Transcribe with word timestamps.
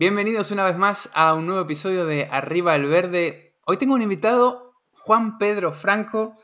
Bienvenidos 0.00 0.50
una 0.50 0.64
vez 0.64 0.78
más 0.78 1.10
a 1.12 1.34
un 1.34 1.44
nuevo 1.44 1.60
episodio 1.60 2.06
de 2.06 2.24
Arriba 2.30 2.74
el 2.74 2.86
Verde. 2.86 3.54
Hoy 3.66 3.76
tengo 3.76 3.92
un 3.92 4.00
invitado, 4.00 4.72
Juan 4.92 5.36
Pedro 5.36 5.72
Franco. 5.72 6.36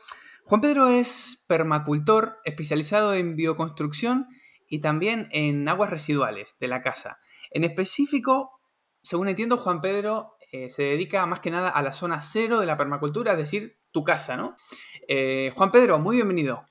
Juan 0.43 0.61
Pedro 0.61 0.89
es 0.89 1.43
permacultor 1.47 2.37
especializado 2.45 3.15
en 3.15 3.35
bioconstrucción 3.35 4.27
y 4.69 4.81
también 4.81 5.27
en 5.31 5.67
aguas 5.67 5.89
residuales 5.89 6.55
de 6.59 6.67
la 6.67 6.83
casa. 6.83 7.17
En 7.49 7.63
específico, 7.63 8.51
según 9.01 9.27
entiendo, 9.27 9.57
Juan 9.57 9.81
Pedro 9.81 10.35
eh, 10.51 10.69
se 10.69 10.83
dedica 10.83 11.25
más 11.25 11.39
que 11.39 11.49
nada 11.49 11.69
a 11.69 11.81
la 11.81 11.93
zona 11.93 12.21
cero 12.21 12.59
de 12.59 12.67
la 12.67 12.77
permacultura, 12.77 13.31
es 13.31 13.39
decir, 13.39 13.79
tu 13.89 14.03
casa, 14.03 14.37
¿no? 14.37 14.55
Eh, 15.07 15.51
Juan 15.55 15.71
Pedro, 15.71 15.97
muy 15.97 16.17
bienvenido. 16.17 16.63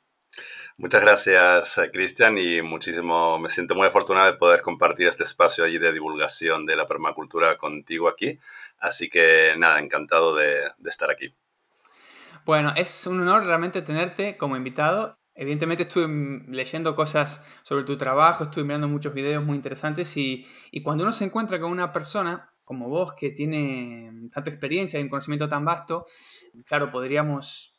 Muchas 0.79 1.01
gracias, 1.01 1.79
eh, 1.79 1.91
Cristian, 1.91 2.37
y 2.37 2.61
muchísimo, 2.61 3.39
me 3.39 3.49
siento 3.49 3.75
muy 3.75 3.87
afortunado 3.87 4.31
de 4.31 4.37
poder 4.37 4.61
compartir 4.61 5.07
este 5.07 5.23
espacio 5.23 5.65
allí 5.65 5.79
de 5.79 5.91
divulgación 5.91 6.67
de 6.67 6.77
la 6.77 6.87
permacultura 6.87 7.57
contigo 7.57 8.09
aquí. 8.09 8.39
Así 8.79 9.09
que 9.09 9.55
nada, 9.57 9.81
encantado 9.81 10.35
de, 10.35 10.69
estar 10.85 11.11
aquí. 11.11 11.35
Bueno, 12.45 12.75
es 12.77 13.07
un 13.07 13.23
honor 13.23 13.47
realmente 13.47 13.81
tenerte 13.81 14.37
como 14.37 14.55
invitado. 14.55 15.19
Evidentemente 15.35 15.85
estuve 15.85 16.45
leyendo 16.49 16.95
cosas 16.95 17.43
sobre 17.63 17.85
tu 17.85 17.97
trabajo, 17.97 18.45
estuve 18.45 18.65
mirando 18.65 18.87
muchos 18.87 19.15
videos 19.15 19.43
muy 19.43 19.57
interesantes 19.57 20.15
y, 20.19 20.47
y, 20.71 20.83
cuando 20.83 21.05
uno 21.05 21.13
se 21.13 21.25
encuentra 21.25 21.59
con 21.59 21.71
una 21.71 21.91
persona 21.91 22.53
como 22.65 22.91
vos 22.91 23.15
que 23.15 23.31
tiene 23.31 24.29
tanta 24.31 24.51
experiencia 24.51 25.01
y 25.01 25.03
un 25.05 25.09
conocimiento 25.09 25.49
tan 25.49 25.65
vasto, 25.65 26.05
claro, 26.67 26.91
podríamos 26.91 27.76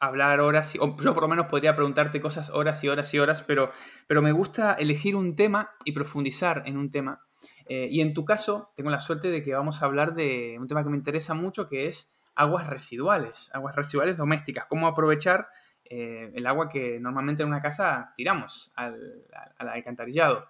hablar 0.00 0.40
horas, 0.40 0.74
o 0.80 0.96
yo 0.96 1.14
por 1.14 1.22
lo 1.22 1.28
menos 1.28 1.46
podría 1.46 1.76
preguntarte 1.76 2.20
cosas 2.20 2.50
horas 2.50 2.82
y 2.82 2.88
horas 2.88 3.12
y 3.12 3.18
horas, 3.18 3.42
pero, 3.42 3.70
pero 4.06 4.22
me 4.22 4.32
gusta 4.32 4.72
elegir 4.72 5.14
un 5.14 5.36
tema 5.36 5.74
y 5.84 5.92
profundizar 5.92 6.62
en 6.66 6.78
un 6.78 6.90
tema. 6.90 7.22
Eh, 7.66 7.86
y 7.90 8.00
en 8.00 8.14
tu 8.14 8.24
caso, 8.24 8.72
tengo 8.76 8.90
la 8.90 9.00
suerte 9.00 9.28
de 9.30 9.44
que 9.44 9.54
vamos 9.54 9.82
a 9.82 9.84
hablar 9.84 10.14
de 10.14 10.56
un 10.58 10.66
tema 10.66 10.82
que 10.82 10.90
me 10.90 10.96
interesa 10.96 11.34
mucho, 11.34 11.68
que 11.68 11.86
es 11.86 12.16
aguas 12.34 12.66
residuales, 12.66 13.50
aguas 13.54 13.76
residuales 13.76 14.16
domésticas, 14.16 14.64
cómo 14.64 14.88
aprovechar 14.88 15.48
eh, 15.84 16.32
el 16.34 16.46
agua 16.46 16.68
que 16.68 16.98
normalmente 16.98 17.42
en 17.42 17.48
una 17.50 17.60
casa 17.60 18.14
tiramos 18.16 18.72
al, 18.76 19.26
al 19.58 19.68
alcantarillado. 19.68 20.48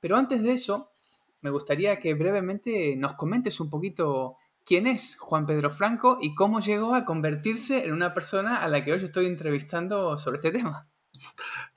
Pero 0.00 0.16
antes 0.16 0.42
de 0.42 0.52
eso, 0.52 0.88
me 1.42 1.50
gustaría 1.50 1.98
que 1.98 2.14
brevemente 2.14 2.96
nos 2.96 3.14
comentes 3.14 3.60
un 3.60 3.68
poquito 3.68 4.36
quién 4.70 4.86
es 4.86 5.16
Juan 5.18 5.46
Pedro 5.46 5.68
Franco 5.68 6.18
y 6.20 6.32
cómo 6.36 6.60
llegó 6.60 6.94
a 6.94 7.04
convertirse 7.04 7.86
en 7.86 7.92
una 7.92 8.14
persona 8.14 8.62
a 8.62 8.68
la 8.68 8.84
que 8.84 8.92
hoy 8.92 9.02
estoy 9.02 9.26
entrevistando 9.26 10.16
sobre 10.16 10.36
este 10.36 10.52
tema. 10.52 10.88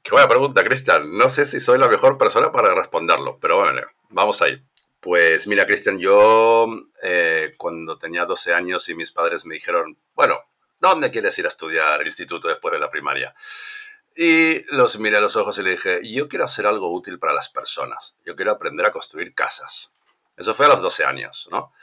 Qué 0.04 0.12
buena 0.12 0.28
pregunta, 0.28 0.64
Cristian. 0.64 1.18
No 1.18 1.28
sé 1.28 1.48
si 1.48 1.59
soy 1.59 1.80
la 1.80 1.88
mejor 1.88 2.20
persona 2.20 2.52
para 2.52 2.76
responderlo, 2.76 3.40
pero 3.42 3.58
bueno, 3.58 3.82
vamos 4.09 4.44
ahí. 4.44 4.64
Pues 5.00 5.48
mira, 5.48 5.66
Cristian, 5.66 5.98
yo 5.98 6.68
eh, 7.02 7.56
cuando 7.58 7.98
tenía 7.98 8.26
12 8.26 8.53
años 8.53 8.88
y 8.88 8.94
mis 8.94 9.12
padres 9.12 9.48
me 9.48 9.56
dijeron, 9.56 9.98
bueno, 10.14 10.38
¿dónde 10.80 11.09
quieres 11.09 11.36
ir 11.40 11.46
a 11.46 11.48
estudiar 11.48 12.00
el 12.00 12.06
instituto 12.06 12.48
después 12.48 12.74
de 12.74 12.80
la 12.80 12.92
primaria? 12.92 13.34
Y 14.16 14.66
los 14.72 15.00
miré 15.00 15.18
a 15.18 15.22
los 15.22 15.36
ojos 15.36 15.58
y 15.58 15.64
le 15.64 15.72
dije, 15.72 16.00
yo 16.03 16.28
quiero 16.28 16.46
hacer 16.46 16.68
algo 16.68 16.94
útil 16.94 17.18
para 17.18 17.34
las 17.34 17.50
personas. 17.50 18.20
Yo 18.24 18.36
quiero 18.36 18.52
aprender 18.52 18.86
a 18.86 18.92
construir 18.92 19.34
casas. 19.34 19.92
Eso 20.38 20.53
fue 20.53 20.68
a 20.68 20.70
los 20.70 20.82
12 20.84 21.06
años, 21.06 21.48
¿no? 21.52 21.74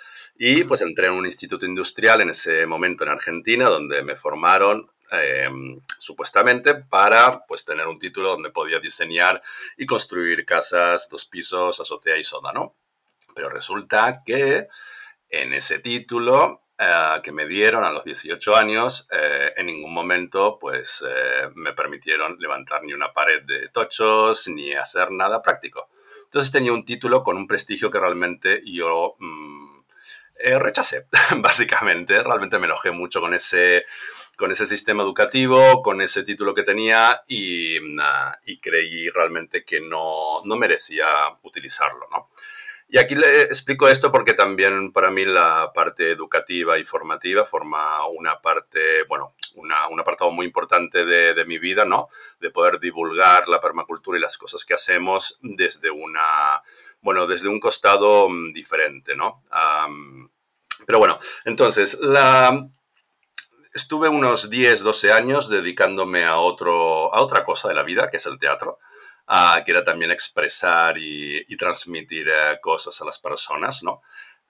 Y 0.42 0.64
pues 0.64 0.80
entré 0.80 1.08
en 1.08 1.12
un 1.12 1.26
instituto 1.26 1.66
industrial 1.66 2.22
en 2.22 2.30
ese 2.30 2.64
momento 2.64 3.04
en 3.04 3.10
Argentina, 3.10 3.68
donde 3.68 4.02
me 4.02 4.16
formaron 4.16 4.90
em, 5.10 5.78
supuestamente 5.98 6.76
para 6.76 7.44
pues 7.44 7.62
tener 7.62 7.86
un 7.86 7.98
título 7.98 8.30
donde 8.30 8.48
podía 8.48 8.78
diseñar 8.80 9.42
y 9.76 9.84
construir 9.84 10.46
casas, 10.46 11.10
dos 11.10 11.26
pisos, 11.26 11.78
azotea 11.78 12.16
y 12.16 12.24
soda, 12.24 12.54
¿no? 12.54 12.74
Pero 13.34 13.50
resulta 13.50 14.22
que 14.24 14.68
en 15.28 15.52
ese 15.52 15.78
título 15.78 16.62
eh, 16.78 17.20
que 17.22 17.32
me 17.32 17.46
dieron 17.46 17.84
a 17.84 17.92
los 17.92 18.04
18 18.04 18.56
años, 18.56 19.08
eh, 19.12 19.52
en 19.58 19.66
ningún 19.66 19.92
momento 19.92 20.58
pues 20.58 21.04
eh, 21.06 21.50
me 21.54 21.74
permitieron 21.74 22.38
levantar 22.38 22.82
ni 22.82 22.94
una 22.94 23.12
pared 23.12 23.42
de 23.42 23.68
tochos 23.68 24.48
ni 24.48 24.72
hacer 24.72 25.10
nada 25.10 25.42
práctico. 25.42 25.90
Entonces 26.24 26.50
tenía 26.50 26.72
un 26.72 26.86
título 26.86 27.22
con 27.22 27.36
un 27.36 27.46
prestigio 27.46 27.90
que 27.90 28.00
realmente 28.00 28.62
yo 28.64 29.16
mm, 29.18 29.69
eh, 30.42 30.58
rechacé, 30.58 31.06
básicamente. 31.36 32.22
Realmente 32.22 32.58
me 32.58 32.66
enojé 32.66 32.90
mucho 32.90 33.20
con 33.20 33.34
ese, 33.34 33.84
con 34.36 34.50
ese 34.50 34.66
sistema 34.66 35.02
educativo, 35.02 35.82
con 35.82 36.00
ese 36.00 36.22
título 36.22 36.54
que 36.54 36.62
tenía 36.62 37.22
y, 37.28 37.76
y 38.46 38.58
creí 38.60 39.08
realmente 39.10 39.64
que 39.64 39.80
no, 39.80 40.42
no 40.44 40.56
merecía 40.56 41.06
utilizarlo, 41.42 42.08
¿no? 42.10 42.28
Y 42.92 42.98
aquí 42.98 43.14
le 43.14 43.42
explico 43.42 43.88
esto 43.88 44.10
porque 44.10 44.34
también 44.34 44.92
para 44.92 45.12
mí 45.12 45.24
la 45.24 45.70
parte 45.72 46.10
educativa 46.10 46.76
y 46.76 46.82
formativa 46.82 47.44
forma 47.44 48.04
una 48.08 48.40
parte, 48.40 49.04
bueno, 49.08 49.36
un 49.54 50.00
apartado 50.00 50.32
muy 50.32 50.44
importante 50.46 51.04
de, 51.04 51.44
mi 51.44 51.58
vida, 51.58 51.84
¿no? 51.84 52.08
De 52.40 52.50
poder 52.50 52.80
divulgar 52.80 53.46
la 53.46 53.60
permacultura 53.60 54.18
y 54.18 54.20
las 54.20 54.36
cosas 54.36 54.64
que 54.64 54.74
hacemos 54.74 55.38
desde 55.40 55.90
una, 55.90 56.62
bueno, 57.00 57.28
desde 57.28 57.48
un 57.48 57.60
costado 57.60 58.28
mm, 58.28 58.52
diferente, 58.52 59.14
¿no? 59.14 59.44
pero 60.86 60.98
bueno, 60.98 61.18
entonces, 61.44 62.00
la, 62.00 62.66
estuve 63.74 64.08
unos 64.08 64.50
10, 64.50 64.80
12 64.80 65.12
años 65.12 65.48
dedicándome 65.48 66.24
a, 66.24 66.38
otro, 66.38 67.14
a 67.14 67.20
otra 67.20 67.44
cosa 67.44 67.68
de 67.68 67.74
la 67.74 67.82
vida, 67.82 68.10
que 68.10 68.16
es 68.16 68.26
el 68.26 68.38
teatro 68.38 68.78
que 69.64 69.70
era 69.70 69.84
también 69.84 70.10
expresar 70.10 70.96
y, 70.98 71.56
transmitir 71.56 72.28
eh, 72.28 72.58
cosas 72.60 73.00
a 73.00 73.04
las 73.04 73.18
personas, 73.18 73.82
¿no? 73.82 74.02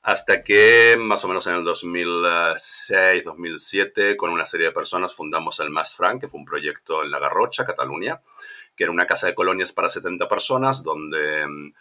Hasta 0.02 0.42
que 0.42 0.96
más 0.98 1.22
o 1.24 1.28
menos 1.28 1.46
en 1.46 1.56
el 1.56 1.64
2006, 1.64 3.24
2007, 3.24 4.16
con 4.16 4.30
una 4.30 4.46
serie 4.46 4.69
de 4.69 4.72
personas 4.72 5.14
fundamos 5.14 5.60
el 5.60 5.69
Más 5.69 5.94
Fran, 5.94 6.19
que 6.19 6.28
fue 6.28 6.40
un 6.40 6.46
proyecto 6.46 7.02
en 7.02 7.10
La 7.10 7.19
Garrocha, 7.19 7.66
Cataluña, 7.66 8.22
que 8.74 8.84
era 8.84 8.92
una 8.92 9.04
casa 9.04 9.26
de 9.26 9.34
colonias 9.34 9.72
para 9.72 9.90
70 9.90 10.26
personas, 10.26 10.82
donde 10.82 11.46
mm, 11.46 11.74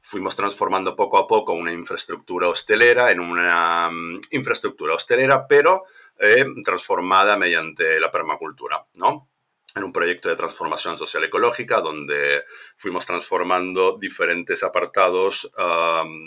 fuimos 0.00 0.36
transformando 0.36 0.94
poco 0.94 1.16
a 1.16 1.26
poco 1.26 1.54
una 1.54 1.72
infraestructura 1.72 2.48
hostelera 2.48 3.10
en 3.10 3.20
una 3.20 3.88
mm, 3.90 4.20
infraestructura 4.32 4.94
hostelera, 4.94 5.46
pero 5.46 5.84
eh, 6.18 6.44
transformada 6.62 7.38
mediante 7.38 7.98
la 7.98 8.10
permacultura, 8.10 8.84
¿no? 8.94 9.31
En 9.74 9.84
un 9.84 9.92
proyecto 9.92 10.28
de 10.28 10.36
transformación 10.36 10.98
social 10.98 11.24
ecológica 11.24 11.80
donde 11.80 12.44
fuimos 12.76 13.06
transformando 13.06 13.96
diferentes 13.98 14.62
apartados 14.62 15.50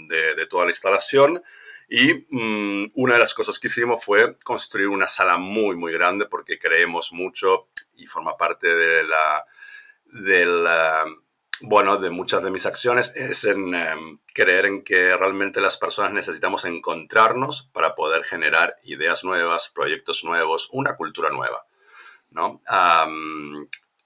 de, 0.09 0.45
toda 0.47 0.65
la 0.65 0.71
instalación 0.71 1.41
y 1.87 2.25
mm, 2.29 2.91
una 2.95 3.13
de 3.13 3.19
las 3.19 3.33
cosas 3.33 3.59
que 3.59 3.67
hicimos 3.67 4.03
fue 4.03 4.37
construir 4.39 4.87
una 4.87 5.07
sala 5.07 5.37
muy 5.37 5.75
muy 5.75 5.93
grande 5.93 6.25
porque 6.25 6.57
creemos 6.57 7.13
mucho 7.13 7.67
y 7.95 8.07
forma 8.07 8.37
parte 8.37 8.67
de 8.67 9.03
la, 9.03 9.43
bueno, 11.61 11.97
de 11.97 12.09
muchas 12.09 12.43
de 12.43 12.51
mis 12.51 12.65
acciones 12.65 13.15
es 13.15 13.45
en 13.45 13.73
em, 13.73 14.19
creer 14.33 14.65
en 14.65 14.83
que 14.83 15.15
realmente 15.15 15.61
las 15.61 15.77
personas 15.77 16.13
necesitamos 16.13 16.65
encontrarnos 16.65 17.69
para 17.73 17.95
poder 17.95 18.23
generar 18.23 18.75
ideas 18.83 19.23
nuevas, 19.23 19.69
proyectos 19.69 20.23
nuevos, 20.23 20.69
una 20.71 20.95
cultura 20.95 21.29
nueva. 21.29 21.65
¿No? 22.35 22.61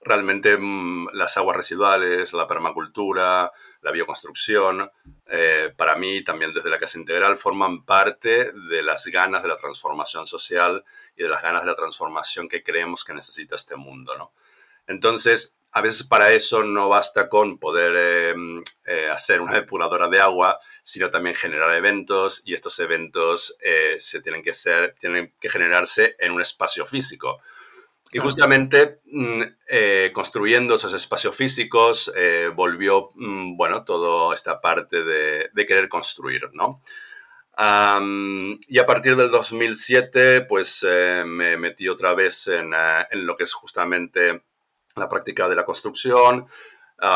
realmente 0.02 0.56
mm, 0.56 1.08
las 1.12 1.36
aguas 1.36 1.56
residuales, 1.56 2.32
la 2.32 2.46
permacultura, 2.46 3.52
la 3.82 3.90
bioconstrucción, 3.90 4.90
eh, 5.26 5.72
para 5.76 5.96
mí 5.96 6.24
también 6.24 6.52
desde 6.52 6.70
la 6.70 6.78
Casa 6.78 6.98
Integral 6.98 7.36
forman 7.36 7.84
parte 7.84 8.52
de 8.52 8.82
las 8.82 9.06
ganas 9.06 9.42
de 9.42 9.48
la 9.48 9.56
transformación 9.56 10.26
social 10.26 10.84
y 11.16 11.22
de 11.22 11.28
las 11.28 11.42
ganas 11.42 11.62
de 11.62 11.68
la 11.68 11.74
transformación 11.74 12.48
que 12.48 12.62
creemos 12.62 13.04
que 13.04 13.12
necesita 13.12 13.56
este 13.56 13.76
mundo. 13.76 14.16
¿no? 14.16 14.32
Entonces, 14.86 15.58
a 15.72 15.82
veces 15.82 16.04
para 16.06 16.32
eso 16.32 16.64
no 16.64 16.88
basta 16.88 17.28
con 17.28 17.58
poder 17.58 18.32
em, 18.34 18.64
eh, 18.86 19.08
hacer 19.10 19.40
una 19.40 19.52
depuradora 19.52 20.08
de 20.08 20.18
agua, 20.18 20.58
sino 20.82 21.10
también 21.10 21.36
generar 21.36 21.72
eventos 21.74 22.42
y 22.44 22.54
estos 22.54 22.78
eventos 22.80 23.56
eh, 23.60 23.96
se 23.98 24.20
tienen 24.20 24.42
que, 24.42 24.54
ser, 24.54 24.96
tienen 24.98 25.32
que 25.38 25.48
generarse 25.48 26.16
en 26.18 26.32
un 26.32 26.40
espacio 26.40 26.86
físico 26.86 27.38
Y 28.12 28.18
justamente 28.18 29.00
mm, 29.04 29.42
eh, 29.68 30.10
construyendo 30.12 30.74
esos 30.74 30.92
espacios 30.94 31.36
físicos 31.36 32.12
eh, 32.16 32.50
volvió, 32.54 33.10
mm, 33.14 33.56
bueno, 33.56 33.84
toda 33.84 34.34
esta 34.34 34.60
parte 34.60 35.04
de, 35.04 35.66
querer 35.66 35.88
construir, 35.88 36.50
¿no? 36.52 36.80
y 38.68 38.78
a 38.78 38.86
partir 38.86 39.16
del 39.16 39.30
2007, 39.30 40.42
pues 40.42 40.86
eh, 40.88 41.24
me 41.26 41.58
metí 41.58 41.90
otra 41.90 42.14
vez 42.14 42.46
en, 42.46 42.72
en, 42.72 43.26
lo 43.26 43.36
que 43.36 43.42
es 43.42 43.52
justamente 43.52 44.44
la 44.96 45.06
práctica 45.06 45.46
de 45.46 45.56
la 45.56 45.66
construcción, 45.66 46.46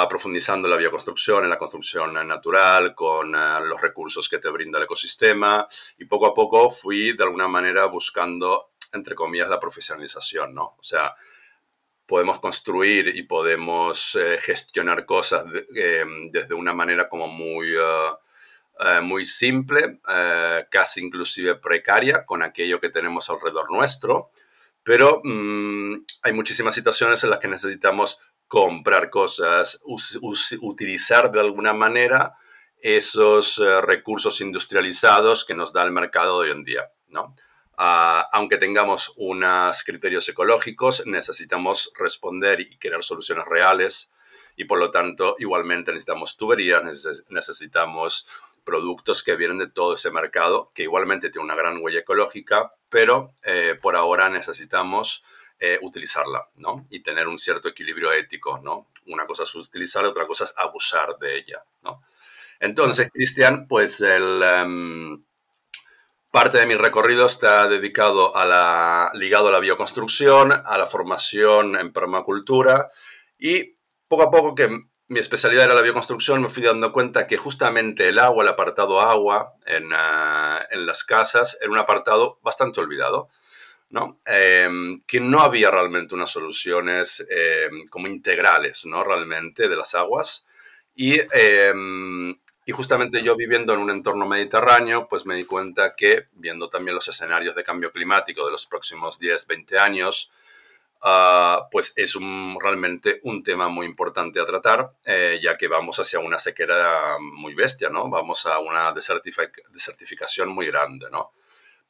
profundizando 0.06 0.68
en 0.68 0.72
la 0.72 0.76
bioconstrucción, 0.76 1.44
en 1.44 1.50
la 1.50 1.56
construcción 1.56 2.12
natural, 2.28 2.94
con 2.94 3.32
los 3.32 3.80
recursos 3.80 4.28
que 4.28 4.38
te 4.38 4.50
brinda 4.50 4.78
el 4.78 4.84
ecosistema. 4.84 5.66
Y 5.96 6.04
poco 6.04 6.26
a 6.26 6.34
poco 6.34 6.68
fui, 6.68 7.16
de 7.16 7.24
alguna 7.24 7.48
manera, 7.48 7.86
buscando 7.86 8.68
entre 8.94 9.14
comillas, 9.14 9.48
la 9.48 9.60
profesionalización, 9.60 10.54
¿no? 10.54 10.76
O 10.78 10.82
sea, 10.82 11.14
podemos 12.06 12.38
construir 12.38 13.08
y 13.16 13.22
podemos 13.22 14.14
eh, 14.16 14.38
gestionar 14.38 15.04
cosas 15.06 15.44
em, 15.74 16.30
desde 16.30 16.54
una 16.54 16.74
manera 16.74 17.08
como 17.08 17.28
muy, 17.28 17.74
eh, 17.74 18.10
eh, 18.80 19.00
muy 19.00 19.24
simple, 19.24 20.00
casi 20.70 21.00
inclusive 21.00 21.56
precaria, 21.56 22.24
con 22.24 22.42
aquello 22.42 22.80
que 22.80 22.90
tenemos 22.90 23.30
alrededor 23.30 23.70
nuestro, 23.70 24.30
pero 24.82 25.20
mm, 25.24 26.04
hay 26.22 26.32
muchísimas 26.32 26.74
situaciones 26.74 27.22
en 27.24 27.30
las 27.30 27.38
que 27.38 27.48
necesitamos 27.48 28.18
comprar 28.46 29.08
cosas, 29.10 29.82
utilizar 30.60 31.30
de 31.32 31.40
alguna 31.40 31.72
manera 31.72 32.34
esos 32.76 33.56
recursos 33.82 34.42
industrializados 34.42 35.46
que 35.46 35.54
nos 35.54 35.72
da 35.72 35.82
el 35.84 35.90
mercado 35.90 36.42
de 36.42 36.50
hoy 36.50 36.56
en 36.56 36.64
día, 36.64 36.90
¿no? 37.08 37.34
Ah, 37.76 38.28
aunque 38.32 38.56
tengamos 38.56 39.12
unos 39.16 39.82
criterios 39.82 40.28
ecológicos, 40.28 41.06
necesitamos 41.06 41.92
responder 41.98 42.60
y 42.60 42.78
crear 42.78 43.02
soluciones 43.02 43.44
reales 43.46 44.12
y 44.56 44.64
por 44.64 44.78
lo 44.78 44.90
tanto 44.90 45.34
igualmente 45.38 45.90
necesitamos 45.92 46.36
tuberías, 46.36 46.82
necesitamos 47.28 48.28
productos 48.64 49.22
que 49.22 49.36
vienen 49.36 49.58
de 49.58 49.66
todo 49.68 49.94
ese 49.94 50.10
mercado, 50.10 50.70
que 50.74 50.84
igualmente 50.84 51.30
tiene 51.30 51.44
una 51.44 51.54
gran 51.56 51.78
huella 51.82 52.00
ecológica, 52.00 52.72
pero 52.88 53.34
eh, 53.42 53.78
por 53.80 53.96
ahora 53.96 54.28
necesitamos 54.30 55.22
eh, 55.58 55.78
utilizarla, 55.82 56.48
¿no? 56.56 56.84
Y 56.90 57.00
tener 57.00 57.28
un 57.28 57.38
cierto 57.38 57.68
equilibrio 57.68 58.12
ético, 58.12 58.60
¿no? 58.62 58.86
Una 59.06 59.26
cosa 59.26 59.42
es 59.42 59.54
utilizarla, 59.54 60.10
otra 60.10 60.26
cosa 60.26 60.44
es 60.44 60.54
abusar 60.56 61.18
de 61.18 61.36
ella, 61.36 61.64
¿no? 61.82 62.02
Entonces, 62.60 63.10
Cristian, 63.12 63.66
pues 63.66 64.00
el... 64.00 64.42
Em, 64.42 65.24
Parte 66.34 66.58
de 66.58 66.66
mi 66.66 66.74
recorrido 66.74 67.26
está 67.26 67.68
dedicado 67.68 68.36
a 68.36 68.44
la, 68.44 69.12
ligado 69.14 69.46
a 69.46 69.52
la 69.52 69.60
bioconstrucción, 69.60 70.50
a 70.52 70.76
la 70.76 70.84
formación 70.84 71.76
en 71.76 71.92
permacultura 71.92 72.90
y 73.38 73.76
poco 74.08 74.24
a 74.24 74.30
poco 74.32 74.52
que 74.52 74.68
mi 75.06 75.20
especialidad 75.20 75.66
era 75.66 75.74
la 75.74 75.80
bioconstrucción 75.82 76.42
me 76.42 76.48
fui 76.48 76.64
dando 76.64 76.90
cuenta 76.90 77.28
que 77.28 77.36
justamente 77.36 78.08
el 78.08 78.18
agua, 78.18 78.42
el 78.42 78.48
apartado 78.48 79.00
agua 79.00 79.54
en, 79.64 79.92
ah, 79.92 80.60
en 80.72 80.86
las 80.86 81.04
casas 81.04 81.56
era 81.60 81.70
un 81.70 81.78
apartado 81.78 82.40
bastante 82.42 82.80
olvidado. 82.80 83.28
¿no? 83.90 84.20
Em, 84.26 85.02
que 85.06 85.20
no 85.20 85.40
había 85.40 85.70
realmente 85.70 86.16
unas 86.16 86.30
soluciones 86.30 87.24
em, 87.30 87.86
como 87.86 88.08
integrales, 88.08 88.86
¿no? 88.86 89.04
Realmente 89.04 89.68
de 89.68 89.76
las 89.76 89.94
aguas. 89.94 90.46
Y 90.96 91.20
em, 91.32 92.36
y 92.66 92.72
justamente 92.72 93.22
yo 93.22 93.36
viviendo 93.36 93.74
en 93.74 93.80
un 93.80 93.90
entorno 93.90 94.26
mediterráneo, 94.26 95.06
pues 95.06 95.26
me 95.26 95.34
di 95.34 95.44
cuenta 95.44 95.94
que, 95.94 96.28
viendo 96.32 96.68
también 96.68 96.94
los 96.94 97.08
escenarios 97.08 97.54
de 97.54 97.62
cambio 97.62 97.92
climático 97.92 98.44
de 98.44 98.52
los 98.52 98.66
próximos 98.66 99.18
10, 99.18 99.46
20 99.46 99.78
años, 99.78 100.30
ah, 101.02 101.68
pues 101.70 101.92
es 101.96 102.16
realmente 102.60 103.20
un 103.24 103.42
tema 103.42 103.68
muy 103.68 103.84
importante 103.86 104.40
a 104.40 104.46
tratar, 104.46 104.92
eh, 105.04 105.38
ya 105.42 105.58
que 105.58 105.68
vamos 105.68 105.98
hacia 106.00 106.20
una 106.20 106.38
sequera 106.38 107.18
muy 107.20 107.54
bestia, 107.54 107.90
¿no? 107.90 108.08
Vamos 108.08 108.46
a 108.46 108.58
una 108.60 108.92
desertificación 108.92 110.48
muy 110.48 110.66
grande, 110.66 111.10
¿no? 111.10 111.32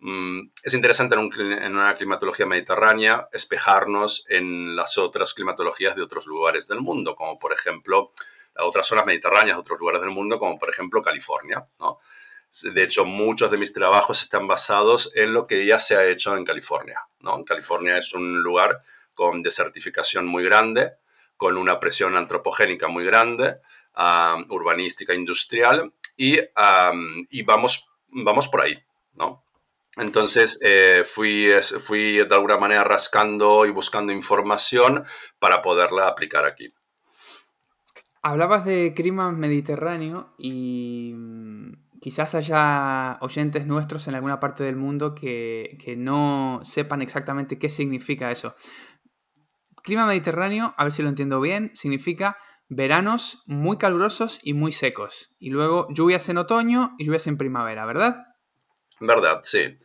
Mm, 0.01 0.51
es 0.65 0.75
interesante 0.75 1.15
en, 1.15 1.31
en, 1.63 1.77
una 1.77 1.95
climatología 1.95 2.47
mediterránea 2.47 3.29
espejarnos 3.33 4.27
en 4.29 4.75
las 4.75 4.99
otras 4.99 5.35
climatologías 5.35 5.95
de 5.95 6.03
otros 6.03 6.27
lugares 6.27 6.67
del 6.67 6.81
mundo, 6.81 7.15
como 7.15 7.39
por 7.39 7.53
ejemplo 7.53 8.13
otras 8.61 8.87
zonas 8.87 9.07
mediterráneas, 9.07 9.59
otros 9.59 9.81
lugares 9.81 10.01
del 10.01 10.11
mundo, 10.11 10.39
como 10.39 10.59
por 10.59 10.71
ejemplo 10.71 11.03
California. 11.03 11.67
¿no? 11.79 11.99
De 12.63 12.83
hecho, 12.83 13.05
muchos 13.05 13.51
de 13.51 13.59
mis 13.59 13.73
trabajos 13.73 14.23
están 14.23 14.47
basados 14.47 15.13
en 15.15 15.33
lo 15.33 15.47
que 15.47 15.67
ya 15.67 15.79
se 15.79 15.97
ha 15.97 16.07
hecho 16.07 16.37
en 16.37 16.45
California. 16.45 17.01
¿no? 17.21 17.45
California 17.45 17.99
es 17.99 18.15
un 18.15 18.43
lugar 18.43 18.83
con 19.15 19.43
desertificación 19.43 20.27
muy 20.27 20.45
grande, 20.45 20.93
con 21.37 21.57
una 21.57 21.81
presión 21.81 22.17
antropogénica 22.17 22.89
muy 22.89 23.05
grande, 23.05 23.59
urbanística, 24.49 25.15
industrial, 25.15 25.93
y, 26.17 26.39
y, 27.31 27.43
vamos, 27.43 27.89
vamos 28.09 28.49
por 28.49 28.61
ahí. 28.63 28.79
¿no? 29.15 29.45
Entonces 29.97 30.59
eh, 30.63 31.05
fui, 31.05 31.51
fui 31.81 32.19
de 32.19 32.35
alguna 32.35 32.59
manera 32.59 32.85
rascando 32.85 33.67
y 33.67 33.71
buscando 33.71 34.13
información 34.13 35.05
para 35.39 35.61
poderla 35.61 36.09
aplicar 36.09 36.45
aquí. 36.45 36.73
Hablabas 38.27 38.65
de 38.65 38.95
clima 38.97 39.31
mediterráneo 39.33 40.33
y 40.39 41.13
mm, 41.15 42.01
quizás 42.01 42.35
haya 42.35 43.19
oyentes 43.21 43.67
nuestros 43.67 44.09
en 44.09 44.15
alguna 44.15 44.41
parte 44.41 44.65
del 44.65 44.77
mundo 44.77 45.15
que, 45.15 45.95
no 45.99 46.61
sepan 46.63 47.03
exactamente 47.03 47.59
qué 47.59 47.69
significa 47.69 48.31
eso. 48.31 48.55
Clima 49.83 50.07
mediterráneo, 50.07 50.75
a 50.79 50.85
ver 50.85 50.93
si 50.93 51.03
lo 51.03 51.11
entiendo 51.11 51.39
bien, 51.39 51.71
significa 51.75 52.39
veranos 52.71 53.43
muy 53.45 53.77
calurosos 53.77 54.41
y 54.43 54.55
muy 54.55 54.73
secos. 54.73 55.35
Y 55.39 55.51
luego 55.51 55.87
lluvias 55.91 56.27
en 56.31 56.39
otoño 56.39 56.95
y 56.99 57.05
lluvias 57.05 57.27
en 57.27 57.37
primavera, 57.37 57.85
¿verdad? 57.85 58.25
Verdad, 59.01 59.41
sí. 59.43 59.77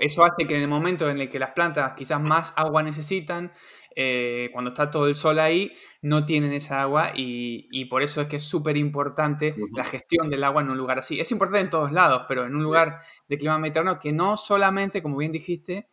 Eso 0.00 0.24
hace 0.24 0.46
que 0.46 0.56
en 0.56 0.62
el 0.62 0.68
momento 0.68 1.10
en 1.10 1.20
el 1.20 1.28
que 1.28 1.38
las 1.38 1.50
plantas 1.50 1.92
quizás 1.92 2.22
más 2.22 2.54
agua 2.56 2.82
necesitan, 2.82 3.52
eh, 3.96 4.50
cuando 4.52 4.70
está 4.70 4.90
todo 4.90 5.06
el 5.06 5.14
sol 5.14 5.38
ahí, 5.38 5.72
no 6.02 6.26
tienen 6.26 6.52
esa 6.52 6.82
agua 6.82 7.12
y, 7.14 7.84
por 7.86 8.02
eso 8.02 8.20
es 8.20 8.28
que 8.28 8.36
es 8.36 8.44
súper 8.44 8.76
importante 8.76 9.54
la 9.74 9.84
gestión 9.84 10.28
del 10.30 10.44
agua 10.44 10.62
en 10.62 10.70
un 10.70 10.76
lugar 10.76 10.98
así. 10.98 11.20
Es 11.20 11.30
importante 11.32 11.60
en 11.60 11.70
todos 11.70 11.92
lados, 11.92 12.22
pero 12.28 12.44
en 12.46 12.54
un 12.54 12.62
lugar 12.62 13.00
de 13.28 13.38
clima 13.38 13.58
mediterráneo 13.58 13.98
que 13.98 14.12
no 14.12 14.36
solamente, 14.36 15.02
como 15.02 15.16
bien 15.16 15.32
dijiste, 15.32 15.88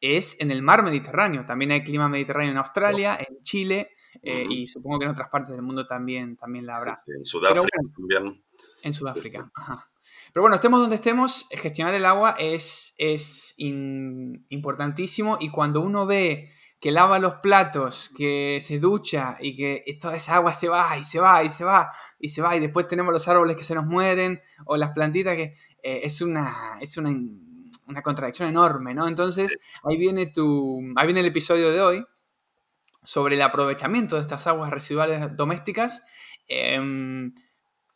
es 0.00 0.40
en 0.40 0.50
el 0.50 0.62
mar 0.62 0.82
Mediterráneo. 0.82 1.44
También 1.46 1.70
hay 1.72 1.82
clima 1.82 2.08
mediterráneo 2.08 2.50
en 2.50 2.58
Australia, 2.58 3.18
en 3.18 3.42
Chile 3.42 3.90
eh, 4.22 4.46
y 4.48 4.66
supongo 4.66 4.98
que 4.98 5.06
en 5.06 5.12
otras 5.12 5.28
partes 5.28 5.54
del 5.54 5.62
mundo 5.62 5.86
también, 5.86 6.36
también 6.36 6.66
la 6.66 6.76
habrá. 6.76 6.94
en 7.06 7.24
Sudáfrica 7.24 7.78
también. 7.96 8.44
En 8.82 8.92
Sudáfrica, 8.92 9.50
ajá. 9.54 9.90
Pero 10.34 10.42
bueno, 10.42 10.56
estemos 10.56 10.80
donde 10.80 10.96
estemos, 10.96 11.48
gestionar 11.52 11.94
el 11.94 12.04
agua 12.04 12.34
es, 12.38 12.94
es 12.98 13.54
importantísimo 13.56 15.38
y 15.40 15.50
cuando 15.50 15.80
uno 15.80 16.06
ve 16.06 16.50
que 16.84 16.92
lava 16.92 17.18
los 17.18 17.36
platos, 17.36 18.10
que 18.14 18.58
se 18.60 18.78
ducha 18.78 19.38
y 19.40 19.56
que 19.56 19.82
toda 19.98 20.16
esa 20.16 20.34
agua 20.34 20.52
se 20.52 20.68
va 20.68 20.98
y 20.98 21.02
se 21.02 21.18
va 21.18 21.42
y 21.42 21.48
se 21.48 21.64
va 21.64 21.90
y 22.18 22.28
se 22.28 22.42
va 22.42 22.54
y 22.54 22.60
después 22.60 22.86
tenemos 22.86 23.10
los 23.10 23.26
árboles 23.26 23.56
que 23.56 23.62
se 23.62 23.74
nos 23.74 23.86
mueren 23.86 24.42
o 24.66 24.76
las 24.76 24.90
plantitas 24.90 25.34
que 25.34 25.54
eh, 25.82 26.00
es 26.02 26.20
una 26.20 26.76
es 26.82 26.98
una, 26.98 27.10
contradicción 28.02 28.50
enorme, 28.50 28.92
¿no? 28.92 29.08
Entonces 29.08 29.58
ahí 29.82 29.96
viene 29.96 30.26
tu 30.26 30.78
ahí 30.96 31.06
viene 31.06 31.20
el 31.20 31.26
episodio 31.26 31.72
de 31.72 31.80
hoy 31.80 32.06
sobre 33.02 33.36
el 33.36 33.40
aprovechamiento 33.40 34.16
de 34.16 34.20
estas 34.20 34.46
aguas 34.46 34.68
residuales 34.68 35.34
domésticas. 35.34 36.02
Eh, 36.48 36.78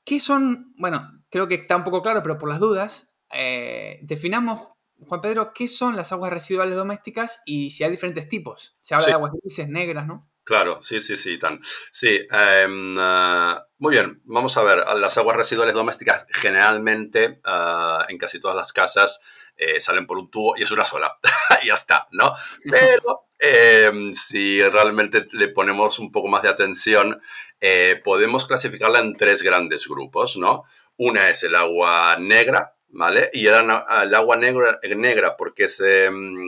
¿Qué 0.02 0.18
son? 0.18 0.72
Bueno, 0.78 1.24
creo 1.30 1.46
que 1.46 1.56
está 1.56 1.76
un 1.76 1.84
poco 1.84 2.00
claro, 2.00 2.22
pero 2.22 2.38
por 2.38 2.48
las 2.48 2.58
dudas, 2.58 3.14
eh, 3.34 3.98
definamos 4.00 4.77
Juan 5.06 5.20
Pedro, 5.20 5.52
¿qué 5.54 5.68
son 5.68 5.96
las 5.96 6.12
aguas 6.12 6.32
residuales 6.32 6.76
domésticas 6.76 7.40
y 7.46 7.70
si 7.70 7.84
hay 7.84 7.90
diferentes 7.90 8.28
tipos? 8.28 8.76
Se 8.82 8.94
habla 8.94 9.06
de 9.06 9.12
aguas 9.12 9.32
grises, 9.32 9.68
negras, 9.68 10.06
¿no? 10.06 10.28
Claro, 10.48 10.80
sí, 10.80 10.98
sí, 10.98 11.14
sí, 11.14 11.38
tan. 11.38 11.60
Sí, 11.62 12.22
em, 12.30 12.96
eh, 12.98 13.54
muy 13.76 13.92
bien, 13.92 14.22
vamos 14.24 14.56
a 14.56 14.62
ver, 14.62 14.78
las 14.96 15.18
aguas 15.18 15.36
residuales 15.36 15.74
domésticas 15.74 16.26
generalmente 16.30 17.42
eh, 17.44 17.98
en 18.08 18.16
casi 18.16 18.40
todas 18.40 18.56
las 18.56 18.72
casas 18.72 19.20
eh, 19.58 19.78
salen 19.78 20.06
por 20.06 20.16
un 20.16 20.30
tubo 20.30 20.56
y 20.56 20.62
es 20.62 20.70
una 20.70 20.86
sola, 20.86 21.18
ya 21.66 21.74
está, 21.74 22.08
¿no? 22.12 22.32
Pero 22.64 23.26
em, 23.38 24.14
si 24.14 24.62
realmente 24.62 25.26
le 25.32 25.48
ponemos 25.48 25.98
un 25.98 26.10
poco 26.10 26.28
más 26.28 26.40
de 26.40 26.48
atención, 26.48 27.20
podemos 28.02 28.46
clasificarla 28.46 29.00
en 29.00 29.16
tres 29.16 29.42
grandes 29.42 29.86
grupos, 29.86 30.38
¿no? 30.38 30.64
Una 30.96 31.28
es 31.28 31.42
el 31.42 31.56
agua 31.56 32.16
negra, 32.18 32.77
¿vale? 32.90 33.30
Y 33.32 33.46
el, 33.46 33.70
agua 34.14 34.36
negra, 34.36 34.78
negra 34.82 35.36
porque 35.36 35.68
se 35.68 36.10
mm, 36.10 36.46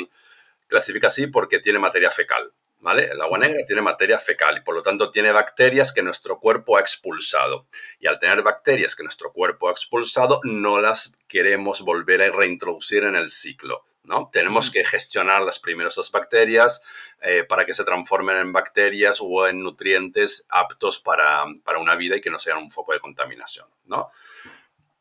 clasifica 0.66 1.08
así 1.08 1.26
porque 1.26 1.58
tiene 1.58 1.78
materia 1.78 2.10
fecal, 2.10 2.52
¿vale? 2.78 3.04
El 3.04 3.20
agua 3.20 3.38
negra 3.38 3.64
tiene 3.66 3.82
materia 3.82 4.18
fecal 4.18 4.58
y 4.58 4.60
por 4.62 4.74
lo 4.74 4.82
tanto 4.82 5.10
tiene 5.10 5.32
bacterias 5.32 5.92
que 5.92 6.02
nuestro 6.02 6.38
cuerpo 6.38 6.76
ha 6.76 6.80
expulsado. 6.80 7.66
Y 7.98 8.06
al 8.06 8.18
tener 8.18 8.42
bacterias 8.42 8.94
que 8.94 9.02
nuestro 9.02 9.32
cuerpo 9.32 9.68
ha 9.68 9.72
expulsado, 9.72 10.40
no 10.44 10.80
las 10.80 11.16
queremos 11.28 11.82
volver 11.82 12.22
a 12.22 12.30
reintroducir 12.30 13.04
en 13.04 13.16
el 13.16 13.28
ciclo, 13.28 13.84
¿no? 14.04 14.30
Tenemos 14.32 14.70
que 14.70 14.84
gestionar 14.84 15.42
las 15.42 15.58
primeras 15.58 16.10
bacterias 16.10 16.82
eh, 17.20 17.44
para 17.44 17.66
que 17.66 17.74
se 17.74 17.84
transformen 17.84 18.38
en 18.38 18.52
bacterias 18.52 19.18
o 19.20 19.46
en 19.46 19.62
nutrientes 19.62 20.46
aptos 20.48 20.98
para, 20.98 21.44
para, 21.64 21.78
una 21.78 21.96
vida 21.96 22.16
y 22.16 22.20
que 22.20 22.30
no 22.30 22.38
sean 22.38 22.58
un 22.58 22.70
foco 22.70 22.92
de 22.92 22.98
contaminación, 22.98 23.68
¿no? 23.84 24.08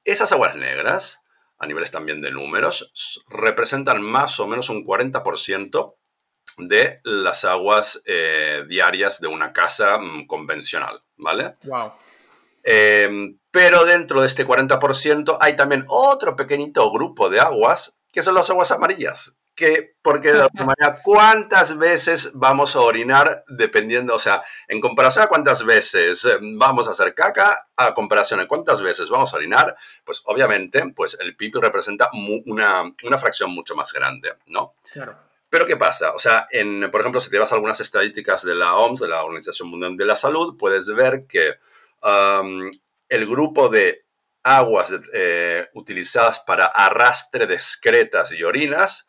Esas 0.03 0.31
aguas 0.31 0.55
negras, 0.55 1.21
a 1.59 1.67
niveles 1.67 1.91
también 1.91 2.21
de 2.21 2.31
números, 2.31 3.23
representan 3.29 4.01
más 4.01 4.39
o 4.39 4.47
menos 4.47 4.69
un 4.69 4.85
40% 4.85 5.95
de 6.57 6.99
las 7.03 7.45
aguas 7.45 8.01
eh, 8.05 8.63
diarias 8.67 9.21
de 9.21 9.27
una 9.27 9.53
casa 9.53 9.97
mm, 9.97 10.25
convencional, 10.25 11.03
¿vale? 11.17 11.55
Wow. 11.65 11.93
Em, 12.63 13.39
pero 13.51 13.85
dentro 13.85 14.21
de 14.21 14.27
este 14.27 14.45
40% 14.45 15.37
hay 15.39 15.55
también 15.55 15.85
otro 15.87 16.35
pequeñito 16.35 16.91
grupo 16.91 17.29
de 17.29 17.39
aguas 17.39 17.99
que 18.11 18.21
son 18.21 18.35
las 18.35 18.49
aguas 18.49 18.71
amarillas. 18.71 19.38
Que, 19.55 19.91
porque 20.01 20.31
de 20.31 20.41
alguna 20.43 20.67
manera, 20.67 21.01
¿cuántas 21.03 21.77
veces 21.77 22.31
vamos 22.33 22.77
a 22.77 22.79
orinar 22.79 23.43
dependiendo, 23.49 24.15
o 24.15 24.19
sea, 24.19 24.41
en 24.69 24.79
comparación 24.79 25.25
a 25.25 25.27
cuántas 25.27 25.65
veces 25.65 26.25
vamos 26.53 26.87
a 26.87 26.91
hacer 26.91 27.13
caca, 27.13 27.67
a 27.75 27.93
comparación 27.93 28.39
a 28.39 28.47
cuántas 28.47 28.81
veces 28.81 29.09
vamos 29.09 29.33
a 29.33 29.35
orinar, 29.35 29.75
pues 30.05 30.21
obviamente, 30.25 30.81
pues 30.95 31.17
el 31.19 31.35
pipi 31.35 31.59
representa 31.59 32.09
una, 32.45 32.89
una 33.03 33.17
fracción 33.17 33.51
mucho 33.51 33.75
más 33.75 33.91
grande, 33.91 34.33
¿no? 34.45 34.75
Claro. 34.93 35.29
Pero 35.49 35.65
¿qué 35.65 35.75
pasa? 35.75 36.11
O 36.11 36.19
sea, 36.19 36.45
en, 36.51 36.89
por 36.91 37.01
ejemplo, 37.01 37.19
si 37.19 37.29
te 37.29 37.39
vas 37.39 37.51
a 37.51 37.55
algunas 37.55 37.79
estadísticas 37.79 38.43
de 38.43 38.55
la 38.55 38.75
OMS, 38.75 38.99
de 38.99 39.07
la 39.07 39.23
Organización 39.23 39.69
Mundial 39.69 39.97
de 39.97 40.05
la 40.05 40.15
Salud, 40.15 40.55
puedes 40.57 40.87
ver 40.93 41.25
que 41.27 41.55
el 43.09 43.27
grupo 43.27 43.67
de 43.67 44.05
aguas 44.43 44.93
eh, 45.13 45.67
utilizadas 45.73 46.39
para 46.41 46.67
arrastre 46.67 47.47
de 47.47 47.55
excretas 47.55 48.31
y 48.31 48.43
orinas, 48.43 49.07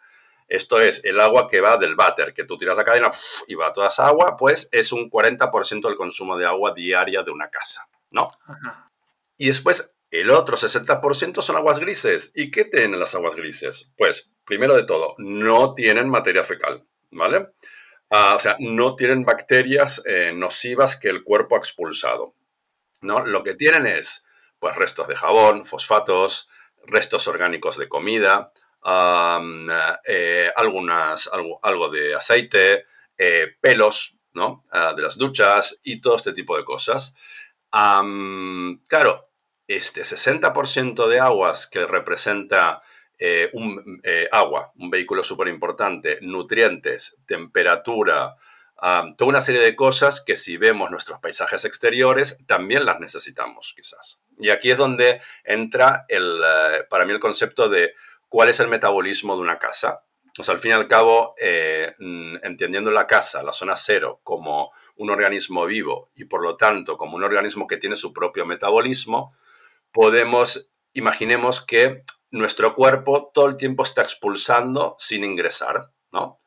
esto 0.51 0.81
es 0.81 1.05
el 1.05 1.19
agua 1.21 1.49
que 1.49 1.61
va 1.61 1.79
del 1.79 1.95
váter, 1.95 2.35
que 2.35 2.45
tú 2.45 2.59
tiras 2.59 2.77
la 2.77 2.85
cadena 2.85 3.09
y 3.47 3.55
va 3.55 3.73
toda 3.73 3.89
esa 3.89 4.09
agua, 4.09 4.37
pues 4.37 4.69
es 4.73 4.93
un 4.93 5.11
40% 5.11 5.89
del 5.89 5.97
consumo 5.97 6.37
de 6.37 6.47
agua 6.47 6.75
diaria 6.75 7.23
de 7.23 7.31
una 7.33 7.49
casa, 7.49 7.89
¿no? 8.11 8.31
Y 9.39 9.47
después 9.47 9.97
el 10.11 10.31
otro 10.31 10.57
60% 10.57 11.41
son 11.41 11.57
aguas 11.57 11.79
grises. 11.79 12.33
¿Y 12.35 12.51
qué 12.51 12.65
tienen 12.65 12.99
las 12.99 13.15
aguas 13.15 13.37
grises? 13.37 13.91
Pues, 13.97 14.31
primero 14.45 14.75
de 14.75 14.83
todo, 14.83 15.15
no 15.19 15.75
tienen 15.75 16.09
materia 16.09 16.45
fecal, 16.45 16.85
¿vale? 17.11 17.53
Ah, 18.11 18.35
o 18.35 18.39
sea, 18.41 18.57
no 18.59 18.97
tienen 18.97 19.25
bacterias 19.25 20.03
eh, 20.05 20.33
nocivas 20.35 20.99
que 20.99 21.09
el 21.09 21.23
cuerpo 21.23 21.55
ha 21.55 21.59
expulsado. 21.59 22.35
¿no? 23.01 23.25
Lo 23.25 23.43
que 23.43 23.55
tienen 23.55 23.87
es 23.87 24.25
pues, 24.59 24.77
restos 24.77 25.09
de 25.09 25.17
jabón, 25.17 25.65
fosfatos, 25.65 26.49
restos 26.87 27.29
orgánicos 27.29 27.77
de 27.79 27.89
comida, 27.89 28.53
eh, 28.87 30.51
algunas, 30.57 31.29
algo, 31.33 31.89
de 31.91 32.15
aceite, 32.15 32.87
eh, 33.19 33.49
pelos 33.61 34.17
¿no? 34.33 34.65
Ah, 34.71 34.95
de 34.95 35.03
las 35.03 35.19
duchas 35.19 35.81
y 35.83 36.01
todo 36.01 36.17
este 36.17 36.33
tipo 36.33 36.57
de 36.57 36.65
cosas. 36.65 37.15
claro, 37.71 39.29
este 39.67 40.03
60% 40.03 41.07
de 41.09 41.21
aguas 41.21 41.67
que 41.67 41.87
representa 41.87 42.81
eh, 43.19 43.51
un, 43.53 44.01
agua, 44.33 44.73
un 44.77 44.91
vehículo 44.91 45.23
súper 45.23 45.49
importante, 45.49 46.19
nutrientes, 46.23 47.19
temperatura, 47.27 48.35
toda 49.17 49.29
una 49.29 49.41
serie 49.43 49.61
de 49.61 49.77
cosas 49.77 50.23
que 50.25 50.35
si 50.35 50.57
vemos 50.57 50.91
nuestros 50.91 51.21
paisajes 51.21 51.65
exteriores 51.67 52.39
también 52.47 52.87
las 52.87 52.99
necesitamos 52.99 53.75
quizás. 53.77 54.21
Y 54.39 54.49
aquí 54.49 54.71
es 54.71 54.79
donde 54.79 55.21
entra 55.45 56.07
el, 56.09 56.41
para 56.89 57.05
mí 57.05 57.13
el 57.13 57.21
concepto 57.21 57.69
de 57.69 57.93
cuál 58.31 58.49
es 58.49 58.61
el 58.61 58.69
metabolismo 58.69 59.35
de 59.35 59.43
una 59.43 59.59
casa. 59.59 60.07
O 60.39 60.43
sea, 60.43 60.55
al 60.55 60.61
fin 60.61 60.71
y 60.71 60.75
al 60.75 60.87
cabo, 60.87 61.35
eh, 61.39 61.95
entendiendo 62.43 62.91
la 62.91 63.07
casa, 63.07 63.43
la 63.43 63.53
zona 63.53 63.77
cero, 63.77 64.21
como 64.23 64.71
un 64.97 65.11
organismo 65.11 65.67
vivo 65.67 66.11
y 66.15 66.25
por 66.25 66.43
lo 66.43 66.57
tanto 66.57 66.97
como 66.97 67.17
un 67.17 67.25
organismo 67.25 67.67
que 67.67 67.77
tiene 67.77 67.97
su 67.97 68.15
propio 68.15 68.47
metabolismo, 68.47 69.35
podemos, 69.93 70.73
imaginemos 70.95 71.61
que 71.61 72.05
nuestro 72.31 72.75
cuerpo 72.75 73.31
todo 73.35 73.49
el 73.49 73.57
tiempo 73.57 73.83
está 73.83 74.03
expulsando 74.03 74.95
sin 74.97 75.25
ingresar, 75.25 75.91
¿no? 76.13 76.41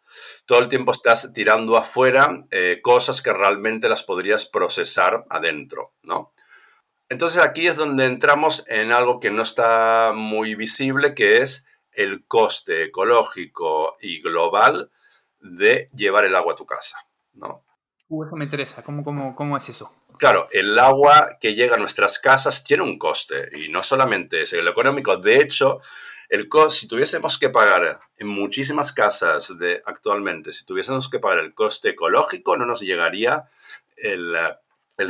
todo 0.45 0.59
el 0.59 0.69
tiempo 0.69 0.91
estás 0.91 1.33
tirando 1.33 1.77
afuera 1.77 2.45
eh, 2.51 2.79
cosas 2.81 3.21
que 3.21 3.33
realmente 3.33 3.89
las 3.89 4.03
podrías 4.03 4.45
procesar 4.45 5.25
adentro, 5.29 5.93
¿no? 6.03 6.33
Entonces 7.09 7.41
aquí 7.41 7.67
es 7.67 7.75
donde 7.75 8.05
entramos 8.05 8.65
en 8.67 8.91
algo 8.91 9.19
que 9.19 9.29
no 9.29 9.43
está 9.43 10.13
muy 10.15 10.55
visible, 10.55 11.13
que 11.13 11.41
es 11.41 11.67
el 11.95 12.25
coste 12.25 12.83
ecológico 12.83 13.97
y 14.01 14.21
global 14.21 14.91
de 15.39 15.89
llevar 15.93 16.25
el 16.25 16.35
agua 16.35 16.53
a 16.53 16.55
tu 16.55 16.65
casa, 16.65 16.97
¿no? 17.33 17.65
Uh, 18.07 18.25
eso 18.25 18.35
me 18.35 18.45
interesa. 18.45 18.83
¿Cómo, 18.83 19.03
cómo, 19.03 19.35
cómo 19.35 19.57
es 19.57 19.69
eso? 19.69 19.91
Claro, 20.17 20.45
el 20.51 20.77
agua 20.77 21.37
que 21.39 21.55
llega 21.55 21.75
a 21.75 21.79
nuestras 21.79 22.19
casas 22.19 22.63
tiene 22.63 22.83
un 22.83 22.97
coste 22.97 23.49
y 23.57 23.69
no 23.69 23.83
solamente 23.83 24.41
es 24.41 24.53
el 24.53 24.67
económico. 24.67 25.17
De 25.17 25.41
hecho, 25.41 25.79
el 26.29 26.47
coste, 26.47 26.81
si 26.81 26.87
tuviésemos 26.87 27.37
que 27.37 27.49
pagar 27.49 27.99
en 28.17 28.27
muchísimas 28.27 28.93
casas 28.93 29.57
de 29.57 29.81
actualmente, 29.85 30.51
si 30.51 30.65
tuviésemos 30.65 31.09
que 31.09 31.19
pagar 31.19 31.39
el 31.39 31.53
coste 31.53 31.89
ecológico, 31.89 32.55
no 32.57 32.65
nos 32.65 32.81
llegaría 32.81 33.45
el, 33.97 34.35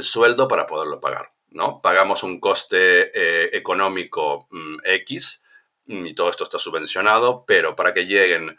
sueldo 0.02 0.48
para 0.48 0.66
poderlo 0.66 1.00
pagar. 1.00 1.34
¿no? 1.50 1.82
Pagamos 1.82 2.24
un 2.24 2.40
coste 2.40 3.12
eh, 3.14 3.50
económico 3.54 4.48
mm, 4.50 4.78
X 4.84 5.43
y 5.88 6.14
todo 6.14 6.30
esto 6.30 6.44
está 6.44 6.58
subvencionado, 6.58 7.44
pero 7.46 7.76
para 7.76 7.94
que 7.94 8.06
lleguen 8.06 8.58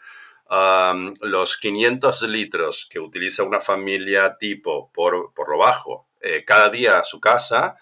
los 1.21 1.57
500 1.57 2.21
litros 2.23 2.87
que 2.89 2.99
utiliza 2.99 3.43
una 3.43 3.59
familia 3.59 4.37
tipo 4.37 4.91
por, 4.91 5.33
por 5.33 5.49
lo 5.49 5.57
bajo 5.57 6.07
eh, 6.21 6.43
cada 6.45 6.69
día 6.69 6.99
a 6.99 7.03
su 7.03 7.19
casa, 7.19 7.77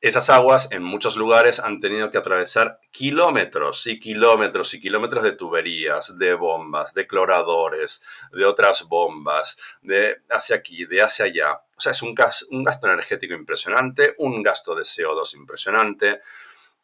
esas 0.00 0.30
aguas 0.30 0.72
en 0.72 0.82
muchos 0.82 1.16
lugares 1.16 1.60
han 1.60 1.78
tenido 1.78 2.10
que 2.10 2.16
atravesar 2.16 2.80
kilómetros 2.90 3.86
y 3.86 4.00
kilómetros 4.00 4.72
y 4.72 4.80
kilómetros 4.80 5.22
de 5.22 5.32
tuberías, 5.32 6.16
de 6.16 6.32
bombas, 6.32 6.94
de 6.94 7.06
cloradores, 7.06 8.02
de 8.32 8.46
otras 8.46 8.84
bombas, 8.88 9.58
de 9.82 10.22
hacia 10.30 10.56
aquí, 10.56 10.86
de 10.86 11.02
hacia 11.02 11.26
allá. 11.26 11.52
O 11.76 11.80
sea, 11.80 11.92
es 11.92 12.00
un, 12.00 12.14
un 12.50 12.64
gasto 12.64 12.86
energético 12.86 13.34
impresionante, 13.34 14.14
un 14.18 14.42
gasto 14.42 14.74
de 14.74 14.84
CO2 14.84 15.34
impresionante. 15.36 16.20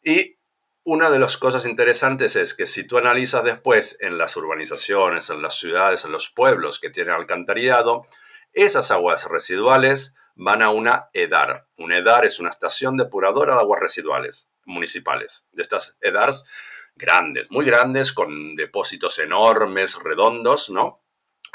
Y 0.03 0.36
una 0.89 1.09
de 1.09 1.19
las 1.19 1.35
cosas 1.35 1.65
interesantes 1.65 2.37
es 2.37 2.53
que 2.53 2.65
si 2.65 2.87
tú 2.87 2.97
analizas 2.97 3.43
después 3.43 3.97
en 3.99 4.17
las 4.17 4.37
urbanizaciones, 4.37 5.29
en 5.29 5.41
las 5.41 5.59
ciudades, 5.59 6.05
en 6.05 6.13
los 6.13 6.29
pueblos 6.29 6.79
que 6.79 6.89
tienen 6.89 7.13
alcantarillado, 7.13 8.07
esas 8.53 8.89
aguas 8.91 9.29
residuales 9.29 10.15
van 10.35 10.61
a 10.61 10.69
una 10.69 11.09
EDAR. 11.11 11.67
Un 11.75 11.91
EDAR 11.91 12.23
es 12.23 12.39
una 12.39 12.49
estación 12.49 12.95
depuradora 12.95 13.55
de 13.55 13.59
aguas 13.59 13.81
residuales 13.81 14.49
municipales. 14.63 15.49
De 15.51 15.61
estas 15.61 15.97
EDARs 15.99 16.45
grandes, 16.95 17.51
muy 17.51 17.65
grandes, 17.65 18.13
con 18.13 18.55
depósitos 18.55 19.19
enormes, 19.19 20.01
redondos, 20.01 20.69
¿no? 20.69 21.03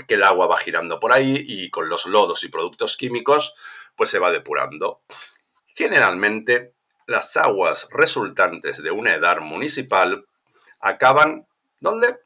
Que 0.06 0.16
el 0.16 0.24
agua 0.24 0.46
va 0.46 0.58
girando 0.58 1.00
por 1.00 1.10
ahí 1.10 1.42
y 1.48 1.70
con 1.70 1.88
los 1.88 2.04
lodos 2.04 2.44
y 2.44 2.48
productos 2.48 2.98
químicos, 2.98 3.54
pues 3.96 4.10
se 4.10 4.18
va 4.18 4.30
depurando. 4.30 5.04
Generalmente, 5.74 6.74
las 7.12 7.36
aguas 7.36 7.88
resultantes 7.92 8.82
de 8.82 8.90
una 8.90 9.14
EDAR 9.14 9.42
municipal 9.42 10.26
acaban, 10.80 11.46
¿dónde? 11.78 12.18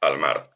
Al 0.00 0.18
mar. 0.18 0.50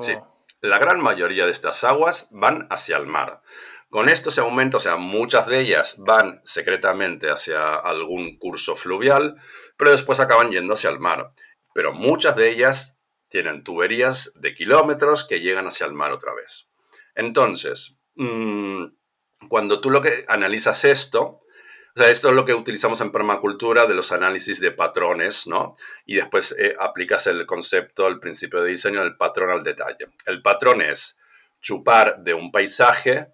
Sí. 0.00 0.14
Oh. 0.14 0.34
La 0.60 0.78
gran 0.78 1.00
mayoría 1.00 1.44
de 1.44 1.52
estas 1.52 1.84
aguas 1.84 2.28
van 2.30 2.66
hacia 2.70 2.96
el 2.96 3.06
mar. 3.06 3.42
Con 3.90 4.08
esto 4.08 4.30
se 4.30 4.40
aumenta, 4.40 4.78
o 4.78 4.80
sea, 4.80 4.96
muchas 4.96 5.46
de 5.46 5.60
ellas 5.60 5.96
van 5.98 6.40
secretamente 6.42 7.30
hacia 7.30 7.74
algún 7.74 8.38
curso 8.38 8.74
fluvial, 8.74 9.36
pero 9.76 9.90
después 9.90 10.20
acaban 10.20 10.50
yendo 10.50 10.72
hacia 10.72 10.88
el 10.88 10.98
mar. 10.98 11.32
Pero 11.74 11.92
muchas 11.92 12.34
de 12.36 12.48
ellas 12.48 12.98
tienen 13.28 13.62
tuberías 13.62 14.32
de 14.36 14.54
kilómetros 14.54 15.24
que 15.24 15.40
llegan 15.40 15.66
hacia 15.66 15.86
el 15.86 15.92
mar 15.92 16.12
otra 16.12 16.32
vez. 16.32 16.70
Entonces, 17.14 17.98
mm, 18.14 18.86
cuando 19.48 19.82
tú 19.82 19.90
lo 19.90 20.00
que 20.00 20.24
analizas 20.28 20.86
esto, 20.86 21.43
o 21.96 22.00
sea, 22.00 22.10
esto 22.10 22.28
es 22.28 22.34
lo 22.34 22.44
que 22.44 22.54
utilizamos 22.54 23.00
en 23.00 23.12
permacultura 23.12 23.86
de 23.86 23.94
los 23.94 24.10
análisis 24.10 24.58
de 24.58 24.72
patrones, 24.72 25.46
¿no? 25.46 25.76
Y 26.04 26.16
después 26.16 26.54
eh, 26.58 26.74
aplicas 26.80 27.28
el 27.28 27.46
concepto, 27.46 28.08
el 28.08 28.18
principio 28.18 28.62
de 28.62 28.70
diseño 28.70 29.00
del 29.00 29.16
patrón 29.16 29.50
al 29.50 29.62
detalle. 29.62 30.08
El 30.26 30.42
patrón 30.42 30.82
es 30.82 31.18
chupar 31.60 32.18
de 32.18 32.34
un 32.34 32.50
paisaje 32.50 33.28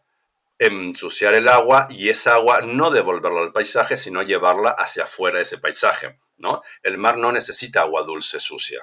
ensuciar 0.59 1.33
el 1.33 1.49
agua 1.49 1.87
y 1.88 2.11
esa 2.11 2.35
agua 2.35 2.61
no 2.61 2.90
devolverla 2.90 3.40
al 3.40 3.52
paisaje, 3.52 3.97
sino 3.97 4.21
llevarla 4.21 4.71
hacia 4.71 5.05
afuera 5.05 5.38
de 5.38 5.45
ese 5.45 5.57
paisaje, 5.57 6.19
¿no? 6.37 6.61
El 6.83 6.99
mar 6.99 7.17
no 7.17 7.33
necesita 7.33 7.81
agua 7.81 8.02
dulce 8.02 8.38
sucia, 8.38 8.83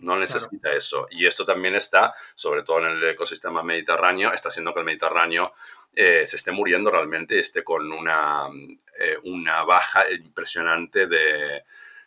no 0.00 0.16
necesita 0.16 0.72
eso. 0.74 1.06
Y 1.10 1.24
esto 1.24 1.46
también 1.46 1.74
está, 1.74 2.12
sobre 2.34 2.62
todo 2.62 2.80
en 2.80 2.96
el 2.96 3.04
ecosistema 3.08 3.62
mediterráneo, 3.62 4.34
está 4.34 4.48
haciendo 4.48 4.74
que 4.74 4.80
el 4.80 4.84
Mediterráneo 4.84 5.50
eh, 5.94 6.26
se 6.26 6.36
esté 6.36 6.52
muriendo 6.52 6.90
realmente, 6.90 7.38
esté 7.38 7.64
con 7.64 7.90
una, 7.92 8.48
eh, 8.98 9.16
una 9.24 9.64
baja 9.64 10.10
impresionante 10.10 11.06
de, 11.06 11.64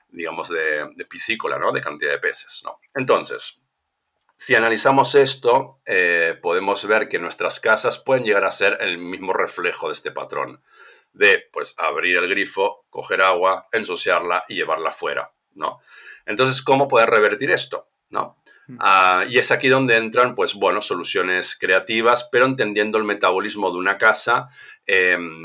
digamos, 0.09 0.50
de, 0.50 1.05
piscícola, 1.09 1.57
¿no? 1.57 1.71
De 1.71 1.81
cantidad 1.81 2.11
de 2.11 2.19
peces, 2.19 2.61
¿no? 2.63 2.79
Entonces, 2.95 3.61
si 4.35 4.55
analizamos 4.55 5.15
esto, 5.15 5.81
eh, 5.85 6.38
podemos 6.41 6.85
ver 6.85 7.09
que 7.09 7.19
nuestras 7.19 7.59
casas 7.59 7.97
pueden 7.97 8.23
llegar 8.23 8.43
a 8.43 8.51
ser 8.51 8.77
el 8.81 8.97
mismo 8.97 9.33
reflejo 9.33 9.88
de 9.88 9.93
este 9.93 10.11
patrón, 10.11 10.61
de 11.13 11.47
pues 11.51 11.75
abrir 11.77 12.17
el 12.17 12.29
grifo, 12.29 12.85
coger 12.89 13.21
agua, 13.21 13.67
ensuciarla 13.71 14.43
y 14.47 14.55
llevarla 14.55 14.91
fuera, 14.91 15.33
¿no? 15.53 15.81
Entonces, 16.25 16.61
¿cómo 16.61 16.88
poder 16.88 17.09
revertir 17.09 17.51
esto? 17.51 17.89
¿No? 18.09 18.40
Ah, 18.79 19.25
y 19.29 19.37
es 19.37 19.51
aquí 19.51 19.67
donde 19.67 19.97
entran, 19.97 20.35
pues 20.35 20.53
bueno, 20.55 20.81
soluciones 20.81 21.55
creativas, 21.55 22.27
pero 22.31 22.45
entendiendo 22.45 22.97
el 22.97 23.03
metabolismo 23.03 23.71
de 23.71 23.77
una 23.77 23.97
casa 23.97 24.47
em, 24.85 25.43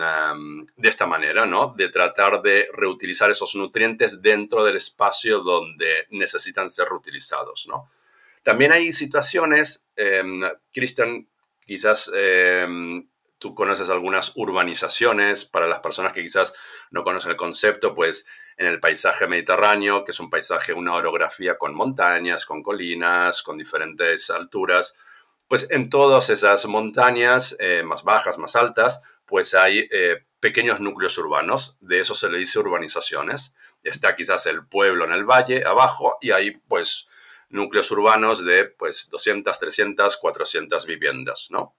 de 0.77 0.89
esta 0.89 1.07
manera, 1.07 1.47
¿no? 1.47 1.75
De 1.77 1.89
tratar 1.89 2.43
de 2.43 2.69
reutilizar 2.73 3.31
esos 3.31 3.55
nutrientes 3.55 4.21
dentro 4.23 4.65
del 4.65 4.77
espacio 4.77 5.41
donde 5.41 6.07
necesitan 6.11 6.71
ser 6.71 6.89
reutilizados, 6.89 7.67
¿no? 7.69 7.87
También 8.43 8.73
hay 8.73 8.93
situaciones, 8.93 9.87
em, 9.97 10.41
Cristian, 10.73 11.29
quizás 11.67 12.11
em, 12.15 13.07
tú 13.39 13.55
conoces 13.55 13.91
algunas 13.91 14.33
urbanizaciones, 14.37 15.45
para 15.45 15.67
las 15.67 15.81
personas 15.81 16.13
que 16.13 16.23
quizás 16.23 16.55
no 16.91 17.03
conocen 17.03 17.33
el 17.33 17.37
concepto, 17.37 17.95
pues 17.95 18.27
en 18.57 18.67
el 18.67 18.81
paisaje 18.81 19.27
mediterráneo, 19.27 20.05
que 20.05 20.13
es 20.13 20.21
un 20.21 20.31
paisaje, 20.31 20.73
una 20.73 20.95
orografía 20.95 21.59
con 21.59 21.75
montañas, 21.75 22.47
con 22.47 22.63
colinas, 22.63 23.43
con 23.43 23.59
diferentes 23.59 24.31
alturas, 24.31 24.95
pues 25.49 25.71
en 25.71 25.91
todas 25.91 26.31
esas 26.31 26.67
montañas, 26.67 27.57
eh, 27.61 27.83
más 27.85 28.03
bajas, 28.03 28.39
más 28.39 28.57
altas, 28.57 29.21
pues 29.27 29.55
hay 29.55 29.89
eh, 29.93 30.25
pequeños 30.41 30.81
núcleos 30.81 31.17
urbanos, 31.19 31.77
de 31.81 32.01
eso 32.01 32.15
se 32.15 32.29
le 32.29 32.39
dice 32.39 32.59
urbanizaciones. 32.59 33.55
Está 33.83 34.17
quizás 34.17 34.47
el 34.47 34.67
pueblo 34.67 35.05
en 35.05 35.13
el 35.13 35.25
valle, 35.25 35.65
abajo, 35.65 36.19
y 36.21 36.33
hay 36.33 36.53
pues 36.69 37.07
núcleos 37.49 37.91
urbanos 37.93 38.45
de 38.45 38.65
pues 38.65 39.09
200, 39.11 39.57
300, 39.57 40.17
400 40.17 40.87
viviendas, 40.87 41.49
¿no? 41.51 41.77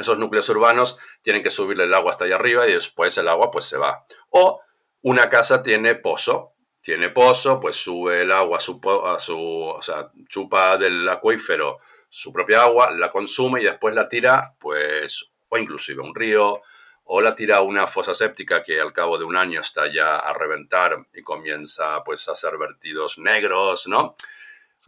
Esos 0.00 0.18
núcleos 0.18 0.48
urbanos 0.48 0.98
tienen 1.22 1.42
que 1.42 1.50
subirle 1.50 1.84
el 1.84 1.94
agua 1.94 2.10
hasta 2.10 2.24
allá 2.24 2.36
arriba 2.36 2.66
y 2.68 2.72
después 2.72 3.16
el 3.18 3.28
agua 3.28 3.50
pues 3.50 3.66
se 3.66 3.78
va. 3.78 4.04
O 4.30 4.60
una 5.02 5.28
casa 5.28 5.62
tiene 5.62 5.94
pozo, 5.94 6.54
tiene 6.80 7.10
pozo, 7.10 7.60
pues 7.60 7.76
sube 7.76 8.22
el 8.22 8.32
agua 8.32 8.58
a 8.58 8.60
su, 8.60 8.80
o 8.82 9.82
sea, 9.82 10.10
chupa 10.28 10.76
del 10.76 11.08
acuífero 11.08 11.78
su 12.10 12.32
propia 12.32 12.64
agua, 12.64 12.90
la 12.90 13.08
consume 13.08 13.60
y 13.60 13.64
después 13.64 13.94
la 13.94 14.08
tira, 14.08 14.56
pues, 14.58 15.32
o 15.48 15.56
inclusive 15.56 16.02
un 16.02 16.14
río, 16.14 16.60
o 17.04 17.20
la 17.20 17.34
tira 17.34 17.58
a 17.58 17.62
una 17.62 17.86
fosa 17.86 18.14
séptica 18.14 18.62
que 18.62 18.80
al 18.80 18.92
cabo 18.92 19.16
de 19.16 19.24
un 19.24 19.36
año 19.36 19.60
está 19.60 19.92
ya 19.92 20.16
a 20.16 20.32
reventar 20.32 21.06
y 21.14 21.22
comienza 21.22 22.02
pues 22.04 22.28
a 22.28 22.32
hacer 22.32 22.56
vertidos 22.58 23.18
negros, 23.18 23.86
¿no? 23.88 24.16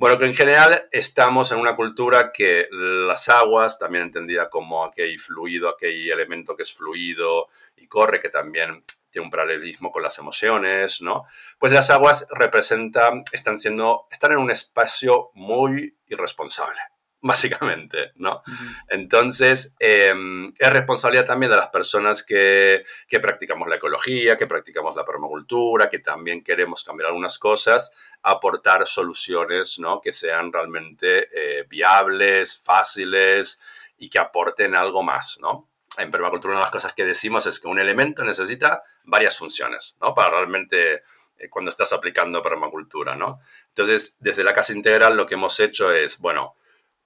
Bueno, 0.02 0.18
que 0.18 0.24
en 0.24 0.34
general 0.34 0.88
estamos 0.90 1.52
en 1.52 1.60
una 1.60 1.76
cultura 1.76 2.32
que 2.32 2.66
las 2.72 3.28
aguas, 3.28 3.78
también 3.78 4.02
entendida 4.02 4.50
como 4.50 4.84
aquel 4.84 5.16
fluido, 5.20 5.68
aquel 5.68 6.10
elemento 6.10 6.56
que 6.56 6.62
es 6.62 6.74
fluido 6.74 7.46
y 7.76 7.86
corre, 7.86 8.18
que 8.18 8.28
también 8.28 8.82
tiene 9.10 9.26
un 9.26 9.30
paralelismo 9.30 9.92
con 9.92 10.02
las 10.02 10.18
emociones, 10.18 11.02
¿no? 11.02 11.22
Pues 11.56 11.72
las 11.72 11.88
aguas 11.90 12.26
representan, 12.32 13.22
están 13.30 13.56
siendo, 13.56 14.08
están 14.10 14.32
en 14.32 14.38
un 14.38 14.50
espacio 14.50 15.30
muy 15.34 15.96
irresponsable 16.08 16.80
básicamente, 17.24 18.10
¿no? 18.16 18.42
Entonces, 18.88 19.74
em, 19.78 20.52
es 20.58 20.72
responsabilidad 20.72 21.24
también 21.24 21.50
de 21.50 21.56
las 21.56 21.68
personas 21.68 22.24
que, 22.24 22.82
que, 23.06 23.20
practicamos 23.20 23.68
la 23.68 23.76
ecología, 23.76 24.36
que 24.36 24.48
practicamos 24.48 24.96
la 24.96 25.04
permacultura, 25.04 25.88
que 25.88 26.00
también 26.00 26.42
queremos 26.42 26.82
cambiar 26.82 27.08
algunas 27.08 27.38
cosas, 27.38 27.92
aportar 28.22 28.88
soluciones, 28.88 29.78
¿no? 29.78 30.00
Que 30.00 30.10
sean 30.10 30.52
realmente 30.52 31.28
eh, 31.32 31.64
viables, 31.68 32.60
fáciles 32.60 33.60
y 33.96 34.10
que 34.10 34.18
aporten 34.18 34.74
algo 34.74 35.04
más, 35.04 35.38
¿no? 35.40 35.70
En 35.98 36.10
permacultura 36.10 36.52
una 36.52 36.60
de 36.60 36.64
las 36.64 36.72
cosas 36.72 36.92
que 36.92 37.04
decimos 37.04 37.46
es 37.46 37.60
que 37.60 37.68
un 37.68 37.78
elemento 37.78 38.24
necesita 38.24 38.82
varias 39.04 39.38
funciones, 39.38 39.96
¿no? 40.00 40.12
Para 40.12 40.30
realmente 40.30 41.04
eh, 41.36 41.48
cuando 41.48 41.68
estás 41.68 41.92
aplicando 41.92 42.42
permacultura, 42.42 43.14
¿no? 43.14 43.38
Entonces, 43.68 44.16
desde 44.18 44.42
la 44.42 44.52
casa 44.52 44.72
integral 44.72 45.16
lo 45.16 45.24
que 45.24 45.34
hemos 45.34 45.60
hecho 45.60 45.92
es, 45.92 46.18
bueno, 46.18 46.56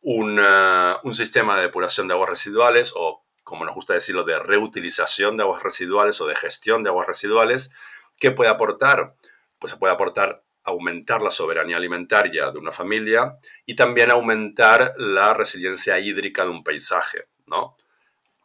un 0.09 1.14
sistema 1.14 1.57
de 1.57 1.62
depuración 1.62 2.07
de 2.07 2.14
aguas 2.14 2.31
residuales 2.31 2.92
o, 2.95 3.25
como 3.42 3.64
nos 3.64 3.75
gusta 3.75 3.92
decirlo, 3.92 4.23
de 4.23 4.38
reutilización 4.38 5.37
de 5.37 5.42
aguas 5.42 5.64
residuales 5.64 6.21
o 6.21 6.27
de 6.27 6.37
gestión 6.37 6.85
de 6.85 6.90
aguas 6.90 7.09
residuales, 7.09 7.73
que 8.19 8.31
puede 8.31 8.49
aportar, 8.49 9.16
pues 9.59 9.75
puede 9.75 9.92
aportar 9.92 10.45
aumentar 10.62 11.23
la 11.23 11.31
soberanía 11.31 11.77
alimentaria 11.77 12.51
de 12.51 12.59
una 12.59 12.73
familia 12.73 13.37
y 13.66 13.75
también 13.75 14.11
aumentar 14.11 14.95
la 14.97 15.35
resiliencia 15.35 15.99
hídrica 15.99 16.45
de 16.45 16.51
un 16.51 16.64
paisaje, 16.64 17.25
¿no? 17.47 17.77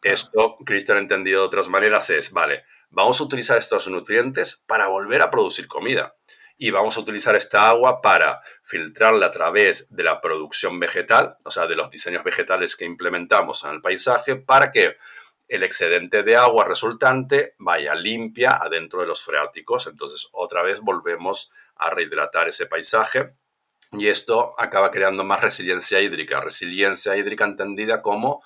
Esto, 0.04 0.58
Cristian 0.66 0.98
entendido 0.98 1.42
de 1.42 1.48
otras 1.48 1.68
maneras, 1.70 2.10
es, 2.10 2.32
vale, 2.32 2.64
vamos 2.90 3.20
a 3.20 3.24
utilizar 3.24 3.58
estos 3.58 3.88
nutrientes 3.88 4.64
para 4.66 4.88
volver 4.88 5.22
a 5.22 5.30
producir 5.30 5.68
comida 5.68 6.16
y 6.58 6.72
vamos 6.72 6.98
a 6.98 7.02
utilizar 7.02 7.36
esta 7.36 7.70
agua 7.70 8.02
para 8.02 8.42
filtrarla 8.64 9.28
a 9.28 9.32
través 9.32 9.88
de 9.90 10.04
la 10.04 10.22
producción 10.22 10.80
vegetal, 10.80 11.38
o 11.44 11.52
sea, 11.52 11.68
de 11.68 11.76
los 11.76 11.90
diseños 11.90 12.24
vegetales 12.24 12.76
que 12.76 12.86
implementamos 12.86 13.64
en 13.64 13.72
el 13.72 13.82
paisaje, 13.82 14.36
para 14.36 14.72
que 14.72 14.96
el 15.48 15.64
excedente 15.64 16.24
de 16.24 16.38
agua 16.38 16.64
resultante 16.64 17.56
vaya 17.60 17.94
limpia 17.94 18.56
adentro 18.56 19.02
de 19.02 19.08
los 19.08 19.22
freáticos. 19.24 19.88
Entonces, 19.88 20.30
otra 20.32 20.62
vez 20.62 20.80
volvemos 20.80 21.52
a 21.76 21.90
rehidratar 21.90 22.48
ese 22.48 22.68
paisaje 22.68 23.36
y 23.92 24.08
esto 24.08 24.54
acaba 24.58 24.92
creando 24.92 25.26
más 25.26 25.42
resiliencia 25.42 26.00
hídrica. 26.00 26.40
Resiliencia 26.40 27.18
hídrica 27.18 27.44
entendida 27.44 28.02
como 28.02 28.42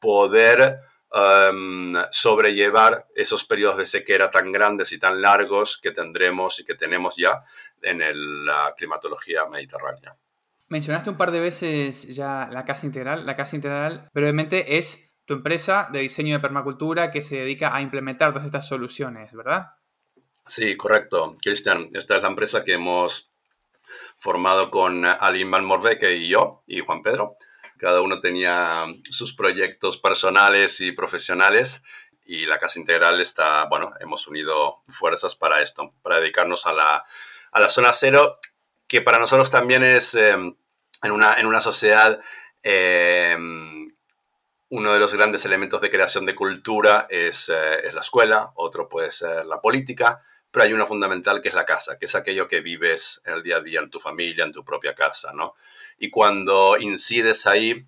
poder 0.00 0.80
Em, 1.12 1.92
sobrellevar 2.12 3.08
esos 3.16 3.42
periodos 3.42 3.78
de 3.78 3.86
sequera 3.86 4.30
tan 4.30 4.52
grandes 4.52 4.92
y 4.92 4.98
tan 4.98 5.20
largos 5.20 5.76
que 5.76 5.90
tendremos 5.90 6.60
y 6.60 6.64
que 6.64 6.76
tenemos 6.76 7.16
ya 7.16 7.42
en 7.82 8.46
la 8.46 8.72
climatología 8.76 9.44
mediterránea. 9.46 10.16
Mencionaste 10.68 11.10
un 11.10 11.16
par 11.16 11.32
de 11.32 11.40
veces 11.40 12.14
ya 12.14 12.48
la 12.52 12.64
Casa 12.64 12.86
Integral. 12.86 13.26
La 13.26 13.34
Casa 13.34 13.56
Integral 13.56 14.08
brevemente 14.14 14.78
es 14.78 15.10
tu 15.24 15.34
empresa 15.34 15.88
de 15.92 15.98
diseño 15.98 16.36
de 16.36 16.40
permacultura 16.40 17.10
que 17.10 17.22
se 17.22 17.38
dedica 17.38 17.74
a 17.74 17.82
implementar 17.82 18.30
todas 18.30 18.46
estas 18.46 18.68
soluciones, 18.68 19.32
¿verdad? 19.32 19.66
Sí, 20.46 20.76
correcto. 20.76 21.34
Cristian, 21.42 21.88
esta 21.92 22.18
es 22.18 22.22
la 22.22 22.28
empresa 22.28 22.62
que 22.62 22.74
hemos 22.74 23.32
formado 24.16 24.70
con 24.70 25.04
Alim 25.04 25.50
Van 25.50 25.66
y 26.02 26.28
yo 26.28 26.62
y 26.68 26.78
Juan 26.80 27.02
Pedro 27.02 27.36
cada 27.80 28.02
uno 28.02 28.20
tenía 28.20 28.84
sus 29.08 29.34
proyectos 29.34 29.96
personales 29.96 30.80
y 30.80 30.92
profesionales 30.92 31.82
y 32.26 32.44
la 32.46 32.58
Casa 32.58 32.78
Integral 32.78 33.20
está, 33.20 33.64
bueno, 33.64 33.92
hemos 34.00 34.28
unido 34.28 34.82
fuerzas 34.86 35.34
para 35.34 35.62
esto, 35.62 35.94
para 36.02 36.20
dedicarnos 36.20 36.66
a 36.66 36.72
la, 36.72 37.04
a 37.50 37.60
la 37.60 37.68
zona 37.70 37.92
cero, 37.92 38.38
que 38.86 39.00
para 39.00 39.18
nosotros 39.18 39.50
también 39.50 39.82
es 39.82 40.14
em, 40.14 40.54
en, 41.02 41.10
una, 41.10 41.40
en 41.40 41.46
una 41.46 41.60
sociedad, 41.60 42.20
em, 42.62 43.88
uno 44.68 44.92
de 44.92 45.00
los 45.00 45.14
grandes 45.14 45.44
elementos 45.44 45.80
de 45.80 45.90
creación 45.90 46.26
de 46.26 46.36
cultura 46.36 47.06
es, 47.08 47.48
eh, 47.48 47.88
es 47.88 47.94
la 47.94 48.00
escuela, 48.00 48.52
otro 48.54 48.88
puede 48.88 49.10
ser 49.10 49.46
la 49.46 49.60
política, 49.60 50.20
pero 50.50 50.64
hay 50.64 50.72
una 50.72 50.86
fundamental 50.86 51.40
que 51.40 51.48
es 51.48 51.54
la 51.54 51.64
casa, 51.64 51.98
que 51.98 52.06
es 52.06 52.14
aquello 52.14 52.48
que 52.48 52.60
vives 52.60 53.22
en 53.24 53.34
el 53.34 53.42
día 53.42 53.56
a 53.56 53.60
día, 53.60 53.80
en 53.80 53.90
tu 53.90 54.00
familia, 54.00 54.44
en 54.44 54.52
tu 54.52 54.64
propia 54.64 54.94
casa, 54.94 55.32
¿no? 55.32 55.54
Y 55.98 56.10
cuando 56.10 56.76
incides 56.78 57.46
ahí, 57.46 57.86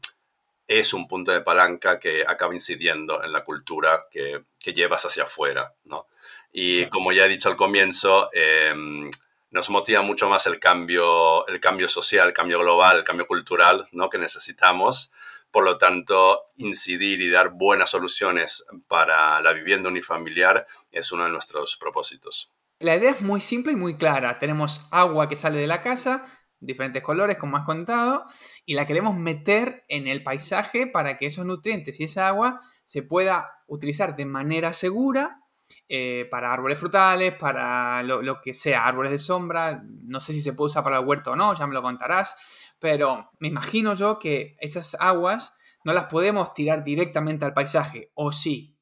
es 0.66 0.94
un 0.94 1.07
punto 1.07 1.33
de 1.33 1.40
palanca 1.40 1.98
que 1.98 2.25
acaba 2.27 2.55
incidiendo 2.55 3.22
en 3.22 3.33
la 3.33 3.44
cultura 3.44 4.07
que, 4.11 4.44
llevas 4.72 5.05
hacia 5.05 5.25
afuera, 5.25 5.75
¿no? 5.85 6.07
Y 6.53 6.87
como 6.87 7.12
ya 7.12 7.25
he 7.25 7.29
dicho 7.29 7.48
al 7.48 7.57
comienzo, 7.57 8.31
em, 8.33 9.11
nos 9.51 9.70
motiva 9.70 10.03
mucho 10.03 10.29
más 10.29 10.46
el 10.46 10.59
cambio, 10.59 11.46
el 11.46 11.61
cambio 11.61 11.88
social, 11.88 12.29
el 12.29 12.35
cambio 12.35 12.61
global, 12.61 12.98
el 12.98 13.05
cambio 13.05 13.27
cultural, 13.27 13.87
¿no? 13.92 14.09
Que 14.09 14.18
necesitamos. 14.18 15.12
Por 15.53 15.65
lo 15.65 15.77
tanto, 15.77 16.47
incidir 16.57 17.21
y 17.21 17.31
dar 17.31 17.51
buenas 17.51 17.91
soluciones 17.91 18.65
para 18.88 19.41
la 19.43 19.53
vivienda 19.53 19.91
unifamiliar 19.91 20.67
es 20.91 21.12
uno 21.12 21.25
de 21.25 21.31
nuestros 21.31 21.77
propósitos. 21.77 22.55
La 22.79 22.97
idea 22.97 23.11
es 23.11 23.21
muy 23.21 23.41
simple 23.41 23.73
y 23.73 23.77
muy 23.77 23.97
clara. 23.97 24.38
Tenemos 24.38 24.88
agua 24.91 25.29
que 25.29 25.37
sale 25.37 25.59
de 25.59 25.67
la 25.67 25.83
casa, 25.83 26.25
diferentes 26.59 27.03
colores, 27.03 27.37
como 27.37 27.59
has 27.59 27.65
contado, 27.65 28.25
y 28.65 28.75
la 28.75 28.87
queremos 28.87 29.15
meter 29.15 29.85
en 29.88 30.09
el 30.09 30.25
paisaje 30.25 30.87
para 30.87 31.19
que 31.19 31.27
esos 31.27 31.45
nutrientes 31.45 32.01
y 32.01 32.05
esa 32.05 32.29
agua 32.29 32.59
se 32.85 33.03
pueda 33.03 33.62
utilizar 33.67 34.17
de 34.17 34.25
manera 34.25 34.73
segura 34.73 35.41
eh, 35.89 36.27
para 36.31 36.53
árboles 36.53 36.79
frutales, 36.79 37.35
para 37.35 38.03
lo, 38.03 38.41
que 38.41 38.55
sea, 38.55 38.87
árboles 38.87 39.11
de 39.13 39.19
sombra. 39.19 39.83
No 39.85 40.21
sé 40.21 40.33
si 40.33 40.41
se 40.41 40.53
puede 40.53 40.71
usar 40.71 40.85
para 40.85 40.99
el 40.99 41.05
huerto 41.05 41.33
o 41.33 41.37
no, 41.37 41.55
ya 41.55 41.67
me 41.67 41.75
lo 41.75 41.83
contarás, 41.83 42.73
pero 42.79 43.31
me 43.39 43.49
imagino 43.49 43.95
yo 43.95 44.19
que 44.19 44.57
esas 44.61 44.97
aguas 45.01 45.57
no 45.85 45.93
las 45.93 46.05
podemos 46.05 46.55
tirar 46.55 46.85
directamente 46.85 47.45
al 47.45 47.55
paisaje, 47.55 48.11
¿o 48.15 48.33
sí? 48.33 48.77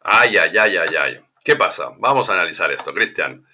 Ay, 0.00 0.36
ay, 0.36 0.56
ay, 0.56 0.76
ay, 0.76 0.96
ay. 0.96 1.20
¿Qué 1.44 1.56
pasa? 1.56 1.90
Vamos 1.98 2.30
a 2.30 2.34
analizar 2.34 2.70
esto, 2.70 2.92
Cristian. 2.92 3.44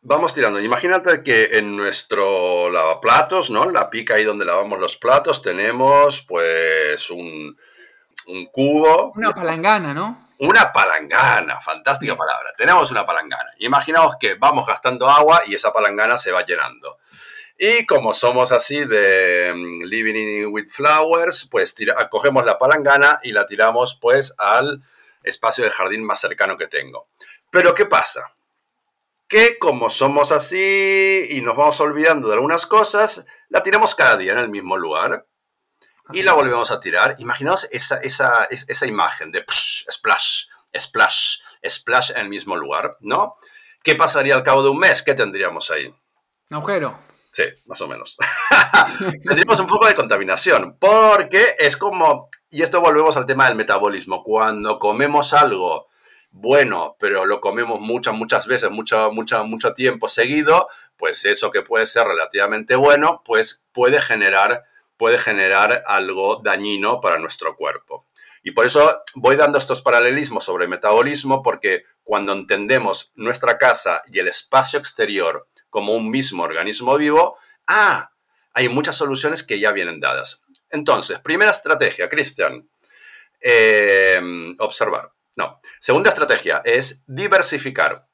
vamos 0.00 0.32
tirando. 0.32 0.60
Imagínate 0.60 1.22
que 1.22 1.58
en 1.58 1.76
nuestro 1.76 2.70
lavaplatos, 2.70 3.50
¿no? 3.50 3.70
La 3.70 3.90
pica 3.90 4.14
ahí 4.14 4.24
donde 4.24 4.44
lavamos 4.44 4.78
los 4.78 4.96
platos, 4.96 5.42
tenemos 5.42 6.22
pues 6.22 7.10
un, 7.10 7.56
un 8.28 8.46
cubo. 8.46 9.12
Una 9.14 9.34
palangana, 9.34 9.92
¿no? 9.92 10.27
Una 10.38 10.72
palangana, 10.72 11.60
fantástica 11.60 12.16
palabra. 12.16 12.52
Tenemos 12.56 12.92
una 12.92 13.04
palangana. 13.04 13.50
Imaginaos 13.58 14.16
que 14.16 14.34
vamos 14.34 14.66
gastando 14.66 15.08
agua 15.08 15.42
y 15.46 15.54
esa 15.54 15.72
palangana 15.72 16.16
se 16.16 16.30
va 16.30 16.46
llenando. 16.46 16.98
Y 17.58 17.84
como 17.86 18.14
somos 18.14 18.52
así 18.52 18.84
de 18.84 19.52
mm, 19.52 19.82
Living 19.86 20.46
with 20.52 20.68
Flowers, 20.68 21.48
pues 21.50 21.74
cogemos 22.08 22.46
la 22.46 22.56
palangana 22.56 23.18
y 23.24 23.32
la 23.32 23.46
tiramos 23.46 23.98
pues 24.00 24.32
al 24.38 24.80
espacio 25.24 25.64
de 25.64 25.70
jardín 25.70 26.04
más 26.04 26.20
cercano 26.20 26.56
que 26.56 26.68
tengo. 26.68 27.08
Pero 27.50 27.74
¿qué 27.74 27.86
pasa? 27.86 28.32
Que 29.26 29.58
como 29.58 29.90
somos 29.90 30.30
así 30.30 31.26
y 31.30 31.40
nos 31.40 31.56
vamos 31.56 31.80
olvidando 31.80 32.28
de 32.28 32.34
algunas 32.34 32.64
cosas, 32.64 33.26
la 33.48 33.64
tiramos 33.64 33.96
cada 33.96 34.16
día 34.16 34.32
en 34.32 34.38
el 34.38 34.50
mismo 34.50 34.76
lugar 34.76 35.26
y 36.12 36.22
la 36.22 36.32
volvemos 36.32 36.70
a 36.70 36.80
tirar. 36.80 37.16
Imaginaos 37.18 37.68
esa, 37.70 37.96
esa, 37.98 38.44
esa 38.50 38.86
imagen 38.86 39.30
de 39.30 39.44
splash, 39.48 40.46
splash, 40.76 41.38
splash 41.66 42.10
en 42.12 42.18
el 42.18 42.28
mismo 42.28 42.56
lugar, 42.56 42.96
¿no? 43.00 43.36
¿Qué 43.82 43.94
pasaría 43.94 44.34
al 44.34 44.42
cabo 44.42 44.62
de 44.62 44.70
un 44.70 44.78
mes? 44.78 45.02
¿Qué 45.02 45.14
tendríamos 45.14 45.70
ahí? 45.70 45.86
Un 46.50 46.56
agujero. 46.56 46.98
Sí, 47.30 47.44
más 47.66 47.80
o 47.82 47.88
menos. 47.88 48.16
Tendríamos 49.22 49.60
un 49.60 49.66
poco 49.66 49.86
de 49.86 49.94
contaminación, 49.94 50.76
porque 50.78 51.54
es 51.58 51.76
como, 51.76 52.28
y 52.50 52.62
esto 52.62 52.80
volvemos 52.80 53.16
al 53.16 53.26
tema 53.26 53.46
del 53.46 53.56
metabolismo, 53.56 54.22
cuando 54.22 54.78
comemos 54.78 55.32
algo 55.34 55.86
bueno, 56.30 56.96
pero 56.98 57.26
lo 57.26 57.40
comemos 57.40 57.80
muchas, 57.80 58.14
muchas 58.14 58.46
veces, 58.46 58.70
mucho, 58.70 59.10
mucho, 59.12 59.44
mucho 59.44 59.72
tiempo 59.72 60.08
seguido, 60.08 60.68
pues 60.96 61.24
eso 61.24 61.50
que 61.50 61.62
puede 61.62 61.86
ser 61.86 62.06
relativamente 62.06 62.76
bueno, 62.76 63.22
pues 63.24 63.64
puede 63.72 64.00
generar, 64.00 64.64
puede 64.98 65.18
generar 65.18 65.82
algo 65.86 66.42
dañino 66.44 67.00
para 67.00 67.18
nuestro 67.18 67.56
cuerpo. 67.56 68.06
Y 68.42 68.50
por 68.50 68.66
eso 68.66 69.02
voy 69.14 69.36
dando 69.36 69.58
estos 69.58 69.80
paralelismos 69.82 70.44
sobre 70.44 70.68
metabolismo, 70.68 71.42
porque 71.42 71.84
cuando 72.02 72.32
entendemos 72.32 73.12
nuestra 73.14 73.58
casa 73.58 74.02
y 74.10 74.18
el 74.18 74.28
espacio 74.28 74.78
exterior 74.78 75.48
como 75.70 75.94
un 75.94 76.10
mismo 76.10 76.42
organismo 76.42 76.96
vivo, 76.96 77.36
ah, 77.66 78.10
hay 78.52 78.68
muchas 78.68 78.96
soluciones 78.96 79.42
que 79.42 79.60
ya 79.60 79.72
vienen 79.72 80.00
dadas. 80.00 80.42
Entonces, 80.70 81.18
primera 81.20 81.50
estrategia, 81.50 82.08
Cristian, 82.08 82.68
eh, 83.40 84.20
observar. 84.58 85.12
No, 85.36 85.60
segunda 85.78 86.10
estrategia 86.10 86.62
es 86.64 87.04
diversificar. 87.06 88.07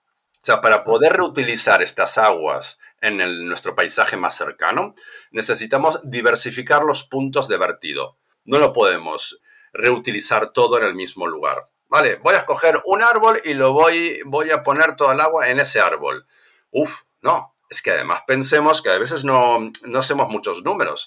O 0.45 0.47
sea, 0.47 0.61
para 0.61 0.85
poder 0.85 1.15
reutilizar 1.15 1.81
estas 1.81 2.19
aguas 2.19 2.79
en 3.01 3.17
nuestro 3.49 3.75
paisaje 3.75 4.19
más 4.19 4.37
cercano, 4.37 4.95
necesitamos 5.31 6.01
diversificar 6.05 6.83
los 6.83 7.03
puntos 7.05 7.49
de 7.49 7.57
vertido. 7.57 8.19
No 8.45 8.59
lo 8.59 8.71
podemos 8.75 9.41
reutilizar 9.73 10.53
todo 10.53 10.77
en 10.77 10.85
el 10.85 10.95
mismo 10.95 11.27
lugar. 11.27 11.71
Vale, 11.89 12.17
voy 12.17 12.35
a 12.35 12.41
escoger 12.41 12.83
un 12.85 13.03
árbol 13.03 13.41
y 13.43 13.55
lo 13.55 13.73
voy, 13.73 14.21
voy 14.27 14.51
a 14.51 14.63
poner 14.63 14.97
toda 14.97 15.15
el 15.15 15.21
agua 15.23 15.49
en 15.49 15.61
ese 15.61 15.81
árbol. 15.81 16.27
Uf, 16.71 17.05
no, 17.23 17.57
es 17.71 17.81
que 17.81 17.93
además 17.93 18.21
pensemos 18.27 18.83
que 18.83 18.91
a 18.91 18.99
veces 18.99 19.25
no, 19.25 19.71
no 19.85 19.99
hacemos 19.99 20.29
muchos 20.29 20.63
números. 20.63 21.07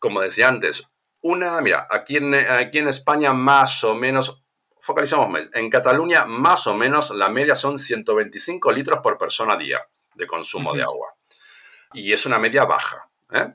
Como 0.00 0.20
decía 0.20 0.48
antes, 0.48 0.90
una, 1.20 1.60
mira, 1.60 1.86
aquí 1.90 2.16
en, 2.16 2.34
aquí 2.34 2.78
en 2.78 2.88
España 2.88 3.34
más 3.34 3.84
o 3.84 3.94
menos, 3.94 4.43
focalizamos 4.84 5.50
en 5.54 5.70
Cataluña 5.70 6.26
más 6.26 6.66
o 6.66 6.74
menos 6.74 7.08
la 7.10 7.30
media 7.30 7.56
son 7.56 7.78
125 7.78 8.70
litros 8.70 8.98
por 9.02 9.16
persona 9.16 9.54
a 9.54 9.56
día 9.56 9.80
de 10.14 10.26
consumo 10.26 10.74
de 10.74 10.82
agua. 10.82 11.14
Y 11.94 12.12
es 12.12 12.26
una 12.26 12.38
media 12.38 12.66
baja. 12.66 13.08
¿eh? 13.32 13.54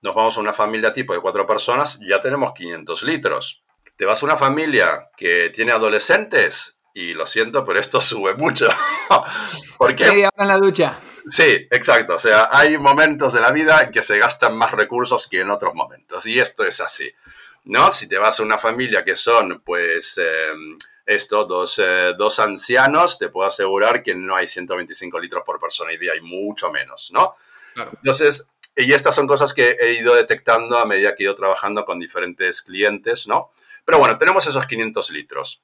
Nos 0.00 0.14
vamos 0.14 0.38
a 0.38 0.40
una 0.40 0.54
familia 0.54 0.90
tipo 0.90 1.12
de 1.12 1.20
cuatro 1.20 1.44
personas, 1.44 1.98
ya 2.08 2.18
tenemos 2.18 2.52
500 2.52 3.02
litros. 3.02 3.62
Te 3.96 4.06
vas 4.06 4.22
a 4.22 4.26
una 4.26 4.38
familia 4.38 5.10
que 5.18 5.50
tiene 5.50 5.72
adolescentes 5.72 6.80
y 6.94 7.12
lo 7.12 7.26
siento, 7.26 7.62
pero 7.62 7.78
esto 7.78 8.00
sube 8.00 8.34
mucho. 8.34 8.66
¿Por 9.76 9.94
qué? 9.94 10.08
Media 10.08 10.30
en 10.34 10.48
la 10.48 10.56
ducha. 10.56 10.98
Sí, 11.26 11.68
exacto. 11.70 12.14
O 12.14 12.18
sea, 12.18 12.48
hay 12.50 12.78
momentos 12.78 13.34
de 13.34 13.40
la 13.42 13.50
vida 13.50 13.82
en 13.82 13.90
que 13.90 14.02
se 14.02 14.18
gastan 14.18 14.56
más 14.56 14.70
recursos 14.70 15.26
que 15.26 15.40
en 15.40 15.50
otros 15.50 15.74
momentos. 15.74 16.24
Y 16.24 16.38
esto 16.38 16.64
es 16.64 16.80
así. 16.80 17.12
¿No? 17.64 17.92
Si 17.92 18.08
te 18.08 18.18
vas 18.18 18.38
a 18.40 18.42
una 18.42 18.58
familia 18.58 19.04
que 19.04 19.14
son, 19.14 19.62
pues, 19.64 20.18
em, 20.18 20.76
esto, 21.06 21.44
dos, 21.44 21.78
eh, 21.78 22.12
dos, 22.16 22.38
ancianos, 22.38 23.18
te 23.18 23.28
puedo 23.28 23.46
asegurar 23.46 24.02
que 24.02 24.14
no 24.14 24.36
hay 24.36 24.46
125 24.46 25.18
litros 25.18 25.42
por 25.44 25.58
persona 25.58 25.92
y 25.92 25.98
día, 25.98 26.12
hay 26.12 26.20
mucho 26.20 26.70
menos, 26.70 27.10
¿no? 27.12 27.34
Entonces, 27.76 28.50
y 28.76 28.92
estas 28.92 29.14
son 29.14 29.26
cosas 29.26 29.52
que 29.52 29.76
he 29.80 29.92
ido 29.94 30.14
detectando 30.14 30.78
a 30.78 30.84
medida 30.84 31.14
que 31.14 31.22
he 31.22 31.26
ido 31.26 31.34
trabajando 31.34 31.84
con 31.84 31.98
diferentes 31.98 32.62
clientes, 32.62 33.26
¿no? 33.26 33.50
Pero 33.84 33.98
bueno, 33.98 34.16
tenemos 34.16 34.46
esos 34.46 34.66
500 34.66 35.10
litros. 35.10 35.62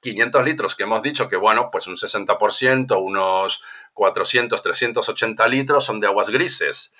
500 0.00 0.44
litros 0.44 0.74
que 0.74 0.84
hemos 0.84 1.02
dicho 1.02 1.28
que, 1.28 1.36
bueno, 1.36 1.68
pues 1.70 1.86
un 1.86 1.96
60%, 1.96 2.98
unos 3.02 3.62
400, 3.92 4.62
380 4.62 5.48
litros 5.48 5.84
son 5.84 6.00
de 6.00 6.06
aguas 6.06 6.30
grises. 6.30 6.92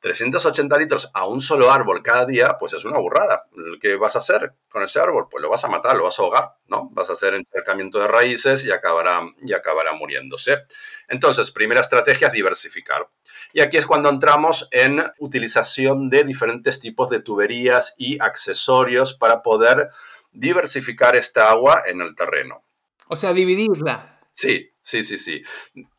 380 0.00 0.76
litros 0.78 1.10
a 1.12 1.26
un 1.26 1.40
solo 1.40 1.70
árbol 1.70 2.02
cada 2.02 2.24
día, 2.24 2.56
pues 2.58 2.72
es 2.72 2.84
una 2.84 2.98
burrada. 2.98 3.46
¿Qué 3.80 3.96
vas 3.96 4.16
a 4.16 4.18
hacer 4.18 4.54
con 4.68 4.82
ese 4.82 4.98
árbol? 4.98 5.28
Pues 5.30 5.42
lo 5.42 5.50
vas 5.50 5.62
a 5.64 5.68
matar, 5.68 5.96
lo 5.96 6.04
vas 6.04 6.18
a 6.18 6.22
ahogar, 6.22 6.56
¿no? 6.68 6.88
Vas 6.92 7.10
a 7.10 7.12
hacer 7.12 7.34
intercambiamiento 7.34 7.98
de 7.98 8.08
raíces 8.08 8.64
y 8.64 8.72
acabará, 8.72 9.20
y 9.42 9.52
acabará 9.52 9.92
muriéndose. 9.92 10.64
Entonces, 11.08 11.50
primera 11.50 11.82
estrategia 11.82 12.28
es 12.28 12.32
diversificar. 12.32 13.08
Y 13.52 13.60
aquí 13.60 13.76
es 13.76 13.86
cuando 13.86 14.08
entramos 14.08 14.68
en 14.70 15.02
utilización 15.18 16.08
de 16.08 16.24
diferentes 16.24 16.80
tipos 16.80 17.10
de 17.10 17.20
tuberías 17.20 17.94
y 17.98 18.20
accesorios 18.20 19.14
para 19.14 19.42
poder 19.42 19.88
diversificar 20.32 21.16
esta 21.16 21.50
agua 21.50 21.82
en 21.86 22.00
el 22.00 22.14
terreno. 22.14 22.64
O 23.08 23.16
sea, 23.16 23.32
dividirla. 23.32 24.20
Sí, 24.30 24.72
sí, 24.80 25.02
sí, 25.02 25.18
sí. 25.18 25.42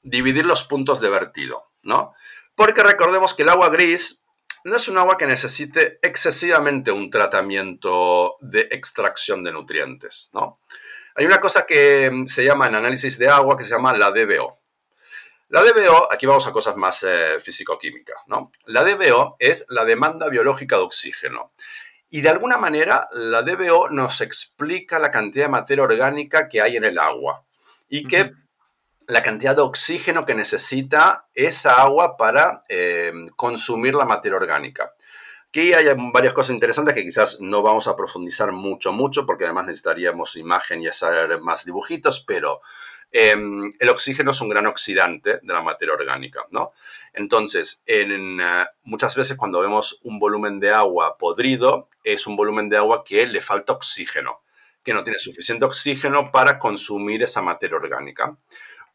Dividir 0.02 0.46
los 0.46 0.64
puntos 0.64 1.02
de 1.02 1.10
vertido, 1.10 1.72
¿no? 1.84 2.14
Porque 2.62 2.84
recordemos 2.84 3.34
que 3.34 3.42
el 3.42 3.50
agua 3.50 3.70
gris 3.70 4.22
no 4.66 4.76
es 4.76 4.88
un 4.88 4.96
agua 5.00 5.18
que 5.18 5.26
necesite 5.26 5.98
excesivamente 6.04 6.92
un 6.92 7.10
tratamiento 7.10 8.36
de 8.40 8.68
extracción 8.70 9.44
de 9.44 9.52
nutrientes. 9.52 10.30
Hay 11.16 11.26
una 11.26 11.40
cosa 11.40 11.66
que 11.66 12.12
se 12.28 12.46
llama 12.46 12.68
en 12.68 12.76
análisis 12.76 13.18
de 13.18 13.30
agua 13.30 13.58
que 13.58 13.64
se 13.64 13.72
llama 13.72 13.98
la 13.98 14.12
DBO. 14.12 14.60
La 15.50 15.64
DBO, 15.64 16.14
aquí 16.14 16.28
vamos 16.28 16.46
a 16.46 16.52
cosas 16.52 16.76
más 16.76 17.02
eh, 17.02 17.40
físico-químicas, 17.40 18.22
¿no? 18.28 18.52
La 18.66 18.84
DBO 18.84 19.38
es 19.40 19.66
la 19.70 19.84
demanda 19.84 20.30
biológica 20.30 20.76
de 20.76 20.84
oxígeno. 20.84 21.54
Y 22.12 22.22
de 22.22 22.30
alguna 22.30 22.60
manera 22.60 23.08
la 23.14 23.42
DBO 23.42 23.90
nos 23.90 24.22
explica 24.22 25.00
la 25.00 25.10
cantidad 25.10 25.46
de 25.46 25.52
materia 25.52 25.84
orgánica 25.84 26.48
que 26.48 26.62
hay 26.62 26.78
en 26.78 26.84
el 26.84 27.00
agua 27.00 27.44
y 27.90 28.06
que 28.06 28.34
la 29.12 29.24
cantidad 29.24 29.56
de 29.56 29.62
oxígeno 29.62 30.26
que 30.26 30.36
necesita 30.36 31.28
esa 31.34 31.82
agua 31.82 32.18
para 32.18 32.64
eh, 32.70 33.12
consumir 33.36 33.96
la 33.96 34.06
materia 34.06 34.38
orgánica. 34.38 34.94
Aquí 35.50 35.74
hay 35.74 35.86
varias 36.14 36.34
cosas 36.34 36.54
interesantes 36.54 36.96
que 36.96 37.04
quizás 37.04 37.42
no 37.42 37.62
vamos 37.62 37.88
a 37.88 37.96
profundizar 37.96 38.54
mucho, 38.54 38.94
mucho, 38.94 39.26
porque 39.26 39.44
además 39.44 39.66
necesitaríamos 39.66 40.38
imagen 40.38 40.82
y 40.82 40.88
hacer 40.88 41.42
más 41.42 41.66
dibujitos, 41.66 42.24
pero 42.26 42.62
Em, 43.12 43.70
el 43.80 43.90
oxígeno 43.90 44.32
es 44.32 44.40
un 44.40 44.48
gran 44.48 44.66
oxidante 44.68 45.40
de 45.44 45.54
la 45.54 45.62
materia 45.62 45.94
orgánica, 45.94 46.46
¿no? 46.52 46.72
Entonces, 47.14 47.84
en, 47.86 48.40
eh, 48.40 48.66
muchas 48.84 49.16
veces 49.16 49.36
cuando 49.36 49.60
vemos 49.60 50.00
un 50.04 50.18
volumen 50.18 50.60
de 50.60 50.72
agua 50.72 51.18
podrido, 51.18 51.90
es 52.06 52.26
un 52.26 52.38
volumen 52.38 52.70
de 52.70 52.78
agua 52.78 53.04
que 53.04 53.26
le 53.28 53.42
falta 53.42 53.74
oxígeno, 53.74 54.44
que 54.82 54.94
no 54.94 55.04
tiene 55.04 55.20
suficiente 55.20 55.66
oxígeno 55.66 56.32
para 56.32 56.58
consumir 56.58 57.22
esa 57.22 57.42
materia 57.42 57.76
orgánica. 57.76 58.38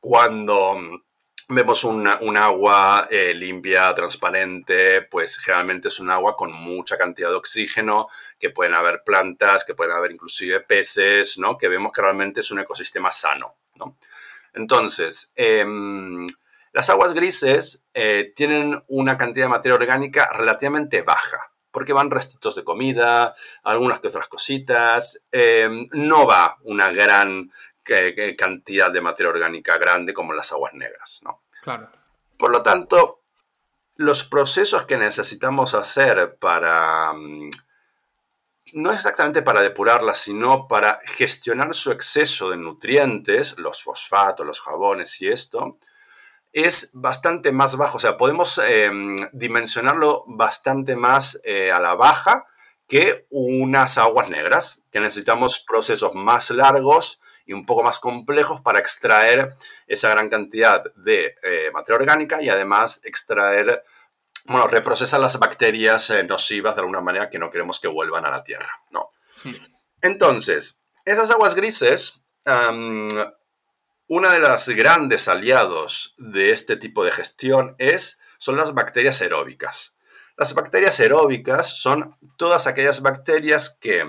Cuando 0.01 0.75
mm, 0.75 1.01
vemos 1.49 1.85
un 1.85 2.37
agua 2.37 3.07
eh, 3.11 3.33
limpia, 3.35 3.95
transparente, 3.95 5.03
pues 5.03 5.39
generalmente 5.39 5.89
es 5.89 6.01
un 6.01 6.11
agua 6.11 6.35
con 6.37 6.53
mucha 6.53 6.97
cantidad 6.97 7.29
de 7.29 7.37
oxígeno, 7.37 8.07
que 8.39 8.51
pueden 8.51 8.75
haber 8.75 9.03
plantas, 9.05 9.65
que 9.65 9.75
pueden 9.75 9.93
haber 9.93 10.13
inclusive 10.13 10.61
peces, 10.61 11.39
¿no? 11.39 11.57
Que 11.57 11.69
vemos 11.69 11.93
que 11.93 12.03
realmente 12.03 12.41
es 12.41 12.51
un 12.51 12.59
ecosistema 12.59 13.13
sano. 13.13 13.57
Entonces, 14.55 15.33
em, 15.37 16.27
las 16.73 16.91
aguas 16.91 17.13
grises 17.13 17.85
eh, 17.95 18.33
tienen 18.35 18.83
una 18.89 19.17
cantidad 19.17 19.47
de 19.47 19.51
materia 19.51 19.77
orgánica 19.77 20.31
relativamente 20.33 21.03
baja, 21.03 21.53
porque 21.71 21.93
van 21.93 22.11
restitos 22.11 22.57
de 22.57 22.65
comida, 22.65 23.35
algunas 23.63 24.01
que 24.01 24.09
otras 24.09 24.29
cositas. 24.29 25.25
Em, 25.31 25.87
no 25.93 26.27
va 26.27 26.57
una 26.63 26.91
gran 26.91 27.51
cantidad 28.37 28.91
de 28.91 29.01
materia 29.01 29.31
orgánica 29.31 29.79
grande 29.79 30.13
como 30.13 30.33
las 30.33 30.53
aguas 30.53 30.75
negras, 30.75 31.21
¿no? 31.23 31.43
Claro. 31.63 31.91
Por 32.37 32.51
lo 32.51 32.63
tanto, 32.63 33.23
los 33.97 34.25
procesos 34.25 34.85
que 34.85 34.97
necesitamos 34.97 35.75
hacer 35.75 36.37
para 36.39 37.13
mm, 37.15 37.51
no 38.75 38.93
exactamente 38.93 39.43
para 39.43 39.63
depurarla, 39.63 40.15
sino 40.15 40.67
para 40.67 40.99
gestionar 41.05 41.73
su 41.75 41.93
exceso 41.93 42.51
de 42.51 42.57
nutrientes, 42.57 43.59
los 43.59 43.83
fosfatos, 43.83 44.45
los 44.45 44.61
jabones 44.61 45.21
y 45.23 45.29
esto, 45.29 45.79
es 46.53 46.91
bastante 46.95 47.53
más 47.53 47.77
bajo, 47.77 47.99
o 47.99 48.01
sea, 48.01 48.17
podemos 48.17 48.59
em, 48.59 49.17
dimensionarlo 49.33 50.25
bastante 50.27 50.97
más 50.97 51.41
eh, 51.45 51.71
a 51.71 51.81
la 51.81 51.95
baja 51.95 52.47
que 52.87 53.27
unas 53.31 53.99
aguas 53.99 54.31
negras, 54.31 54.83
que 54.91 55.01
necesitamos 55.01 55.61
procesos 55.61 56.15
más 56.15 56.51
largos 56.51 57.21
y 57.45 57.53
un 57.53 57.67
poco 57.67 57.83
más 57.83 57.99
complejos 57.99 58.61
para 58.61 58.79
extraer 58.79 59.57
esa 59.87 60.11
gran 60.11 60.29
cantidad 60.29 60.85
de 60.95 61.35
eh, 61.43 61.71
materia 61.73 61.99
orgánica 61.99 62.43
y 62.43 62.49
además 62.49 63.01
extraer, 63.05 63.83
bueno, 64.45 64.69
reprocesar 64.69 65.21
las 65.21 65.39
bacterias 65.39 66.11
eh, 66.11 66.23
nocivas 66.23 66.77
de 66.77 66.83
alguna 66.83 67.01
manera 67.01 67.29
que 67.29 67.39
no 67.39 67.51
queremos 67.51 67.81
que 67.81 67.89
vuelvan 67.89 68.25
a 68.25 68.31
la 68.31 68.45
Tierra, 68.45 68.71
¿no? 68.91 69.11
Entonces, 70.01 70.81
esas 71.05 71.31
aguas 71.31 71.55
grises, 71.55 72.21
una 72.45 74.33
de 74.33 74.41
las 74.41 74.69
grandes 74.69 75.27
aliados 75.27 76.15
de 76.19 76.53
este 76.53 76.77
tipo 76.77 77.05
de 77.05 77.11
gestión 77.11 77.75
es, 77.79 78.21
son 78.39 78.57
las 78.57 78.75
bacterias 78.75 79.21
aeróbicas. 79.21 79.96
Las 80.37 80.53
bacterias 80.53 81.01
aeróbicas 81.01 81.79
son 81.79 82.15
todas 82.37 82.67
aquellas 82.67 83.01
bacterias 83.01 83.71
que 83.81 84.01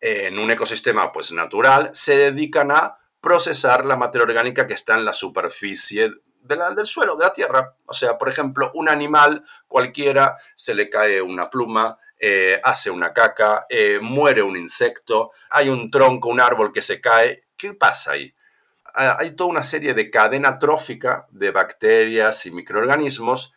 eh, 0.00 0.26
en 0.28 0.38
un 0.38 0.50
ecosistema 0.50 1.12
pues, 1.12 1.30
natural 1.32 1.90
se 1.92 2.16
dedican 2.16 2.70
a 2.70 2.96
procesar 3.20 3.84
la 3.84 3.96
materia 3.96 4.24
orgánica 4.24 4.66
que 4.66 4.72
está 4.72 4.94
en 4.94 5.04
la 5.04 5.12
superficie 5.12 6.10
del 6.40 6.86
suelo, 6.86 7.16
de 7.16 7.24
la 7.24 7.32
tierra. 7.34 7.74
O 7.84 7.92
sea, 7.92 8.16
por 8.16 8.30
ejemplo, 8.30 8.70
un 8.74 8.88
animal 8.88 9.44
cualquiera 9.66 10.38
se 10.54 10.72
le 10.72 10.88
cae 10.88 11.20
una 11.20 11.50
pluma, 11.50 11.98
eh, 12.18 12.58
hace 12.64 12.90
una 12.90 13.12
caca, 13.12 13.66
eh, 13.68 13.98
muere 14.00 14.42
un 14.42 14.56
insecto, 14.56 15.32
hay 15.50 15.68
un 15.68 15.90
tronco, 15.90 16.30
un 16.30 16.40
árbol 16.40 16.72
que 16.72 16.80
se 16.80 16.98
cae. 17.00 17.44
¿Qué 17.56 17.74
pasa 17.74 18.12
ahí? 18.12 18.34
hay 18.94 19.32
toda 19.32 19.50
una 19.50 19.62
serie 19.62 19.94
de 19.94 20.10
cadena 20.10 20.58
trófica 20.58 21.28
de 21.30 21.52
bacterias 21.52 22.46
y 22.46 22.50
microorganismos 22.50 23.52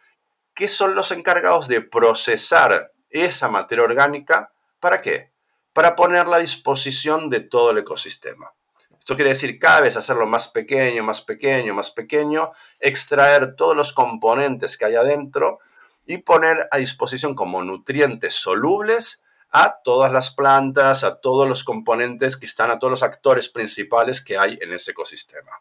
que 0.54 0.68
son 0.68 0.96
los 0.96 1.12
encargados 1.12 1.68
de 1.68 1.82
procesar 1.82 2.92
esa 3.10 3.50
materia 3.50 3.84
orgánica. 3.84 4.54
¿Para 4.80 5.02
qué? 5.02 5.32
Para 5.74 5.96
ponerla 5.96 6.38
a 6.38 6.40
disposición 6.40 7.30
de 7.30 7.42
todo 7.42 7.72
el 7.72 7.80
ecosistema. 7.80 8.54
Esto 9.00 9.16
quiere 9.16 9.32
decir 9.32 9.58
cada 9.58 9.82
vez 9.82 9.98
hacerlo 9.98 10.28
más 10.28 10.48
pequeño, 10.48 11.04
más 11.04 11.22
pequeño, 11.22 11.74
más 11.74 11.90
pequeño, 11.90 12.52
extraer 12.80 13.56
todos 13.56 13.76
los 13.76 13.94
componentes 13.94 14.78
que 14.78 14.86
hay 14.86 14.96
adentro 14.96 15.60
y 16.06 16.20
poner 16.20 16.68
a 16.72 16.78
disposición 16.78 17.34
como 17.34 17.64
nutrientes 17.64 18.36
solubles 18.36 19.24
a 19.50 19.82
todas 19.84 20.12
las 20.12 20.32
plantas, 20.32 21.04
a 21.04 21.20
todos 21.20 21.48
los 21.48 21.64
componentes 21.64 22.38
que 22.38 22.46
están, 22.46 22.72
a 22.72 22.80
todos 22.80 22.92
los 22.92 23.04
actores 23.04 23.50
principales 23.50 24.24
que 24.24 24.38
hay 24.38 24.58
en 24.62 24.72
ese 24.72 24.92
ecosistema. 24.92 25.52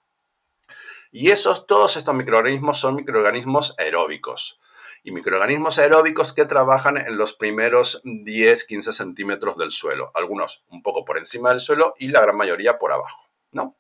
Y 1.11 1.31
esos, 1.31 1.67
todos 1.67 1.97
estos 1.97 2.15
microorganismos 2.15 2.79
son 2.79 2.95
microorganismos 2.95 3.75
aeróbicos. 3.79 4.61
Y 5.03 5.13
microorganismos 5.13 5.79
aeróbicos 5.79 6.33
que 6.33 6.45
trabajan 6.45 6.97
en 6.97 7.17
los 7.17 7.33
primeros 7.33 8.03
10-15 8.05 8.93
centímetros 8.93 9.57
del 9.57 9.71
suelo. 9.71 10.13
Algunos 10.15 10.65
un 10.69 10.83
poco 10.83 11.05
por 11.05 11.19
encima 11.19 11.51
del 11.51 11.61
suelo 11.61 11.95
y 11.99 12.09
la 12.09 12.21
gran 12.21 12.37
mayoría 12.37 12.79
por 12.79 12.93
abajo, 12.93 13.31
¿no? 13.53 13.77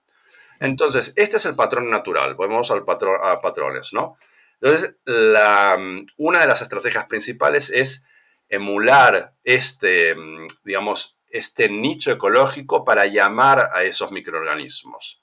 Entonces, 0.60 1.12
este 1.16 1.36
es 1.36 1.46
el 1.46 1.56
patrón 1.56 1.90
natural. 1.90 2.34
Volvemos 2.34 2.70
al 2.70 2.84
patrón, 2.84 3.18
a 3.22 3.40
patrones, 3.40 3.92
¿no? 3.92 4.16
Entonces, 4.60 4.96
una 6.16 6.40
de 6.40 6.46
las 6.46 6.60
estrategias 6.60 7.06
principales 7.06 7.70
es 7.70 8.04
emular 8.48 9.34
este, 9.42 10.14
digamos, 10.64 11.18
este 11.30 11.70
nicho 11.70 12.10
ecológico 12.10 12.84
para 12.84 13.06
llamar 13.06 13.68
a 13.72 13.84
esos 13.84 14.10
microorganismos. 14.12 15.22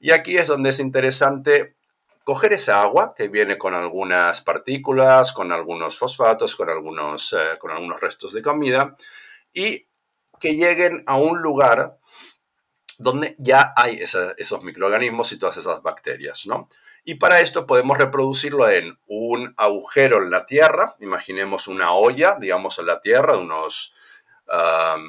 Y 0.00 0.10
aquí 0.10 0.36
es 0.36 0.48
donde 0.48 0.70
es 0.70 0.80
interesante 0.80 1.76
coger 2.24 2.54
esa 2.54 2.82
agua 2.82 3.14
que 3.14 3.28
viene 3.28 3.58
con 3.58 3.74
algunas 3.74 4.40
partículas, 4.40 5.32
con 5.32 5.52
algunos 5.52 5.98
fosfatos, 5.98 6.56
con 6.56 6.70
algunos, 6.70 7.34
eh, 7.34 7.58
con 7.58 7.70
algunos 7.70 8.00
restos 8.00 8.32
de 8.32 8.42
comida, 8.42 8.96
y 9.52 9.86
que 10.40 10.56
lleguen 10.56 11.04
a 11.06 11.16
un 11.16 11.40
lugar 11.42 11.98
donde 12.98 13.34
ya 13.38 13.72
hay 13.76 13.98
esos 14.00 14.62
microorganismos 14.62 15.32
y 15.32 15.38
todas 15.38 15.56
esas 15.56 15.82
bacterias, 15.82 16.46
¿no? 16.46 16.68
Y 17.04 17.16
para 17.16 17.40
esto 17.40 17.66
podemos 17.66 17.98
reproducirlo 17.98 18.68
en 18.70 18.98
un 19.06 19.52
agujero 19.56 20.22
en 20.22 20.30
la 20.30 20.46
tierra, 20.46 20.96
imaginemos 21.00 21.68
una 21.68 21.92
olla, 21.92 22.36
digamos, 22.40 22.78
en 22.78 22.86
la 22.86 23.00
tierra 23.00 23.34
de 23.34 23.40
unos 23.40 23.94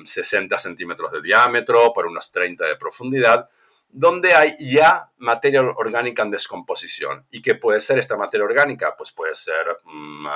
60 0.06 0.58
centímetros 0.58 1.12
de 1.12 1.21
diámetro 1.21 1.93
por 1.93 2.08
unos 2.08 2.32
30 2.32 2.65
de 2.65 2.75
profundidad, 2.75 3.49
donde 3.95 4.36
hay 4.36 4.55
ya 4.60 5.12
materia 5.17 5.62
orgánica 5.62 6.23
en 6.23 6.31
descomposición. 6.31 7.25
¿Y 7.31 7.41
qué 7.41 7.55
puede 7.55 7.81
ser 7.81 7.97
esta 7.97 8.17
materia 8.17 8.45
orgánica? 8.45 8.95
Pues 8.97 9.12
puede 9.12 9.36
ser 9.36 9.77
mm, 9.84 10.27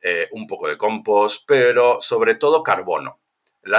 eh, 0.00 0.28
un 0.32 0.46
poco 0.46 0.68
de 0.68 0.78
compost, 0.78 1.44
pero 1.46 2.00
sobre 2.00 2.34
todo 2.34 2.62
carbono 2.62 3.20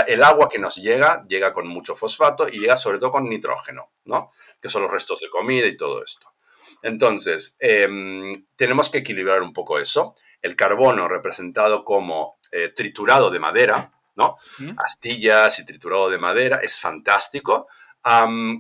el 0.08 0.24
agua 0.24 0.50
que 0.50 0.60
nos 0.60 0.76
llega 0.76 1.24
llega 1.28 1.54
con 1.54 1.68
mucho 1.68 1.96
fosfato 1.96 2.48
y 2.48 2.60
llega 2.60 2.78
sobre 2.78 2.98
todo 2.98 3.12
con 3.12 3.30
nitrógeno, 3.30 3.92
¿no? 4.06 4.32
Que 4.62 4.70
son 4.70 4.84
los 4.84 4.92
restos 4.92 5.22
de 5.22 5.30
comida 5.30 5.68
y 5.68 5.78
todo 5.78 6.04
esto. 6.04 6.34
Entonces, 6.82 7.56
em, 7.60 8.32
tenemos 8.56 8.90
que 8.90 9.00
equilibrar 9.00 9.42
un 9.42 9.54
poco 9.54 9.80
eso. 9.80 10.16
El 10.42 10.56
carbono 10.56 11.08
representado 11.08 11.84
como 11.84 12.38
eh, 12.52 12.72
triturado 12.76 13.30
de 13.30 13.40
madera, 13.40 13.92
¿no? 14.16 14.38
Astillas 14.78 15.60
y 15.60 15.66
triturado 15.66 16.10
de 16.10 16.18
madera 16.18 16.60
es 16.62 16.80
fantástico. 16.80 17.68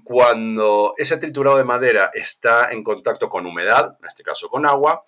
Cuando 0.03 0.95
ese 0.97 1.17
triturado 1.17 1.57
de 1.57 1.63
madera 1.63 2.09
está 2.13 2.71
en 2.71 2.83
contacto 2.83 3.29
con 3.29 3.45
humedad, 3.45 3.95
en 3.99 4.07
este 4.07 4.23
caso 4.23 4.49
con 4.49 4.65
agua, 4.65 5.03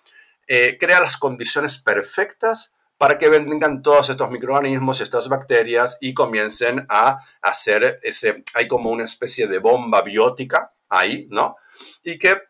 eh, 0.46 0.76
crea 0.78 1.00
las 1.00 1.16
condiciones 1.16 1.78
perfectas 1.78 2.74
para 2.96 3.18
que 3.18 3.28
vengan 3.28 3.82
todos 3.82 4.10
estos 4.10 4.30
microorganismos, 4.30 5.00
estas 5.00 5.28
bacterias 5.28 5.98
y 6.00 6.14
comiencen 6.14 6.86
a 6.88 7.18
hacer 7.42 7.98
ese, 8.02 8.44
hay 8.54 8.68
como 8.68 8.90
una 8.90 9.04
especie 9.04 9.48
de 9.48 9.58
bomba 9.58 10.02
biótica 10.02 10.72
ahí, 10.88 11.26
¿no? 11.30 11.56
Y 12.02 12.18
que 12.18 12.40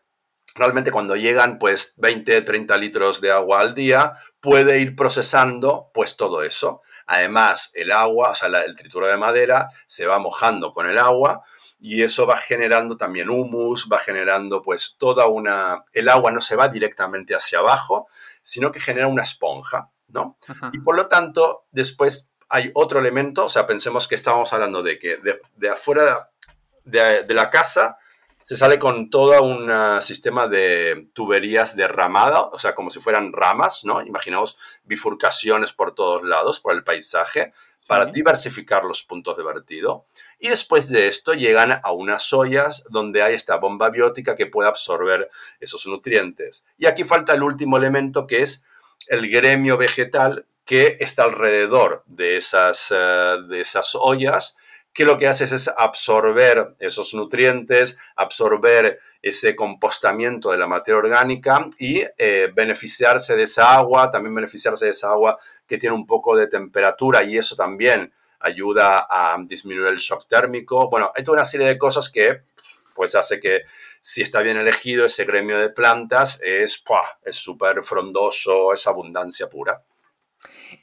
realmente 0.55 0.91
cuando 0.91 1.15
llegan 1.15 1.57
pues 1.57 1.93
20, 1.97 2.41
30 2.41 2.77
litros 2.77 3.21
de 3.21 3.31
agua 3.31 3.61
al 3.61 3.73
día, 3.73 4.13
puede 4.39 4.79
ir 4.79 4.95
procesando 4.95 5.89
pues 5.93 6.17
todo 6.17 6.43
eso. 6.43 6.81
Además, 7.07 7.71
el 7.73 7.91
agua, 7.91 8.31
o 8.31 8.35
sea, 8.35 8.49
el 8.49 8.75
trituro 8.75 9.07
de 9.07 9.17
madera 9.17 9.69
se 9.87 10.05
va 10.05 10.19
mojando 10.19 10.71
con 10.71 10.87
el 10.87 10.97
agua 10.97 11.43
y 11.79 12.03
eso 12.03 12.27
va 12.27 12.37
generando 12.37 12.97
también 12.97 13.29
humus, 13.29 13.87
va 13.91 13.99
generando 13.99 14.61
pues 14.61 14.97
toda 14.97 15.27
una... 15.27 15.85
El 15.93 16.09
agua 16.09 16.31
no 16.31 16.41
se 16.41 16.55
va 16.55 16.67
directamente 16.67 17.35
hacia 17.35 17.59
abajo, 17.59 18.07
sino 18.41 18.71
que 18.71 18.79
genera 18.79 19.07
una 19.07 19.23
esponja. 19.23 19.91
¿no? 20.11 20.37
Y 20.73 20.79
por 20.79 20.95
lo 20.95 21.07
tanto, 21.07 21.65
después 21.71 22.31
hay 22.49 22.71
otro 22.73 22.99
elemento, 22.99 23.45
o 23.45 23.49
sea, 23.49 23.65
pensemos 23.65 24.07
que 24.07 24.15
estábamos 24.15 24.51
hablando 24.53 24.81
de 24.83 24.97
que 24.97 25.17
de, 25.55 25.69
afuera 25.69 26.31
de, 26.83 27.25
la 27.29 27.49
casa 27.49 27.97
se 28.43 28.55
sale 28.55 28.79
con 28.79 29.11
todo 29.11 29.41
un 29.43 29.71
sistema 30.01 30.47
de 30.47 31.09
tuberías 31.13 31.75
derramada, 31.75 32.41
o 32.41 32.57
sea, 32.57 32.73
como 32.73 32.89
si 32.89 32.99
fueran 32.99 33.31
ramas, 33.31 33.85
¿no? 33.85 34.01
Imaginaos 34.01 34.57
bifurcaciones 34.83 35.71
por 35.73 35.93
todos 35.93 36.23
lados, 36.23 36.59
por 36.59 36.73
el 36.73 36.83
paisaje, 36.83 37.53
para 37.89 38.05
diversificar 38.05 38.83
los 38.83 39.01
puntos 39.01 39.35
de 39.35 39.43
vertido. 39.43 40.05
Y 40.37 40.49
después 40.49 40.89
de 40.89 41.07
esto 41.07 41.33
llegan 41.33 41.79
a 41.81 41.91
unas 41.91 42.31
ollas 42.33 42.83
donde 42.91 43.23
hay 43.23 43.33
esta 43.33 43.55
bomba 43.55 43.89
biótica 43.89 44.35
que 44.35 44.45
puede 44.45 44.69
absorber 44.69 45.27
esos 45.59 45.87
nutrientes. 45.87 46.67
Y 46.77 46.85
aquí 46.85 47.03
falta 47.03 47.33
el 47.33 47.41
último 47.41 47.77
elemento 47.77 48.27
que 48.27 48.43
es 48.43 48.63
el 49.07 49.27
gremio 49.27 49.75
vegetal 49.75 50.45
que 50.65 50.97
está 50.99 51.23
alrededor 51.23 52.03
de 52.05 52.37
esas, 52.37 52.93
eh, 52.95 53.37
de 53.49 53.59
esas 53.59 53.95
ollas, 53.95 54.55
que 54.99 55.05
lo 55.05 55.17
que 55.17 55.29
hace 55.29 55.45
es 55.45 55.69
absorber 55.77 56.75
esos 56.77 57.13
nutrientes, 57.13 57.97
absorber 58.17 58.99
ese 59.21 59.55
compostamiento 59.55 60.51
de 60.51 60.57
la 60.57 60.67
materia 60.67 60.97
orgánica 60.97 61.69
y 61.79 62.03
eh, 62.17 62.51
beneficiarse 62.53 63.37
de 63.37 63.43
esa 63.43 63.75
agua, 63.75 64.11
también 64.11 64.35
beneficiarse 64.35 64.83
de 64.83 64.91
esa 64.91 65.11
agua 65.11 65.37
que 65.65 65.77
tiene 65.77 65.95
un 65.95 66.05
poco 66.05 66.35
de 66.35 66.47
temperatura 66.47 67.23
y 67.23 67.37
eso 67.37 67.55
también 67.55 68.11
ayuda 68.41 69.07
a 69.09 69.37
disminuir 69.41 69.87
el 69.87 69.99
shock 69.99 70.27
térmico. 70.27 70.89
Bueno, 70.89 71.13
hay 71.15 71.23
toda 71.23 71.37
una 71.37 71.45
serie 71.45 71.67
de 71.67 71.77
cosas 71.77 72.09
que 72.09 72.41
pues 72.93 73.15
hace 73.15 73.39
que 73.39 73.61
si 74.01 74.21
está 74.21 74.41
bien 74.41 74.57
elegido 74.57 75.05
ese 75.05 75.23
gremio 75.23 75.57
de 75.59 75.69
plantas 75.69 76.41
es 76.43 76.83
súper 77.29 77.83
frondoso, 77.83 78.73
es 78.73 78.85
abundancia 78.85 79.49
pura. 79.49 79.81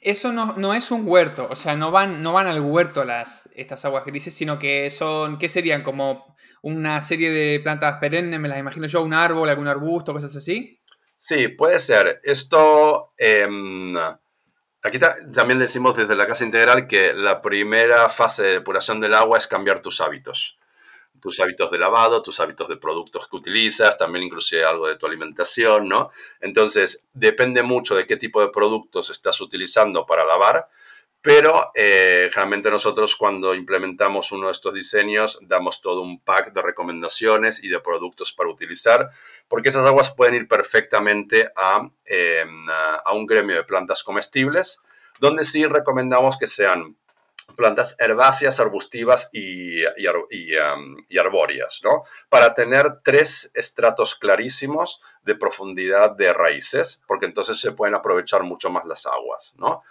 Eso 0.01 0.31
no, 0.33 0.73
es 0.73 0.91
un 0.91 1.07
huerto, 1.07 1.47
o 1.49 1.55
sea, 1.55 1.75
no 1.75 1.91
van, 1.91 2.21
no 2.21 2.33
van 2.33 2.47
al 2.47 2.59
huerto 2.59 3.03
las, 3.03 3.49
estas 3.55 3.85
aguas 3.85 4.05
grises, 4.05 4.33
sino 4.33 4.59
que 4.59 4.89
son, 4.89 5.37
¿qué 5.37 5.49
serían? 5.49 5.83
Como 5.83 6.35
una 6.61 7.01
serie 7.01 7.29
de 7.29 7.59
plantas 7.59 7.97
perennes, 7.99 8.39
me 8.39 8.47
las 8.47 8.59
imagino 8.59 8.87
yo, 8.87 9.01
un 9.03 9.13
árbol, 9.13 9.49
algún 9.49 9.67
arbusto, 9.67 10.13
cosas 10.13 10.35
así. 10.35 10.81
Sí, 11.15 11.47
puede 11.47 11.79
ser. 11.79 12.19
Esto, 12.23 13.13
em, 13.17 13.95
aquí 14.83 14.99
también 15.33 15.59
decimos 15.59 15.95
desde 15.95 16.15
la 16.15 16.27
casa 16.27 16.45
integral 16.45 16.87
que 16.87 17.13
la 17.13 17.41
primera 17.41 18.09
fase 18.09 18.43
de 18.43 18.51
depuración 18.53 18.99
del 18.99 19.13
agua 19.13 19.37
es 19.37 19.47
cambiar 19.47 19.81
tus 19.81 20.01
hábitos 20.01 20.56
tus 21.27 21.41
hábitos 21.41 21.69
de 21.69 21.77
lavado, 21.77 22.21
tus 22.21 22.39
hábitos 22.39 22.69
de 22.69 22.77
productos 22.77 23.27
que 23.27 23.35
utilizas, 23.35 23.97
también 23.97 24.23
inclusive 24.23 24.63
algo 24.63 24.87
de 24.87 24.95
tu 24.95 25.05
alimentación, 25.05 25.89
¿no? 25.89 26.09
Entonces, 26.39 27.05
depende 27.11 27.63
mucho 27.63 27.95
de 27.95 28.05
qué 28.05 28.15
tipo 28.15 28.39
de 28.39 28.47
productos 28.47 29.09
estás 29.09 29.41
utilizando 29.41 30.05
para 30.05 30.23
lavar, 30.23 30.69
pero 31.21 31.69
eh, 31.75 32.29
generalmente 32.31 32.71
nosotros 32.71 33.17
cuando 33.17 33.53
implementamos 33.53 34.31
uno 34.31 34.45
de 34.45 34.53
estos 34.53 34.73
diseños 34.73 35.37
damos 35.41 35.81
todo 35.81 35.99
un 35.99 36.21
pack 36.21 36.53
de 36.53 36.61
recomendaciones 36.61 37.61
y 37.61 37.67
de 37.67 37.81
productos 37.81 38.31
para 38.31 38.49
utilizar, 38.49 39.09
porque 39.49 39.67
esas 39.67 39.85
aguas 39.85 40.15
pueden 40.15 40.35
ir 40.35 40.47
perfectamente 40.47 41.51
a, 41.57 41.89
em, 42.05 42.69
a 42.69 43.11
un 43.11 43.25
gremio 43.25 43.57
de 43.57 43.65
plantas 43.65 44.01
comestibles, 44.01 44.79
donde 45.19 45.43
sí 45.43 45.65
recomendamos 45.65 46.37
que 46.37 46.47
sean 46.47 46.95
plantas 47.55 47.95
herbáceas, 47.99 48.59
arbustivas 48.59 49.29
y, 49.31 49.81
y, 49.81 51.17
arbóreas, 51.17 51.81
¿no? 51.83 52.03
Para 52.29 52.53
tener 52.53 52.99
tres 53.03 53.51
estratos 53.53 54.15
clarísimos 54.15 54.99
de 55.23 55.35
profundidad 55.35 56.11
de 56.11 56.33
raíces, 56.33 57.03
porque 57.07 57.25
entonces 57.25 57.59
se 57.59 57.71
pueden 57.71 57.95
aprovechar 57.95 58.43
mucho 58.43 58.69
más 58.69 58.85
las 58.85 59.05
aguas, 59.05 59.53
¿no? 59.57 59.81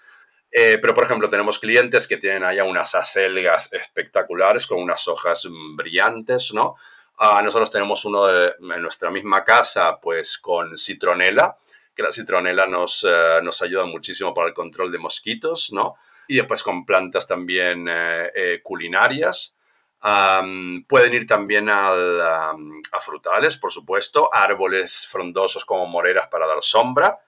Eh, 0.53 0.79
pero, 0.81 0.95
por 0.95 1.05
ejemplo, 1.05 1.29
tenemos 1.29 1.59
clientes 1.59 2.07
que 2.07 2.17
tienen 2.17 2.45
allá 2.45 2.65
unas 2.65 2.95
acelgas 2.95 3.73
espectaculares 3.73 4.67
con 4.67 4.79
unas 4.79 5.07
hojas 5.09 5.49
brillantes, 5.77 6.53
¿no? 6.55 6.75
Ah, 7.19 7.41
nosotros 7.43 7.71
tenemos 7.71 8.05
uno 8.05 8.29
en 8.31 8.83
nuestra 8.83 9.11
misma 9.11 9.45
casa, 9.45 9.99
pues 10.01 10.39
con 10.39 10.77
citronela, 10.77 11.57
que 11.95 12.03
la 12.03 12.13
citronela 12.13 12.67
nos, 12.67 13.05
eh, 13.09 13.41
nos 13.43 13.63
ayuda 13.63 13.87
muchísimo 13.87 14.35
para 14.35 14.49
el 14.49 14.55
control 14.55 14.93
de 14.93 14.99
mosquitos, 14.99 15.73
¿no? 15.73 15.97
Y 16.29 16.37
después 16.37 16.63
con 16.63 16.85
plantas 16.85 17.27
también 17.27 17.87
eh, 17.89 18.31
eh, 18.35 18.61
culinarias. 18.63 19.55
pueden 20.89 21.15
ir 21.15 21.27
también 21.27 21.69
a 21.71 22.55
frutales, 23.01 23.57
por 23.57 23.73
supuesto, 23.73 24.29
árboles 24.33 25.07
frondosos 25.09 25.65
como 25.65 25.87
moreras 25.87 26.29
para 26.29 26.47
dar 26.47 26.63
sombra. 26.63 27.19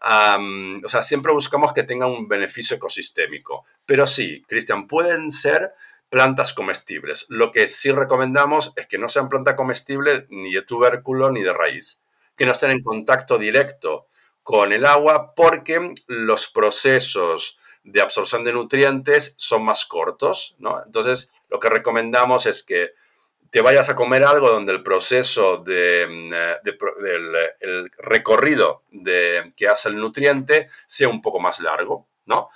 o 0.00 0.88
sea, 0.88 1.02
siempre 1.02 1.32
buscamos 1.32 1.72
que 1.72 1.82
tengan 1.82 2.10
un 2.10 2.28
beneficio 2.28 2.76
ecosistémico. 2.76 3.64
Pero 3.86 4.06
sí, 4.06 4.42
Cristian, 4.46 4.86
pueden 4.86 5.30
ser 5.30 5.74
plantas 6.14 6.52
comestibles. 6.52 7.26
Lo 7.28 7.50
que 7.50 7.66
sí 7.66 7.90
recomendamos 7.90 8.72
es 8.76 8.86
que 8.86 8.98
no 8.98 9.08
sean 9.08 9.28
planta 9.28 9.56
comestible 9.56 10.26
ni 10.30 10.52
de 10.52 10.62
tubérculo 10.62 11.30
ni 11.32 11.42
de 11.42 11.52
raíz, 11.52 12.02
que 12.36 12.46
no 12.46 12.52
estén 12.52 12.70
en 12.70 12.84
contacto 12.84 13.36
directo 13.36 14.06
con 14.44 14.72
el 14.72 14.84
agua 14.84 15.34
porque 15.34 15.92
los 16.06 16.48
procesos 16.48 17.58
de 17.84 18.00
absorción 18.00 18.44
de 18.44 18.52
nutrientes 18.52 19.34
son 19.36 19.64
más 19.64 19.84
cortos, 19.84 20.56
¿no? 20.58 20.82
Entonces, 20.84 21.42
lo 21.48 21.60
que 21.60 21.68
recomendamos 21.68 22.46
es 22.46 22.62
que 22.62 22.92
te 23.50 23.60
vayas 23.60 23.88
a 23.88 23.94
comer 23.94 24.24
algo 24.24 24.48
donde 24.48 24.72
el 24.72 24.82
proceso 24.82 25.58
de, 25.58 26.06
mm, 26.08 26.64
del 26.64 27.36
el 27.60 27.90
recorrido 27.98 28.82
de, 28.90 29.52
que 29.56 29.68
hace 29.68 29.90
el 29.90 29.96
nutriente 29.96 30.66
sea 30.86 31.08
un 31.08 31.22
poco 31.22 31.38
más 31.38 31.60
largo, 31.60 32.08
¿no? 32.26 32.48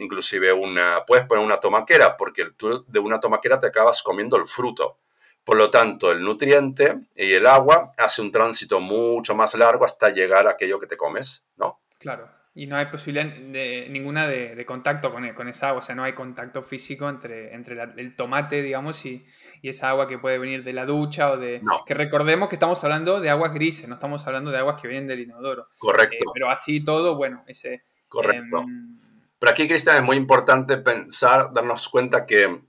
inclusive 0.00 0.52
una, 0.52 1.04
puedes 1.06 1.24
poner 1.24 1.44
una 1.44 1.60
tomaquera, 1.60 2.16
porque 2.16 2.46
tú 2.56 2.84
de 2.88 2.98
una 2.98 3.20
tomaquera 3.20 3.60
te 3.60 3.68
acabas 3.68 4.02
comiendo 4.02 4.36
el 4.36 4.44
fruto. 4.44 4.98
Por 5.44 5.56
lo 5.56 5.70
tanto, 5.70 6.10
el 6.10 6.22
nutriente 6.22 6.98
y 7.14 7.32
el 7.34 7.46
agua 7.46 7.92
hace 7.96 8.22
un 8.22 8.32
tránsito 8.32 8.80
mucho 8.80 9.34
más 9.36 9.54
largo 9.54 9.84
hasta 9.84 10.10
llegar 10.10 10.48
a 10.48 10.52
aquello 10.52 10.80
que 10.80 10.88
te 10.88 10.96
comes, 10.96 11.44
¿no? 11.56 11.80
Claro 12.00 12.39
y 12.52 12.66
no 12.66 12.76
hay 12.76 12.86
posibilidad 12.86 13.26
de, 13.26 13.86
ninguna 13.90 14.26
de, 14.26 14.64
contacto 14.66 15.12
con, 15.12 15.28
con, 15.34 15.48
esa 15.48 15.68
agua, 15.68 15.78
o 15.80 15.82
sea, 15.82 15.94
no 15.94 16.02
hay 16.02 16.14
contacto 16.14 16.62
físico 16.62 17.08
entre, 17.08 17.54
entre 17.54 17.80
el 17.96 18.16
tomate, 18.16 18.60
digamos, 18.62 19.04
y, 19.06 19.24
y, 19.62 19.68
esa 19.68 19.90
agua 19.90 20.08
que 20.08 20.18
puede 20.18 20.38
venir 20.38 20.64
de 20.64 20.72
la 20.72 20.84
ducha 20.84 21.30
o 21.30 21.36
de... 21.36 21.62
Que 21.86 21.94
recordemos 21.94 22.48
que 22.48 22.56
estamos 22.56 22.82
hablando 22.82 23.20
de 23.20 23.30
aguas 23.30 23.54
grises, 23.54 23.88
no 23.88 23.94
estamos 23.94 24.26
hablando 24.26 24.50
de 24.50 24.58
aguas 24.58 24.80
que 24.80 24.88
vienen 24.88 25.06
del 25.06 25.20
inodoro. 25.20 25.68
Correcto. 25.78 26.16
Eh, 26.16 26.30
pero 26.34 26.50
así 26.50 26.82
todo, 26.82 27.16
bueno, 27.16 27.44
ese... 27.46 27.84
Correcto. 28.08 28.58
Em, 28.62 28.98
pero 29.38 29.52
aquí, 29.52 29.68
Cristian, 29.68 29.96
es 29.96 30.02
muy 30.02 30.16
importante 30.16 30.76
pensar, 30.76 31.52
darnos 31.52 31.88
cuenta 31.88 32.26
que 32.26 32.62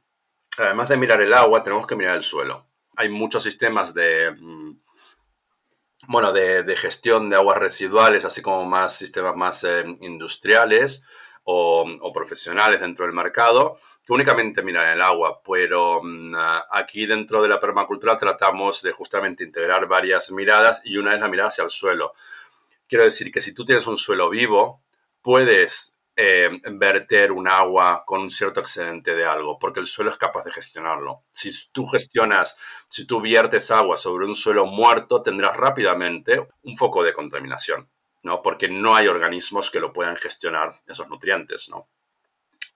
además 0.59 0.89
de 0.89 0.97
mirar 0.97 1.21
el 1.21 1.33
agua, 1.33 1.63
tenemos 1.63 1.87
que 1.87 1.95
mirar 1.95 2.15
el 2.15 2.23
suelo. 2.23 2.67
Hay 2.97 3.09
muchos 3.09 3.43
sistemas 3.43 3.93
de... 3.95 4.35
Bueno, 6.07 6.33
de, 6.33 6.75
gestión 6.75 7.29
de 7.29 7.35
aguas 7.35 7.57
residuales, 7.57 8.25
así 8.25 8.41
como 8.41 8.65
más 8.65 8.97
sistemas 8.97 9.35
más 9.35 9.63
eh, 9.63 9.83
industriales 10.01 11.03
o, 11.43 12.11
profesionales 12.13 12.81
dentro 12.81 13.05
del 13.05 13.13
mercado, 13.13 13.77
que 14.05 14.13
únicamente 14.13 14.63
miran 14.63 14.89
el 14.89 15.01
agua, 15.01 15.41
pero 15.45 16.01
mm, 16.03 16.35
aquí 16.71 17.05
dentro 17.05 17.41
de 17.41 17.49
la 17.49 17.59
permacultura 17.59 18.17
tratamos 18.17 18.81
de 18.81 18.91
justamente 18.91 19.43
integrar 19.43 19.87
varias 19.87 20.31
miradas 20.31 20.81
y 20.83 20.97
una 20.97 21.13
es 21.13 21.21
la 21.21 21.27
mirada 21.27 21.49
hacia 21.49 21.63
el 21.63 21.69
suelo. 21.69 22.13
Quiero 22.87 23.03
decir 23.03 23.31
que 23.31 23.41
si 23.41 23.53
tú 23.53 23.63
tienes 23.63 23.87
un 23.87 23.97
suelo 23.97 24.29
vivo, 24.29 24.83
puedes 25.21 25.95
eh, 26.23 26.61
verter 26.73 27.31
un 27.31 27.47
agua 27.47 28.03
con 28.05 28.21
un 28.21 28.29
cierto 28.29 28.59
excedente 28.59 29.15
de 29.15 29.25
algo, 29.25 29.57
porque 29.57 29.79
el 29.79 29.87
suelo 29.87 30.11
es 30.11 30.17
capaz 30.17 30.43
de 30.43 30.51
gestionarlo. 30.51 31.23
Si 31.31 31.49
tú 31.71 31.87
gestionas, 31.87 32.57
si 32.87 33.07
tú 33.07 33.21
viertes 33.21 33.71
agua 33.71 33.97
sobre 33.97 34.27
un 34.27 34.35
suelo 34.35 34.67
muerto, 34.67 35.23
tendrás 35.23 35.57
rápidamente 35.57 36.47
un 36.61 36.77
foco 36.77 37.03
de 37.03 37.11
contaminación, 37.11 37.89
¿no? 38.23 38.43
Porque 38.43 38.67
no 38.67 38.95
hay 38.95 39.07
organismos 39.07 39.71
que 39.71 39.79
lo 39.79 39.91
puedan 39.91 40.15
gestionar 40.15 40.79
esos 40.85 41.09
nutrientes, 41.09 41.69
¿no? 41.69 41.89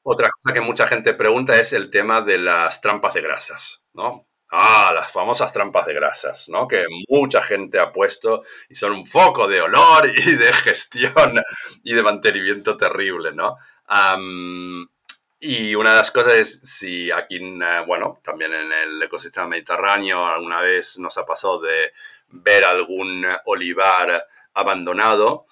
Otra 0.01 0.31
cosa 0.31 0.51
que 0.51 0.61
mucha 0.61 0.87
gente 0.87 1.13
pregunta 1.13 1.59
es 1.59 1.71
el 1.73 1.91
tema 1.91 2.23
de 2.23 2.39
las 2.39 2.81
trampas 2.81 3.13
de 3.13 3.21
grasas, 3.21 3.83
¿no? 3.93 4.27
Ah, 4.57 4.93
las 4.93 5.11
famosas 5.11 5.51
trampas 5.51 5.85
de 5.85 5.93
grasas, 5.93 6.47
¿no? 6.47 6.65
Que 6.65 6.85
mucha 7.09 7.41
gente 7.41 7.77
ha 7.77 7.91
puesto 7.91 8.41
y 8.69 8.75
son 8.75 8.93
un 8.93 9.05
foco 9.05 9.49
de 9.49 9.59
olor 9.59 10.07
y 10.07 10.31
de 10.37 10.53
gestión 10.53 11.43
y 11.83 11.93
de 11.93 12.01
mantenimiento 12.03 12.77
terrible, 12.77 13.33
¿no? 13.33 13.57
y 15.39 15.75
una 15.75 15.91
de 15.91 15.97
las 15.97 16.09
cosas 16.09 16.35
es 16.35 16.59
si 16.63 17.11
aquí, 17.11 17.35
eh, 17.35 17.83
bueno, 17.85 18.19
también 18.23 18.51
en 18.53 18.71
el 18.71 19.03
ecosistema 19.03 19.45
mediterráneo 19.45 20.25
alguna 20.25 20.61
vez 20.61 20.97
nos 20.97 21.17
ha 21.19 21.25
pasado 21.25 21.59
de 21.59 21.91
ver 22.29 22.63
algún 22.63 23.25
olivar 23.45 24.25
abandonado 24.53 25.45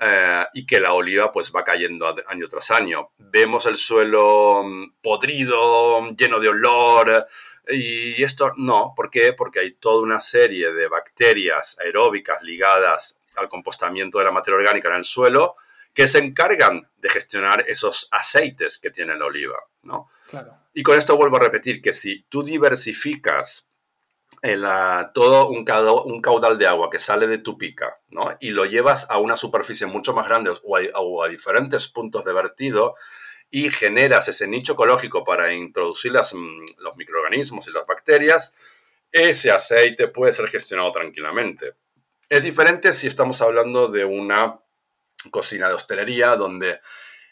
eh, 0.00 0.44
y 0.52 0.66
que 0.66 0.80
la 0.80 0.92
oliva 0.92 1.32
pues 1.32 1.52
va 1.54 1.62
cayendo 1.62 2.14
año 2.26 2.48
tras 2.48 2.70
año. 2.70 3.12
Vemos 3.18 3.66
el 3.66 3.76
suelo 3.76 4.62
mm, 4.64 4.94
podrido, 5.00 6.10
lleno 6.10 6.40
de 6.40 6.48
olor, 6.48 7.26
y 7.68 8.22
esto 8.22 8.52
no, 8.56 8.92
¿por 8.94 9.10
qué? 9.10 9.32
Porque 9.32 9.60
hay 9.60 9.72
toda 9.72 10.02
una 10.02 10.20
serie 10.20 10.72
de 10.72 10.88
bacterias 10.88 11.76
aeróbicas 11.78 12.42
ligadas 12.42 13.20
al 13.36 13.48
compostamiento 13.48 14.18
de 14.18 14.24
la 14.24 14.32
materia 14.32 14.58
orgánica 14.58 14.88
en 14.88 14.96
el 14.96 15.04
suelo 15.04 15.56
que 15.92 16.06
se 16.06 16.18
encargan 16.18 16.90
de 16.96 17.08
gestionar 17.08 17.64
esos 17.68 18.08
aceites 18.10 18.78
que 18.78 18.90
tiene 18.90 19.16
la 19.16 19.24
oliva, 19.24 19.56
¿no? 19.82 20.08
Y 20.74 20.82
con 20.82 20.96
esto 20.98 21.16
vuelvo 21.16 21.36
a 21.36 21.40
repetir 21.40 21.80
que 21.80 21.94
si 21.94 22.22
tú 22.24 22.42
diversificas 22.42 23.70
todo 25.14 25.48
un 25.48 25.64
caudal, 25.64 26.12
un 26.12 26.20
caudal, 26.20 26.58
de 26.58 26.66
agua 26.66 26.90
que 26.90 26.98
sale 26.98 27.26
de 27.26 27.38
tu 27.38 27.56
pica, 27.56 27.98
¿no? 28.10 28.36
Y 28.40 28.50
lo 28.50 28.66
llevas 28.66 29.10
a 29.10 29.18
una 29.18 29.36
superficie 29.36 29.86
mucho 29.86 30.12
más 30.12 30.28
grande 30.28 30.52
o 30.62 31.22
a 31.22 31.28
diferentes 31.28 31.88
puntos 31.88 32.24
de 32.26 32.32
vertido, 32.34 32.92
y 33.50 33.70
generas 33.70 34.28
ese 34.28 34.46
nicho 34.46 34.72
ecológico 34.72 35.24
para 35.24 35.52
introducir 35.52 36.12
mm, 36.12 36.64
los 36.78 36.96
microorganismos 36.96 37.68
y 37.68 37.72
las 37.72 37.86
bacterias, 37.86 38.56
ese 39.12 39.50
aceite 39.50 40.08
puede 40.08 40.32
ser 40.32 40.48
gestionado 40.48 40.92
tranquilamente. 40.92 41.74
Es 42.28 42.42
diferente 42.42 42.92
si 42.92 43.06
estamos 43.06 43.40
hablando 43.40 43.88
de 43.88 44.04
una 44.04 44.60
cocina 45.30 45.68
de 45.68 45.74
hostelería 45.74 46.36
donde 46.36 46.80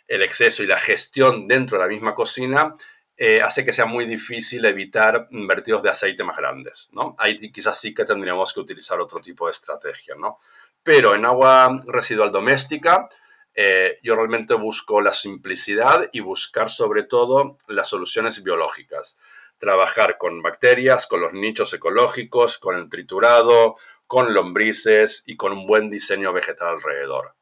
el 0.07 0.23
exceso 0.23 0.63
y 0.63 0.67
la 0.67 0.79
gestión 0.79 1.49
dentro 1.49 1.79
de 1.79 1.85
la 1.85 1.89
misma 1.89 2.15
cocina 2.15 2.75
eh, 3.17 3.41
hace 3.41 3.65
que 3.65 3.73
sea 3.73 3.87
muy 3.87 4.07
difícil 4.07 4.65
evitar 4.65 5.29
vertidos 5.31 5.83
de 5.83 5.91
aceite 5.91 6.25
más 6.25 6.37
grandes, 6.37 6.89
¿no? 6.93 7.15
Ahí 7.19 7.37
quizás 7.53 7.81
sí 7.81 7.95
que 7.95 8.05
tendríamos 8.05 8.53
que 8.53 8.61
utilizar 8.61 9.01
otro 9.01 9.21
tipo 9.21 9.47
de 9.47 9.53
estrategia, 9.53 10.17
¿no? 10.17 10.39
Pero 10.83 11.15
en 11.15 11.25
agua 11.25 11.81
residual 11.87 12.33
doméstica, 12.33 13.09
eh, 13.55 13.99
yo 14.03 14.17
realmente 14.17 14.55
busco 14.55 15.01
la 15.01 15.13
simplicidad 15.13 16.09
y 16.13 16.21
buscar 16.21 16.71
sobre 16.71 17.05
todo 17.05 17.57
las 17.69 17.89
soluciones 17.89 18.43
biológicas. 18.43 19.19
Trabajar 19.59 20.19
con 20.19 20.43
bacterias, 20.43 21.07
con 21.07 21.21
los 21.21 21.33
nichos 21.33 21.73
ecológicos, 21.73 22.59
con 22.59 22.77
el 22.77 22.89
triturado, 22.89 23.77
con 24.07 24.35
lombrices 24.35 25.23
y 25.27 25.37
con 25.37 25.53
un 25.53 25.67
buen 25.67 25.89
diseño 25.89 26.33
vegetal 26.33 26.69
alrededor. 26.69 27.37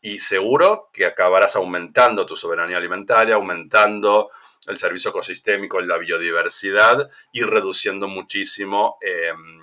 Y 0.00 0.18
seguro 0.18 0.90
que 0.92 1.06
acabarás 1.06 1.56
aumentando 1.56 2.26
tu 2.26 2.36
soberanía 2.36 2.76
alimentaria, 2.76 3.36
aumentando 3.36 4.30
el 4.66 4.76
servicio 4.76 5.10
ecosistémico 5.10 5.80
y 5.80 5.86
la 5.86 5.96
biodiversidad 5.96 7.08
y 7.32 7.42
reduciendo 7.42 8.08
muchísimo 8.08 8.98
em, 9.00 9.62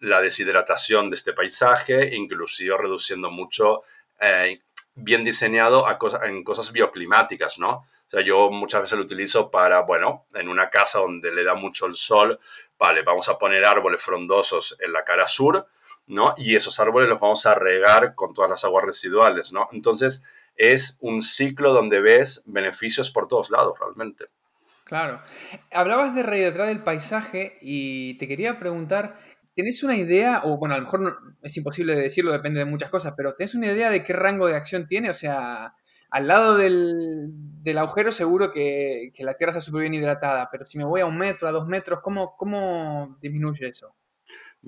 la 0.00 0.20
deshidratación 0.20 1.10
de 1.10 1.16
este 1.16 1.32
paisaje, 1.32 2.14
inclusive 2.14 2.76
reduciendo 2.76 3.30
mucho 3.30 3.82
eh, 4.20 4.60
bien 4.96 5.24
diseñado 5.24 5.86
en 6.24 6.42
cosas 6.42 6.72
bioclimáticas, 6.72 7.58
¿no? 7.58 7.70
O 7.70 8.08
sea, 8.08 8.22
yo 8.22 8.50
muchas 8.50 8.80
veces 8.80 8.98
lo 8.98 9.04
utilizo 9.04 9.50
para, 9.50 9.80
bueno, 9.82 10.26
en 10.34 10.48
una 10.48 10.70
casa 10.70 10.98
donde 10.98 11.32
le 11.32 11.44
da 11.44 11.54
mucho 11.54 11.86
el 11.86 11.94
sol, 11.94 12.38
vale, 12.78 13.02
vamos 13.02 13.28
a 13.28 13.38
poner 13.38 13.64
árboles 13.64 14.02
frondosos 14.02 14.76
en 14.80 14.92
la 14.92 15.04
cara 15.04 15.28
sur, 15.28 15.66
¿no? 16.06 16.34
Y 16.38 16.56
esos 16.56 16.80
árboles 16.80 17.08
los 17.08 17.20
vamos 17.20 17.44
a 17.46 17.54
regar 17.54 18.14
con 18.14 18.32
todas 18.32 18.50
las 18.50 18.64
aguas 18.64 18.84
residuales, 18.84 19.52
¿no? 19.52 19.68
Entonces, 19.72 20.24
es 20.56 20.98
un 21.02 21.20
ciclo 21.20 21.72
donde 21.72 22.00
ves 22.00 22.42
beneficios 22.46 23.10
por 23.10 23.28
todos 23.28 23.50
lados, 23.50 23.78
realmente. 23.78 24.26
Claro. 24.84 25.20
Hablabas 25.72 26.14
de 26.14 26.22
detrás 26.22 26.68
del 26.68 26.82
paisaje 26.82 27.58
y 27.60 28.14
te 28.18 28.28
quería 28.28 28.56
preguntar, 28.58 29.18
¿tenés 29.56 29.82
una 29.82 29.96
idea, 29.96 30.42
o 30.44 30.58
bueno, 30.58 30.74
a 30.74 30.78
lo 30.78 30.84
mejor 30.84 31.18
es 31.42 31.56
imposible 31.56 31.96
decirlo, 31.96 32.30
depende 32.30 32.58
de 32.60 32.66
muchas 32.66 32.90
cosas, 32.90 33.14
pero 33.16 33.34
¿tenés 33.34 33.54
una 33.54 33.66
idea 33.66 33.90
de 33.90 34.04
qué 34.04 34.12
rango 34.12 34.46
de 34.46 34.54
acción 34.54 34.86
tiene? 34.86 35.08
O 35.08 35.14
sea, 35.14 35.74
al 36.10 36.28
lado 36.28 36.56
del, 36.58 37.32
agujero 37.78 38.12
seguro 38.12 38.52
que, 38.52 39.10
la 39.18 39.34
tierra 39.34 39.52
está 39.52 39.60
súper 39.60 39.82
bien 39.82 39.94
hidratada, 39.94 40.48
pero 40.52 40.66
si 40.66 40.76
me 40.76 40.84
voy 40.84 41.00
a 41.00 41.06
un 41.06 41.16
metro, 41.16 41.48
a 41.48 41.52
dos 41.52 41.66
metros, 41.66 42.00
¿cómo, 42.02 42.36
cómo 42.36 43.16
disminuye 43.20 43.66
eso? 43.66 43.94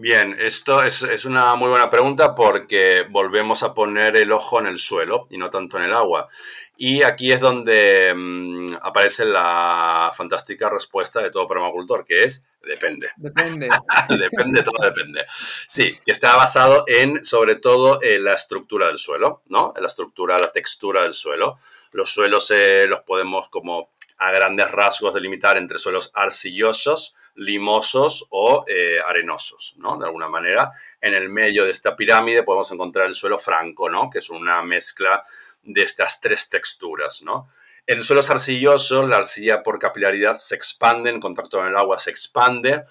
Bien, 0.01 0.37
esto 0.39 0.81
es, 0.85 1.25
una 1.25 1.57
muy 1.57 1.71
buena 1.71 1.91
pregunta 1.91 2.33
porque 2.37 3.05
volvemos 3.11 3.65
a 3.65 3.75
poner 3.75 4.15
el 4.15 4.31
ojo 4.31 4.61
en 4.61 4.67
el 4.67 4.79
suelo 4.79 5.27
y 5.29 5.39
no 5.39 5.51
tanto 5.51 5.77
en 5.77 5.83
el 5.83 5.93
agua. 5.93 6.29
Y 6.77 7.03
aquí 7.03 7.33
es 7.33 7.41
donde 7.41 8.15
mm, 8.15 8.75
aparece 8.81 9.25
la 9.25 10.13
fantástica 10.15 10.69
respuesta 10.71 11.21
de 11.21 11.33
todo 11.33 11.49
permacultor, 11.49 12.05
que 12.05 12.23
es 12.23 12.47
depende. 12.63 13.11
Depende. 13.17 13.69
depende, 14.09 14.63
todo 14.63 14.85
depende. 14.85 15.27
Sí, 15.67 15.93
que 16.07 16.13
está 16.13 16.37
basado 16.37 16.85
en, 16.87 17.25
sobre 17.25 17.57
todo, 17.57 18.01
en 18.01 18.23
la 18.23 18.35
estructura 18.35 18.87
del 18.87 18.99
suelo, 18.99 19.43
¿no? 19.49 19.73
En 19.75 19.83
la 19.83 19.89
estructura, 19.89 20.39
la 20.39 20.53
textura 20.53 21.03
del 21.03 21.13
suelo. 21.13 21.57
Los 21.91 22.11
suelos 22.11 22.53
eh, 22.53 22.87
los 22.89 23.01
podemos 23.01 23.49
como 23.49 23.91
a 24.19 24.33
grandes 24.33 24.71
rasgos 24.71 25.15
delimitar 25.15 25.57
entre 25.57 25.79
suelos 25.79 26.11
arcillosos, 26.15 27.15
limosos 27.35 28.27
o 28.31 28.65
eh, 28.67 28.99
arenosos, 29.07 29.75
¿no? 29.79 29.97
De 29.97 30.07
alguna 30.07 30.29
manera, 30.29 30.71
en 31.01 31.15
el 31.15 31.29
medio 31.29 31.65
de 31.65 31.71
esta 31.71 31.95
pirámide 31.95 32.43
podemos 32.43 32.71
encontrar 32.73 33.07
el 33.07 33.15
suelo 33.15 33.39
franco, 33.39 33.89
¿no? 33.89 34.11
Que 34.11 34.19
es 34.19 34.29
una 34.31 34.63
mezcla 34.63 35.23
de 35.63 35.83
estas 35.83 36.21
tres 36.21 36.49
texturas, 36.49 37.23
¿no? 37.23 37.49
En 37.87 38.03
suelos 38.03 38.29
arcillosos, 38.29 39.09
la 39.09 39.17
arcilla 39.17 39.63
por 39.63 39.79
capilaridad 39.79 40.37
se 40.37 40.55
expande, 40.55 41.11
en 41.11 41.21
contacto 41.21 41.59
con 41.59 41.69
el 41.69 41.77
agua 41.77 41.99
se 41.99 42.11
expande, 42.11 42.85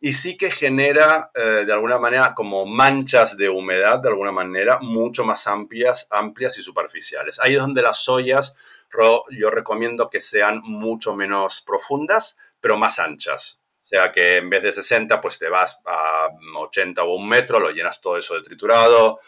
y 0.00 0.12
sí 0.12 0.36
que 0.36 0.50
genera 0.50 1.30
eh, 1.34 1.64
de 1.66 1.72
alguna 1.72 1.98
manera 1.98 2.34
como 2.34 2.66
manchas 2.66 3.36
de 3.36 3.48
humedad, 3.48 3.98
de 3.98 4.08
alguna 4.08 4.30
manera, 4.30 4.78
mucho 4.80 5.24
más 5.24 5.46
amplias, 5.46 6.06
amplias 6.10 6.56
y 6.58 6.62
superficiales. 6.62 7.40
Ahí 7.40 7.54
es 7.54 7.60
donde 7.60 7.82
las 7.82 8.08
ollas 8.08 8.84
yo 9.30 9.50
recomiendo 9.50 10.08
que 10.08 10.20
sean 10.20 10.60
mucho 10.62 11.14
menos 11.14 11.60
profundas, 11.60 12.36
pero 12.60 12.76
más 12.76 12.98
anchas. 12.98 13.60
O 13.82 13.86
sea 13.88 14.12
que 14.12 14.36
en 14.36 14.50
vez 14.50 14.62
de 14.62 14.72
60, 14.72 15.20
pues 15.20 15.38
te 15.38 15.48
vas 15.48 15.80
a 15.86 16.28
80 16.56 17.02
o 17.02 17.14
un 17.14 17.28
metro, 17.28 17.58
lo 17.58 17.70
llenas 17.70 18.00
todo 18.00 18.16
eso 18.16 18.34
de 18.34 18.42
triturado, 18.42 19.18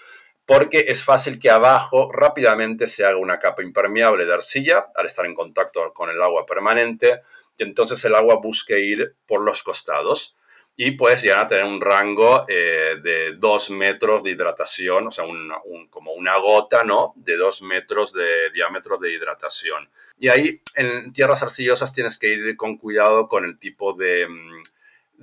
porque 0.44 0.86
es 0.88 1.04
fácil 1.04 1.38
que 1.38 1.50
abajo 1.50 2.10
rápidamente 2.12 2.86
se 2.86 3.04
haga 3.04 3.16
una 3.16 3.38
capa 3.38 3.62
impermeable 3.62 4.24
de 4.24 4.34
arcilla 4.34 4.86
al 4.94 5.06
estar 5.06 5.24
en 5.24 5.34
contacto 5.34 5.92
con 5.92 6.10
el 6.10 6.20
agua 6.22 6.44
permanente, 6.46 7.20
y 7.56 7.62
entonces 7.62 8.04
el 8.04 8.14
agua 8.14 8.40
busque 8.42 8.80
ir 8.80 9.16
por 9.26 9.40
los 9.42 9.62
costados 9.62 10.36
y 10.82 10.92
puedes 10.92 11.20
llegar 11.22 11.40
a 11.40 11.46
tener 11.46 11.64
un 11.64 11.78
rango 11.78 12.46
eh, 12.48 12.96
de 13.02 13.34
dos 13.36 13.68
metros 13.68 14.22
de 14.22 14.30
hidratación, 14.30 15.08
o 15.08 15.10
sea, 15.10 15.26
como 15.90 16.12
una 16.12 16.38
gota, 16.38 16.84
¿no? 16.84 17.12
De 17.16 17.36
dos 17.36 17.60
metros 17.60 18.14
de 18.14 18.48
diámetro 18.54 18.96
de 18.96 19.12
hidratación. 19.12 19.90
Y 20.18 20.28
ahí 20.28 20.62
en 20.76 21.12
tierras 21.12 21.42
arcillosas 21.42 21.92
tienes 21.92 22.16
que 22.16 22.28
ir 22.28 22.56
con 22.56 22.78
cuidado 22.78 23.28
con 23.28 23.44
el 23.44 23.58
tipo 23.58 23.92
de, 23.92 24.26
mm, 24.26 24.62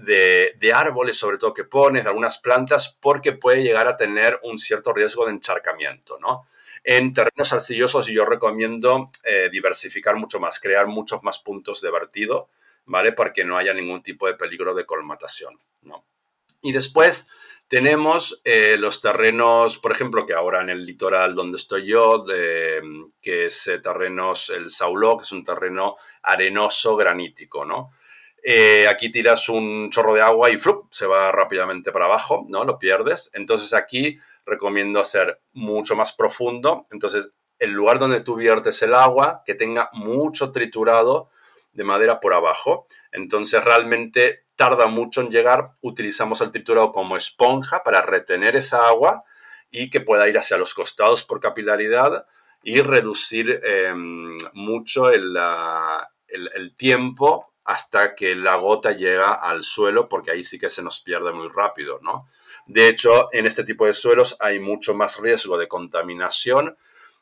de, 0.05 0.53
de, 0.60 0.74
árboles, 0.74 1.18
sobre 1.18 1.39
todo 1.39 1.55
que 1.55 1.64
pones, 1.64 2.03
de 2.03 2.10
algunas 2.10 2.38
plantas, 2.38 2.95
porque 3.01 3.34
puede 3.34 3.64
llegar 3.64 3.88
a 3.88 3.97
tener 3.97 4.39
un 4.43 4.60
cierto 4.60 4.93
riesgo 4.93 5.26
de 5.26 5.32
encharcamiento, 5.32 6.20
¿no? 6.20 6.45
En 6.84 7.16
terrenos 7.16 7.51
arcillosos 7.51 8.05
yo 8.05 8.26
recomiendo 8.26 9.10
eh, 9.24 9.49
diversificar 9.51 10.18
mucho 10.18 10.39
más, 10.39 10.60
crear 10.60 10.86
muchos 10.86 11.24
más 11.24 11.39
puntos 11.39 11.82
de 11.82 11.89
vertido 11.89 12.47
¿vale? 12.88 13.12
Para 13.12 13.32
que 13.32 13.46
no 13.46 13.58
haya 13.58 13.74
ningún 13.74 14.02
tipo 14.02 14.28
de 14.28 14.34
peligro 14.34 14.74
de 14.74 14.86
colmatación, 14.86 15.60
¿no? 15.82 16.06
Y 16.62 16.72
después 16.72 17.28
tenemos 17.68 18.42
eh, 18.44 18.78
los 18.80 19.02
terrenos, 19.02 19.78
por 19.78 19.92
ejemplo, 19.92 20.26
que 20.26 20.34
ahora 20.34 20.62
en 20.62 20.70
el 20.70 20.84
litoral 20.84 21.36
donde 21.36 21.58
estoy 21.58 21.86
yo, 21.86 22.26
que 22.26 23.46
es 23.46 23.68
eh, 23.68 23.80
terrenos, 23.80 24.50
el 24.50 24.70
Sauló, 24.70 25.18
que 25.18 25.24
es 25.24 25.32
un 25.32 25.44
terreno 25.44 25.96
arenoso 26.24 26.96
granítico, 26.96 27.66
¿no? 27.66 27.92
Eh, 28.42 28.88
aquí 28.88 29.12
tiras 29.12 29.50
un 29.50 29.90
chorro 29.90 30.14
de 30.14 30.22
agua 30.22 30.50
y 30.50 30.58
¡flup! 30.58 30.88
se 30.90 31.06
va 31.06 31.32
rápidamente 31.34 31.92
para 31.92 32.06
abajo, 32.06 32.46
¿no? 32.48 32.64
Lo 32.64 32.80
pierdes. 32.80 33.30
Entonces 33.34 33.74
aquí 33.74 34.18
recomiendo 34.46 35.02
hacer 35.02 35.42
mucho 35.52 35.98
más 35.98 36.14
profundo. 36.14 36.88
Entonces, 36.92 37.34
el 37.60 37.72
lugar 37.72 38.00
donde 38.00 38.22
tú 38.22 38.36
viertes 38.36 38.82
el 38.82 38.94
agua, 38.94 39.44
que 39.46 39.56
tenga 39.56 39.90
mucho 39.92 40.54
triturado, 40.54 41.30
de 41.78 41.84
madera 41.84 42.19
por 42.19 42.34
abajo. 42.34 42.88
Entonces 43.11 43.63
realmente 43.63 44.45
tarda 44.55 44.88
mucho 44.88 45.21
en 45.21 45.30
llegar. 45.30 45.78
Utilizamos 45.80 46.41
el 46.41 46.51
triturado 46.51 46.91
como 46.91 47.15
esponja 47.15 47.84
para 47.84 48.01
retener 48.01 48.55
esa 48.55 48.88
agua 48.88 49.23
y 49.69 49.89
que 49.89 50.01
pueda 50.01 50.28
ir 50.28 50.38
hacia 50.38 50.57
los 50.57 50.73
costados 50.73 51.23
por 51.23 51.39
capilaridad 51.39 52.25
y 52.63 52.82
reducir 52.82 53.61
em, 53.63 54.36
mucho 54.53 55.11
el, 55.11 55.38
el, 56.28 56.75
tiempo 56.75 57.53
hasta 57.63 58.15
que 58.15 58.36
la 58.36 58.55
gota 58.55 58.93
llega 58.93 59.34
al 59.34 59.61
suelo, 59.61 60.09
porque 60.09 60.32
ahí 60.32 60.43
sí 60.43 60.57
que 60.57 60.69
se 60.69 60.82
nos 60.82 61.01
pierde 61.01 61.32
muy 61.32 61.49
rápido, 61.49 61.99
¿no? 62.01 62.28
De 62.65 62.88
hecho, 62.88 63.28
en 63.32 63.45
este 63.45 63.63
tipo 63.63 63.86
de 63.86 63.93
suelos 63.93 64.36
hay 64.39 64.59
mucho 64.59 64.95
más 64.95 65.19
riesgo 65.19 65.57
de 65.57 65.67
contaminación 65.67 66.75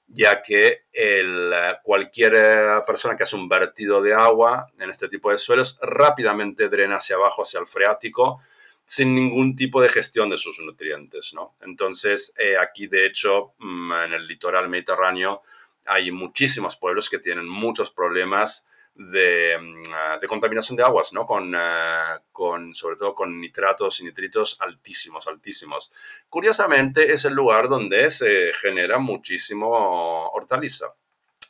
ya 0.07 0.41
que 0.41 0.85
el, 0.93 1.51
eh, 1.53 1.77
cualquier 1.83 2.33
eh, 2.35 2.81
persona 2.85 3.15
que 3.15 3.23
hace 3.23 3.35
un 3.35 3.49
vertido 3.49 4.01
de 4.01 4.13
agua 4.13 4.67
en 4.77 4.89
este 4.89 5.07
tipo 5.07 5.31
de 5.31 5.37
suelos 5.37 5.77
rápidamente 5.81 6.69
drena 6.69 6.97
hacia 6.97 7.15
abajo, 7.15 7.41
hacia 7.41 7.59
el 7.59 7.67
freático, 7.67 8.39
sin 8.85 9.15
ningún 9.15 9.55
tipo 9.55 9.81
de 9.81 9.89
gestión 9.89 10.29
de 10.29 10.37
sus 10.37 10.59
nutrientes. 10.59 11.33
¿no? 11.33 11.55
Entonces, 11.61 12.33
eh, 12.37 12.55
aquí 12.57 12.87
de 12.87 13.05
hecho, 13.05 13.53
mm, 13.57 13.93
en 13.93 14.13
el 14.13 14.27
litoral 14.27 14.69
mediterráneo, 14.69 15.41
hay 15.85 16.11
muchísimos 16.11 16.77
pueblos 16.77 17.09
que 17.09 17.19
tienen 17.19 17.47
muchos 17.47 17.91
problemas 17.91 18.67
Mm, 18.97 19.81
ah, 19.93 20.17
de, 20.21 20.27
contaminación 20.27 20.77
de 20.77 20.83
aguas, 20.83 21.11
¿no? 21.11 21.25
Con, 21.25 21.53
ah, 21.55 22.21
con, 22.31 22.73
sobre 22.73 22.95
todo 22.95 23.13
con 23.13 23.41
nitratos 23.41 23.99
y 23.99 24.05
nitritos 24.05 24.57
altísimos, 24.61 25.27
altísimos. 25.27 25.91
Curiosamente, 26.29 27.11
es 27.11 27.25
el 27.25 27.33
lugar 27.33 27.67
donde 27.67 28.09
se 28.09 28.53
genera 28.53 28.97
muchísimo 28.97 30.29
hortaliza. 30.29 30.93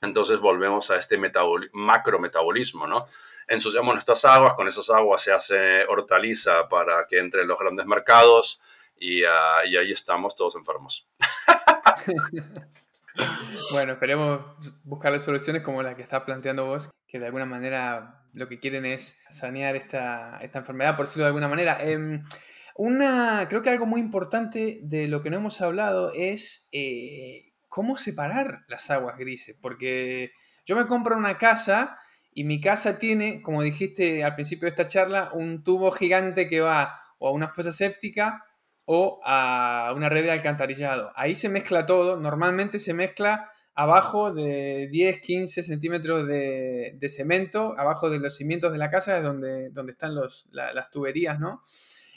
Entonces 0.01 0.39
volvemos 0.39 0.89
a 0.91 0.97
este 0.97 1.19
macrometabolismo, 1.73 2.87
¿no? 2.87 3.05
Ensuciamos 3.47 3.93
nuestras 3.93 4.25
aguas, 4.25 4.55
con 4.55 4.67
esas 4.67 4.89
aguas 4.89 5.21
se 5.21 5.31
hace 5.31 5.85
hortaliza 5.85 6.67
para 6.67 7.05
que 7.07 7.19
entre 7.19 7.43
en 7.43 7.47
los 7.47 7.59
grandes 7.59 7.85
mercados 7.85 8.59
y, 8.97 9.23
ah, 9.23 9.61
y 9.65 9.77
ahí 9.77 9.91
estamos 9.91 10.35
todos 10.35 10.55
enfermos. 10.55 11.07
bueno, 13.71 13.93
esperemos 13.93 14.41
buscarle 14.83 15.19
soluciones 15.19 15.61
como 15.61 15.81
la 15.81 15.95
que 15.95 16.01
estás 16.01 16.23
planteando 16.23 16.65
vos, 16.65 16.89
que 17.07 17.19
de 17.19 17.25
alguna 17.25 17.45
manera 17.45 18.23
lo 18.33 18.47
que 18.47 18.59
quieren 18.59 18.85
es 18.85 19.19
sanear 19.29 19.75
esta, 19.75 20.39
enfermedad, 20.41 20.95
por 20.95 21.05
decirlo 21.05 21.23
de 21.23 21.29
alguna 21.29 21.47
manera. 21.47 21.77
Em, 21.81 22.23
una, 22.75 23.47
creo 23.49 23.61
que 23.61 23.69
algo 23.69 23.85
muy 23.85 24.01
importante 24.01 24.79
de 24.83 25.07
lo 25.07 25.21
que 25.21 25.29
no 25.29 25.37
hemos 25.37 25.61
hablado 25.61 26.11
es 26.13 26.67
eh, 26.73 27.53
cómo 27.69 27.97
separar 27.97 28.65
las 28.67 28.89
aguas 28.91 29.17
grises, 29.17 29.55
porque 29.61 30.31
yo 30.65 30.75
me 30.75 30.87
compro 30.87 31.15
una 31.15 31.37
casa 31.37 31.97
y 32.31 32.43
mi 32.43 32.59
casa 32.59 32.99
tiene, 32.99 33.41
como 33.41 33.61
dijiste 33.61 34.23
al 34.25 34.35
principio 34.35 34.65
de 34.65 34.71
esta 34.71 34.87
charla, 34.87 35.29
un 35.33 35.63
tubo 35.63 35.91
gigante 35.91 36.49
que 36.49 36.59
va 36.59 36.99
o 37.17 37.29
a 37.29 37.31
una 37.31 37.47
fosa 37.47 37.71
séptica 37.71 38.43
o 38.85 39.19
a 39.23 39.93
una 39.95 40.09
red 40.09 40.23
de 40.23 40.31
alcantarillado. 40.31 41.11
Ahí 41.15 41.35
se 41.35 41.49
mezcla 41.49 41.85
todo, 41.85 42.19
normalmente 42.19 42.79
se 42.79 42.93
mezcla 42.93 43.49
abajo 43.73 44.33
de 44.33 44.87
10, 44.91 45.19
15 45.19 45.63
centímetros 45.63 46.25
de, 46.25 46.97
cemento, 47.09 47.77
abajo 47.77 48.09
de 48.09 48.19
los 48.19 48.35
cimientos 48.35 48.71
de 48.71 48.77
la 48.77 48.89
casa 48.89 49.17
es 49.17 49.23
donde, 49.23 49.69
donde 49.69 49.91
están 49.91 50.15
los, 50.15 50.47
las 50.51 50.89
tuberías, 50.89 51.39
¿no? 51.39 51.61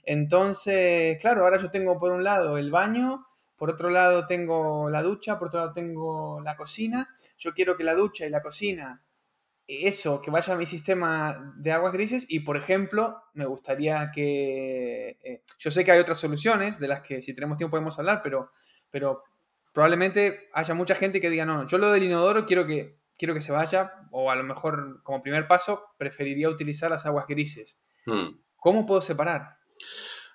Entonces, 0.05 1.19
claro, 1.21 1.43
ahora 1.43 1.59
yo 1.59 1.71
tengo 1.71 1.99
por 1.99 2.13
un 2.13 2.25
lado 2.25 2.57
el 2.57 2.71
baño, 2.71 3.27
por 3.57 3.71
otro 3.71 3.91
lado 3.91 4.25
tengo 4.25 4.89
la 4.89 5.03
ducha, 5.03 5.37
por 5.37 5.49
otro 5.49 5.61
lado 5.61 5.73
tengo 5.73 6.41
la 6.41 6.57
cocina. 6.57 7.09
Yo 7.37 7.53
quiero 7.53 7.77
que 7.77 7.85
la 7.85 7.95
ducha 7.95 8.25
y 8.25 8.31
la 8.31 8.41
cocina 8.41 9.03
eso, 9.69 10.23
que 10.23 10.31
vaya 10.31 10.55
a 10.55 10.57
mi 10.57 10.65
sistema 10.65 11.53
de 11.57 11.73
aguas 11.73 11.93
grises 11.93 12.27
y, 12.29 12.41
por 12.41 12.57
ejemplo, 12.57 13.23
me 13.35 13.45
gustaría 13.45 14.11
que... 14.13 15.19
Eh, 15.23 15.43
yo 15.59 15.71
sé 15.71 15.85
que 15.85 15.93
hay 15.93 15.99
otras 15.99 16.19
soluciones 16.19 16.81
de 16.81 16.89
las 16.89 17.03
que 17.03 17.21
si 17.21 17.35
tenemos 17.35 17.59
tiempo 17.59 17.73
podemos 17.73 17.99
hablar, 17.99 18.23
pero, 18.23 18.51
pero 18.91 19.23
probablemente 19.75 20.49
haya 20.55 20.73
mucha 20.73 20.95
gente 20.95 21.21
que 21.21 21.29
diga, 21.29 21.45
no, 21.45 21.67
yo 21.67 21.77
lo 21.77 21.93
del 21.93 22.05
inodoro 22.05 22.47
quiero 22.47 22.67
que, 22.67 22.99
quiero 23.19 23.35
que 23.35 23.43
se 23.43 23.53
vaya, 23.53 23.93
o 24.11 24.31
a 24.31 24.37
lo 24.37 24.43
mejor 24.43 25.03
como 25.03 25.23
primer 25.23 25.47
paso 25.47 25.85
preferiría 25.99 26.49
utilizar 26.49 26.91
las 26.91 27.05
aguas 27.05 27.27
grises. 27.27 27.79
Hmm. 28.07 28.41
¿Cómo 28.57 28.87
puedo 28.87 29.03
separar? 29.03 29.59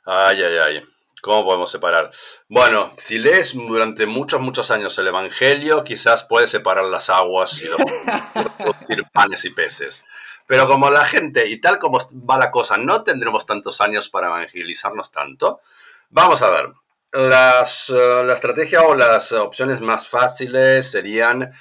Ay, 0.05 0.43
ay, 0.43 0.57
ay. 0.57 0.83
¿Cómo 1.23 1.45
podemos 1.45 1.71
separar? 1.71 2.11
Bueno, 2.49 2.91
si 2.93 3.17
lees 3.17 3.53
durante 3.53 4.05
muchos, 4.05 4.41
muchos 4.41 4.71
años 4.71 4.97
el 4.97 5.07
Evangelio, 5.07 5.81
quizás 5.85 6.23
puedes 6.23 6.49
separar 6.49 6.83
las 6.83 7.09
aguas 7.09 7.61
y 7.61 7.67
producir 8.61 9.05
panes 9.13 9.45
y 9.45 9.51
peces. 9.51 10.03
Pero 10.47 10.67
como 10.67 10.89
la 10.89 11.05
gente, 11.05 11.47
y 11.47 11.61
tal 11.61 11.79
como 11.79 11.97
va 12.29 12.37
la 12.37 12.51
cosa, 12.51 12.75
no 12.75 13.03
tendremos 13.03 13.45
tantos 13.45 13.79
años 13.79 14.09
para 14.09 14.27
evangelizarnos 14.27 15.11
tanto, 15.11 15.61
vamos 16.09 16.41
a 16.41 16.49
ver. 16.49 16.73
Las, 17.13 17.89
eh, 17.89 18.23
la 18.25 18.33
estrategia 18.33 18.81
o 18.81 18.93
las 18.93 19.31
opciones 19.31 19.79
más 19.79 20.05
fáciles 20.05 20.91
serían 20.91 21.53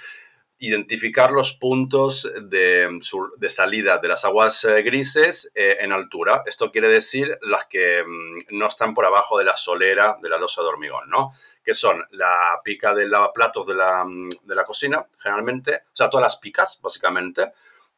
identificar 0.62 1.32
los 1.32 1.54
puntos 1.54 2.32
de, 2.40 2.88
salida 3.48 3.98
de 3.98 4.06
las 4.06 4.24
aguas 4.24 4.64
eh, 4.64 4.80
grises 4.82 5.50
eh, 5.56 5.78
en 5.80 5.90
altura. 5.90 6.44
Esto 6.46 6.70
quiere 6.70 6.86
decir 6.86 7.36
las 7.42 7.66
que 7.66 8.04
mm, 8.06 8.56
no 8.56 8.68
están 8.68 8.94
por 8.94 9.04
abajo 9.04 9.38
de 9.38 9.44
la 9.44 9.56
solera 9.56 10.18
de 10.22 10.28
la 10.28 10.38
losa 10.38 10.62
de 10.62 10.68
hormigón, 10.68 11.10
¿no? 11.10 11.30
Que 11.64 11.74
son 11.74 12.04
la 12.12 12.60
pica 12.62 12.94
de 12.94 13.08
lavaplatos 13.08 13.66
de 13.66 13.74
la, 13.74 14.04
mm, 14.04 14.28
de 14.44 14.54
la 14.54 14.62
cocina, 14.62 15.04
generalmente, 15.18 15.74
o 15.74 15.96
sea, 15.96 16.08
todas 16.08 16.22
las 16.22 16.36
picas, 16.36 16.78
básicamente, 16.80 17.50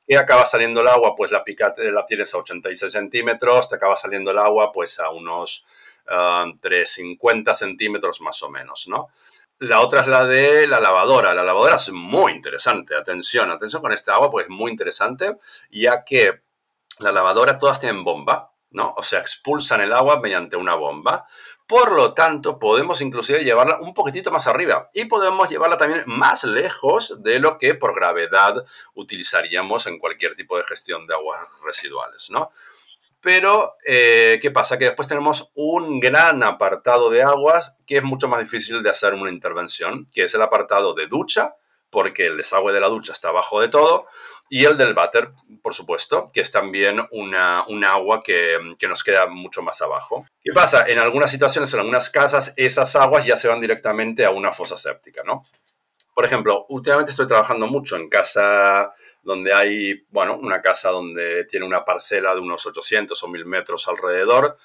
y 0.07 0.15
acaba 0.15 0.47
saliendo 0.47 0.81
el 0.81 0.89
agua, 0.89 1.15
pues 1.15 1.31
la 1.31 1.45
pica 1.45 1.75
la 1.77 2.07
tienes 2.07 2.33
a 2.33 2.39
86 2.39 2.91
centímetros, 2.91 3.69
te 3.69 3.77
acaba 3.77 3.97
saliendo 3.97 4.31
el 4.31 4.39
agua 4.39 4.73
pues 4.73 4.99
a 5.01 5.11
unos 5.11 5.65
350 6.07 7.51
ah, 7.51 7.55
centímetros 7.55 8.21
más 8.23 8.43
o 8.43 8.51
menos, 8.51 8.87
¿no? 8.89 9.09
La 9.65 9.81
otra 9.81 10.03
es 10.03 10.09
la 10.09 10.27
de 10.27 10.67
la 10.67 10.79
lavadora. 10.79 11.33
La 11.33 11.43
lavadora 11.43 11.77
es 11.77 11.91
muy 11.91 12.33
interesante. 12.33 12.95
Atención, 12.95 13.51
atención 13.51 13.81
con 13.81 13.93
este 13.93 14.11
agua, 14.11 14.31
pues 14.31 14.45
es 14.45 14.51
muy 14.51 14.71
interesante, 14.71 15.39
ya 15.71 16.05
que 16.05 16.43
la 16.99 17.13
lavadora 17.13 17.57
todas 17.57 17.81
tienen 17.81 18.05
bomba, 18.05 18.53
¿no? 18.71 18.93
O 18.99 19.03
sea, 19.03 19.21
expulsan 19.21 19.81
el 19.81 19.95
agua 19.95 20.21
mediante 20.21 20.57
una 20.57 20.75
bomba. 20.75 21.27
Por 21.67 21.93
lo 21.93 22.13
tanto, 22.13 22.59
podemos 22.59 23.01
inclusive 23.01 23.43
llevarla 23.43 23.81
un 23.81 23.95
poquitito 23.95 24.31
más 24.31 24.47
arriba 24.47 24.91
y 24.93 25.07
podemos 25.07 25.49
llevarla 25.49 25.79
también 25.79 26.03
más 26.05 26.45
lejos 26.45 27.23
de 27.23 27.39
lo 27.39 27.57
que 27.57 27.75
por 27.75 27.95
gravedad 27.95 28.67
utilizaríamos 28.93 29.87
en 29.87 29.99
cualquier 29.99 30.35
tipo 30.35 30.59
de 30.59 30.65
gestión 30.65 31.07
de 31.07 31.15
aguas 31.15 31.41
residuales, 31.65 32.29
¿no? 32.29 32.51
Pero, 33.25 33.77
eh, 33.87 34.39
¿qué 34.43 34.51
pasa? 34.51 34.77
Que 34.77 34.85
después 34.85 35.09
tenemos 35.09 35.51
un 35.55 35.99
gran 35.99 36.43
apartado 36.43 37.09
de 37.09 37.23
aguas 37.23 37.79
que 37.87 37.97
es 37.97 38.03
mucho 38.03 38.29
más 38.29 38.41
difícil 38.41 38.83
de 38.83 38.91
hacer 38.91 39.15
una 39.15 39.31
intervención, 39.31 40.07
que 40.13 40.25
es 40.25 40.35
el 40.35 40.43
apartado 40.43 40.93
de 40.93 41.07
ducha, 41.07 41.57
porque 41.89 42.27
el 42.27 42.37
desagüe 42.37 42.75
de 42.75 42.81
la 42.81 42.89
ducha 42.89 43.13
está 43.13 43.31
abajo 43.31 43.63
de 43.63 43.69
todo, 43.69 44.07
y 44.51 44.67
el 44.67 44.77
del 44.77 44.93
váter, 44.93 45.31
por 45.63 45.73
supuesto, 45.73 46.29
que 46.35 46.43
es 46.43 46.53
también 46.53 47.01
una, 47.13 47.65
un 47.67 47.83
agua 47.87 48.23
que, 48.23 48.59
que, 48.79 48.89
nos 48.89 49.03
queda 49.03 49.27
mucho 49.27 49.63
más 49.63 49.81
abajo. 49.81 50.27
¿Qué 50.43 50.53
pasa? 50.53 50.85
En 50.87 50.99
algunas 50.99 51.31
situaciones, 51.31 51.73
en 51.73 51.81
algunas 51.81 52.11
casas, 52.11 52.53
esas 52.59 52.95
aguas 52.95 53.25
ya 53.25 53.39
se 53.39 53.49
van 53.49 53.61
directamente 53.61 54.27
a 54.27 54.33
una 54.33 54.53
fosa 54.53 54.77
séptica, 54.77 55.23
¿no? 55.25 55.45
Por 56.15 56.25
ejemplo, 56.25 56.67
últimamente 56.69 57.11
estoy 57.11 57.27
trabajando 57.27 57.67
mucho 57.67 57.97
en 57.97 58.09
casa 58.09 58.93
donde 59.23 59.53
hay, 59.53 60.07
bueno, 60.11 60.39
una 60.41 60.63
casa 60.63 60.91
donde 60.91 61.45
tiene 61.45 61.67
una 61.67 61.85
parcela 61.85 62.35
de 62.35 62.41
unos 62.41 62.65
800 62.65 63.21
o 63.21 63.29
1000 63.29 63.47
metros 63.47 63.89
alrededor, 63.89 64.57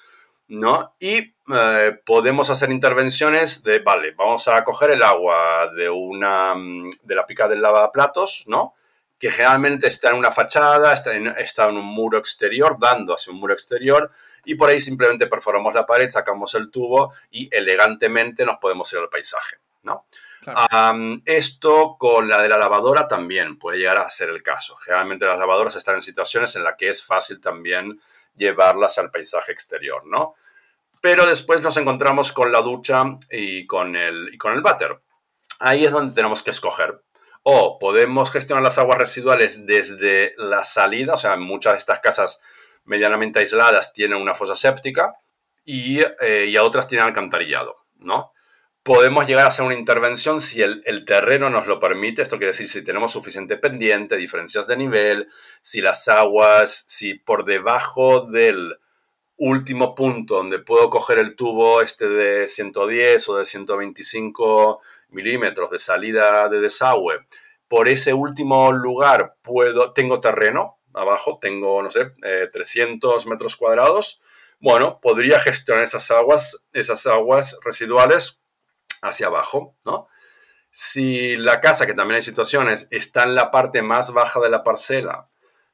¿no? 0.48 0.94
Y 1.00 1.34
eh, 1.52 2.00
podemos 2.04 2.50
hacer 2.50 2.70
intervenciones 2.70 3.62
de, 3.64 3.80
vale, 3.80 4.12
vamos 4.12 4.46
a 4.48 4.62
coger 4.62 4.90
el 4.90 5.02
agua 5.02 5.70
de 5.74 5.90
una, 5.90 6.54
de 7.02 7.14
la 7.14 7.26
pica 7.26 7.48
del 7.48 7.62
lavaplatos, 7.62 8.44
¿no? 8.46 8.74
que 9.20 9.30
generalmente 9.30 9.86
está 9.86 10.10
en 10.10 10.16
una 10.16 10.30
fachada, 10.30 10.94
está 10.94 11.14
en, 11.14 11.26
está 11.26 11.68
en, 11.68 11.76
un 11.76 11.84
muro 11.84 12.16
exterior, 12.16 12.78
dando 12.80 13.12
hacia 13.12 13.30
un 13.34 13.38
muro 13.38 13.52
exterior, 13.52 14.10
y 14.46 14.54
por 14.54 14.70
ahí 14.70 14.80
simplemente 14.80 15.26
perforamos 15.26 15.74
la 15.74 15.84
pared, 15.84 16.08
sacamos 16.08 16.54
el 16.54 16.70
tubo 16.70 17.12
y 17.30 17.54
elegantemente 17.54 18.46
nos 18.46 18.56
podemos 18.56 18.90
ir 18.94 18.98
al 18.98 19.10
paisaje, 19.10 19.58
¿no? 19.82 20.06
Esto 21.24 21.96
con 21.98 22.28
la 22.28 22.40
de 22.42 22.48
la 22.48 22.58
lavadora 22.58 23.06
también 23.06 23.58
puede 23.58 23.78
llegar 23.78 23.98
a 23.98 24.08
ser 24.08 24.30
el 24.30 24.42
caso. 24.42 24.76
Generalmente 24.76 25.26
las 25.26 25.38
lavadoras 25.38 25.76
están 25.76 25.96
en 25.96 26.02
situaciones 26.02 26.56
en 26.56 26.64
las 26.64 26.76
que 26.76 26.88
es 26.88 27.04
fácil 27.04 27.40
también 27.40 28.00
llevarlas 28.34 28.98
al 28.98 29.10
paisaje 29.10 29.52
exterior, 29.52 30.06
¿no? 30.06 30.34
Pero 31.00 31.26
después 31.26 31.62
nos 31.62 31.76
encontramos 31.76 32.32
con 32.32 32.52
la 32.52 32.60
ducha 32.60 33.04
y 33.30 33.66
con 33.66 33.96
el, 33.96 34.34
y 34.34 34.38
con 34.38 34.52
el 34.52 34.62
váter. 34.62 35.00
Ahí 35.58 35.84
es 35.84 35.90
donde 35.90 36.14
tenemos 36.14 36.42
que 36.42 36.50
escoger. 36.50 37.02
O 37.42 37.78
podemos 37.78 38.30
gestionar 38.30 38.62
las 38.62 38.78
aguas 38.78 38.98
residuales 38.98 39.66
desde 39.66 40.34
la 40.36 40.62
salida, 40.64 41.14
o 41.14 41.16
sea, 41.16 41.36
muchas 41.36 41.72
de 41.72 41.78
estas 41.78 42.00
casas 42.00 42.40
medianamente 42.84 43.38
aisladas 43.38 43.92
tienen 43.92 44.20
una 44.20 44.34
fosa 44.34 44.56
séptica 44.56 45.14
y, 45.64 46.00
eh, 46.20 46.46
y 46.48 46.56
a 46.56 46.64
otras 46.64 46.86
tienen 46.86 47.06
alcantarillado, 47.06 47.86
¿no? 47.96 48.32
Podemos 48.82 49.26
llegar 49.26 49.44
a 49.44 49.48
hacer 49.48 49.64
una 49.64 49.74
intervención 49.74 50.40
si 50.40 50.62
el, 50.62 51.04
terreno 51.04 51.50
nos 51.50 51.66
lo 51.66 51.78
permite. 51.80 52.22
Esto 52.22 52.38
quiere 52.38 52.52
decir 52.52 52.68
si 52.68 52.82
tenemos 52.82 53.12
suficiente 53.12 53.56
pendiente, 53.56 54.16
diferencias 54.16 54.66
de 54.66 54.76
nivel, 54.76 55.26
si 55.60 55.80
las 55.80 56.08
aguas, 56.08 56.84
si 56.88 57.14
por 57.14 57.44
debajo 57.44 58.22
del 58.22 58.78
último 59.36 59.94
punto 59.94 60.36
donde 60.36 60.58
puedo 60.58 60.90
coger 60.90 61.18
el 61.18 61.34
tubo 61.34 61.80
este 61.80 62.08
de 62.08 62.46
110 62.46 63.28
o 63.30 63.36
de 63.38 63.46
125 63.46 64.80
milímetros 65.10 65.70
de 65.70 65.78
salida 65.78 66.48
de 66.48 66.60
desagüe, 66.60 67.26
por 67.68 67.88
ese 67.88 68.12
último 68.12 68.72
lugar 68.72 69.36
puedo, 69.42 69.92
tengo 69.92 70.20
terreno 70.20 70.78
abajo, 70.92 71.38
tengo, 71.40 71.82
no 71.82 71.90
sé, 71.90 72.12
300 72.52 73.24
eh, 73.24 73.28
metros 73.28 73.56
cuadrados. 73.56 74.20
Bueno, 74.58 74.98
podría 75.00 75.40
gestionar 75.40 75.84
esas 75.84 76.10
aguas, 76.10 76.64
esas 76.72 77.06
aguas 77.06 77.58
residuales 77.64 78.39
hacia 79.02 79.26
abajo, 79.26 79.76
¿no? 79.84 80.08
Si 80.70 81.36
la 81.36 81.60
casa, 81.60 81.86
que 81.86 81.94
también 81.94 82.16
hay 82.16 82.22
situaciones, 82.22 82.86
está 82.90 83.24
en 83.24 83.34
la 83.34 83.50
parte 83.50 83.82
más 83.82 84.12
baja 84.12 84.40
de 84.40 84.50
la 84.50 84.62
parcela, 84.62 85.28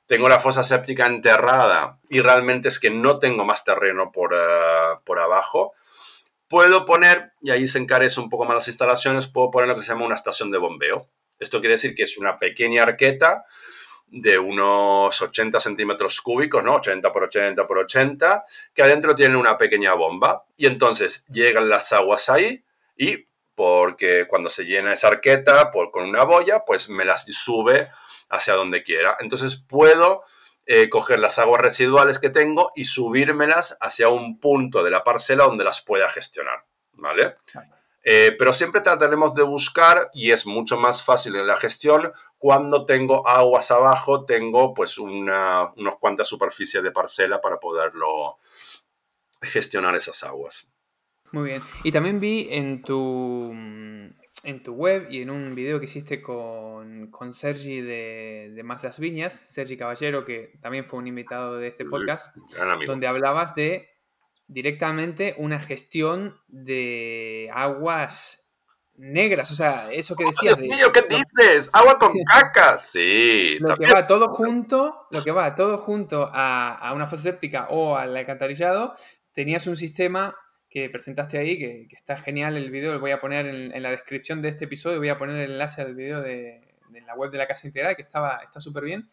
tengo 0.06 0.28
la 0.28 0.40
fosa 0.40 0.62
séptica 0.62 1.06
enterrada 1.06 1.98
y 2.08 2.20
realmente 2.20 2.68
es 2.68 2.78
que 2.78 2.90
no 2.90 3.18
tengo 3.18 3.44
más 3.44 3.64
terreno 3.64 4.10
por, 4.12 4.34
eh, 4.34 4.98
por 5.04 5.18
abajo, 5.18 5.74
puedo 6.48 6.84
poner, 6.84 7.32
y 7.42 7.50
ahí 7.50 7.66
se 7.66 7.78
encarece 7.78 8.20
un 8.20 8.30
poco 8.30 8.44
más 8.44 8.54
las 8.54 8.68
instalaciones, 8.68 9.26
puedo 9.26 9.50
poner 9.50 9.68
lo 9.68 9.74
que 9.74 9.82
se 9.82 9.88
llama 9.88 10.06
una 10.06 10.14
estación 10.14 10.50
de 10.50 10.58
bombeo. 10.58 11.10
Esto 11.38 11.60
quiere 11.60 11.74
decir 11.74 11.94
que 11.94 12.04
es 12.04 12.16
una 12.18 12.38
pequeña 12.38 12.84
arqueta 12.84 13.44
de 14.08 14.38
unos 14.38 15.20
80 15.20 15.58
centímetros 15.58 16.20
cúbicos, 16.20 16.62
¿no? 16.62 16.76
80 16.76 17.12
por 17.12 17.24
80 17.24 17.66
por 17.66 17.78
80, 17.78 18.44
que 18.72 18.82
adentro 18.82 19.14
tiene 19.14 19.36
una 19.36 19.58
pequeña 19.58 19.94
bomba. 19.94 20.44
Y 20.56 20.66
entonces 20.66 21.26
llegan 21.26 21.68
las 21.68 21.92
aguas 21.92 22.28
ahí, 22.28 22.64
y 22.96 23.28
porque 23.54 24.26
cuando 24.28 24.50
se 24.50 24.64
llena 24.64 24.92
esa 24.92 25.08
arqueta 25.08 25.70
por, 25.70 25.90
con 25.90 26.04
una 26.04 26.24
boya, 26.24 26.64
pues 26.66 26.88
me 26.88 27.04
las 27.04 27.24
sube 27.24 27.88
hacia 28.28 28.54
donde 28.54 28.82
quiera. 28.82 29.16
Entonces 29.20 29.56
puedo 29.56 30.24
eh, 30.66 30.88
coger 30.88 31.20
las 31.20 31.38
aguas 31.38 31.60
residuales 31.60 32.18
que 32.18 32.28
tengo 32.28 32.72
y 32.74 32.84
subírmelas 32.84 33.78
hacia 33.80 34.08
un 34.08 34.38
punto 34.40 34.82
de 34.82 34.90
la 34.90 35.04
parcela 35.04 35.44
donde 35.44 35.64
las 35.64 35.80
pueda 35.80 36.08
gestionar, 36.08 36.66
¿vale? 36.92 37.36
Eh, 38.02 38.36
pero 38.38 38.52
siempre 38.52 38.82
trataremos 38.82 39.34
de 39.34 39.42
buscar, 39.42 40.10
y 40.12 40.30
es 40.30 40.46
mucho 40.46 40.76
más 40.76 41.02
fácil 41.02 41.34
en 41.34 41.46
la 41.46 41.56
gestión, 41.56 42.12
cuando 42.38 42.84
tengo 42.84 43.26
aguas 43.26 43.70
abajo, 43.70 44.24
tengo 44.24 44.74
pues 44.74 44.98
una, 44.98 45.72
unos 45.76 45.96
cuantas 45.96 46.28
superficies 46.28 46.82
de 46.82 46.92
parcela 46.92 47.40
para 47.40 47.58
poderlo 47.58 48.36
gestionar 49.42 49.96
esas 49.96 50.22
aguas. 50.22 50.68
Muy 51.36 51.50
bien. 51.50 51.62
Y 51.84 51.92
también 51.92 52.18
vi 52.18 52.48
en 52.50 52.80
tu, 52.80 53.52
en 53.52 54.62
tu 54.62 54.72
web 54.72 55.06
y 55.10 55.20
en 55.20 55.28
un 55.28 55.54
video 55.54 55.78
que 55.78 55.84
hiciste 55.84 56.22
con, 56.22 57.10
con 57.10 57.34
Sergi 57.34 57.82
de, 57.82 58.52
de 58.54 58.62
Más 58.62 58.82
las 58.84 58.98
Viñas, 58.98 59.34
Sergi 59.34 59.76
Caballero, 59.76 60.24
que 60.24 60.54
también 60.62 60.86
fue 60.86 60.98
un 60.98 61.08
invitado 61.08 61.58
de 61.58 61.68
este 61.68 61.84
podcast, 61.84 62.34
donde 62.86 63.06
hablabas 63.06 63.54
de 63.54 63.86
directamente 64.46 65.34
una 65.36 65.60
gestión 65.60 66.40
de 66.48 67.50
aguas 67.52 68.54
negras, 68.94 69.50
o 69.50 69.54
sea, 69.54 69.92
eso 69.92 70.16
que 70.16 70.24
decías. 70.24 70.56
Dios 70.56 70.74
mío, 70.74 70.90
¿qué 70.90 71.02
dices? 71.02 71.68
Agua 71.74 71.98
con 71.98 72.12
caca. 72.26 72.78
Sí. 72.78 73.58
Lo 73.60 73.76
que 73.76 73.92
va 73.92 74.06
todo 74.06 74.28
junto, 74.28 75.06
lo 75.10 75.22
que 75.22 75.32
va 75.32 75.54
todo 75.54 75.76
junto 75.76 76.30
a, 76.32 76.72
a 76.72 76.94
una 76.94 77.06
fosa 77.06 77.24
séptica 77.24 77.66
o 77.68 77.94
al 77.94 78.16
alcantarillado, 78.16 78.94
tenías 79.34 79.66
un 79.66 79.76
sistema 79.76 80.34
que 80.76 80.90
presentaste 80.90 81.38
ahí, 81.38 81.56
que, 81.58 81.86
está 81.90 82.18
genial 82.18 82.54
el 82.54 82.70
video, 82.70 82.92
lo 82.92 83.00
voy 83.00 83.10
a 83.10 83.18
poner 83.18 83.46
en, 83.46 83.82
la 83.82 83.90
descripción 83.90 84.42
de 84.42 84.50
este 84.50 84.66
episodio, 84.66 84.98
voy 84.98 85.08
a 85.08 85.16
poner 85.16 85.36
el 85.36 85.52
enlace 85.52 85.80
al 85.80 85.94
video 85.94 86.20
de, 86.20 86.60
la 87.06 87.14
web 87.14 87.30
de 87.30 87.38
la 87.38 87.46
Casa 87.46 87.66
Integral, 87.66 87.96
que 87.96 88.02
estaba, 88.02 88.40
está 88.44 88.60
súper 88.60 88.84
bien. 88.84 89.08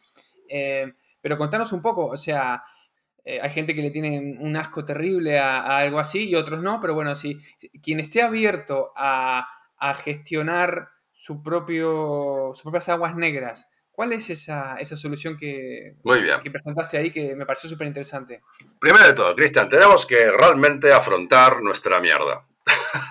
Eh, 0.50 0.92
pero 1.22 1.38
contanos 1.38 1.72
un 1.72 1.82
poco, 1.82 2.08
o 2.08 2.18
sea, 2.18 2.62
eh, 3.24 3.40
hay 3.42 3.50
gente 3.50 3.74
que 3.74 3.82
le 3.82 3.92
tiene 3.92 4.38
un 4.42 4.58
asco 4.58 4.84
terrible 4.84 5.40
a, 5.40 5.78
algo 5.78 6.00
así 6.00 6.28
y 6.28 6.36
otros 6.36 6.62
no, 6.62 6.82
pero 6.82 6.96
bueno, 6.96 7.16
si 7.16 7.40
quien 7.82 8.02
esté 8.02 8.22
abierto 8.22 8.92
a, 8.98 9.48
a 9.78 9.96
gestionar 9.96 10.90
su 11.14 11.42
propio, 11.42 12.50
sus 12.52 12.64
propias 12.64 12.90
aguas 12.90 13.16
negras. 13.16 13.70
¿Cuál 13.94 14.12
es 14.14 14.28
esa, 14.32 14.76
solución 14.84 15.38
que, 15.38 15.94
que 16.42 16.50
presentaste 16.50 16.98
ahí 16.98 17.12
que 17.12 17.36
me 17.36 17.46
pareció 17.46 17.70
súper 17.70 17.86
interesante? 17.86 18.42
Primero 18.80 19.06
de 19.06 19.14
todo, 19.14 19.36
Cristian, 19.36 19.70
tenemos 19.70 20.08
que 20.08 20.32
realmente 20.32 20.92
afrontar 20.92 21.62
nuestra 21.62 22.00
mierda. 22.00 22.44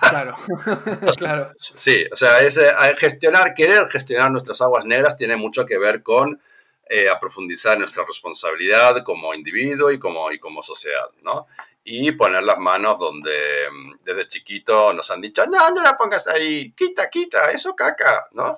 Claro, 0.09 0.35
claro. 1.17 1.53
Sí, 1.55 2.03
o 2.11 2.15
sea, 2.17 2.41
es, 2.41 2.57
eh, 2.57 2.73
gestionar, 2.97 3.53
querer 3.53 3.87
gestionar 3.87 4.29
nuestras 4.29 4.59
aguas 4.59 4.85
negras 4.85 5.17
tiene 5.17 5.37
mucho 5.37 5.65
que 5.65 5.77
ver 5.77 6.03
con 6.03 6.37
eh, 6.89 7.07
aprofundizar 7.07 7.79
nuestra 7.79 8.03
responsabilidad 8.05 9.03
como 9.03 9.33
individuo 9.33 9.89
y 9.89 9.97
como, 9.97 10.33
y 10.33 10.39
como 10.39 10.61
sociedad, 10.61 11.07
¿no? 11.21 11.47
Y 11.85 12.13
poner 12.13 12.43
las 12.43 12.57
manos 12.59 12.97
donde 12.97 13.67
mm, 13.71 14.03
desde 14.03 14.27
chiquito 14.27 14.93
nos 14.93 15.11
han 15.11 15.21
dicho, 15.21 15.45
no, 15.45 15.71
no 15.71 15.81
la 15.81 15.97
pongas 15.97 16.27
ahí, 16.27 16.71
quita, 16.73 17.09
quita, 17.09 17.51
eso 17.51 17.75
caca, 17.75 18.27
¿no? 18.31 18.57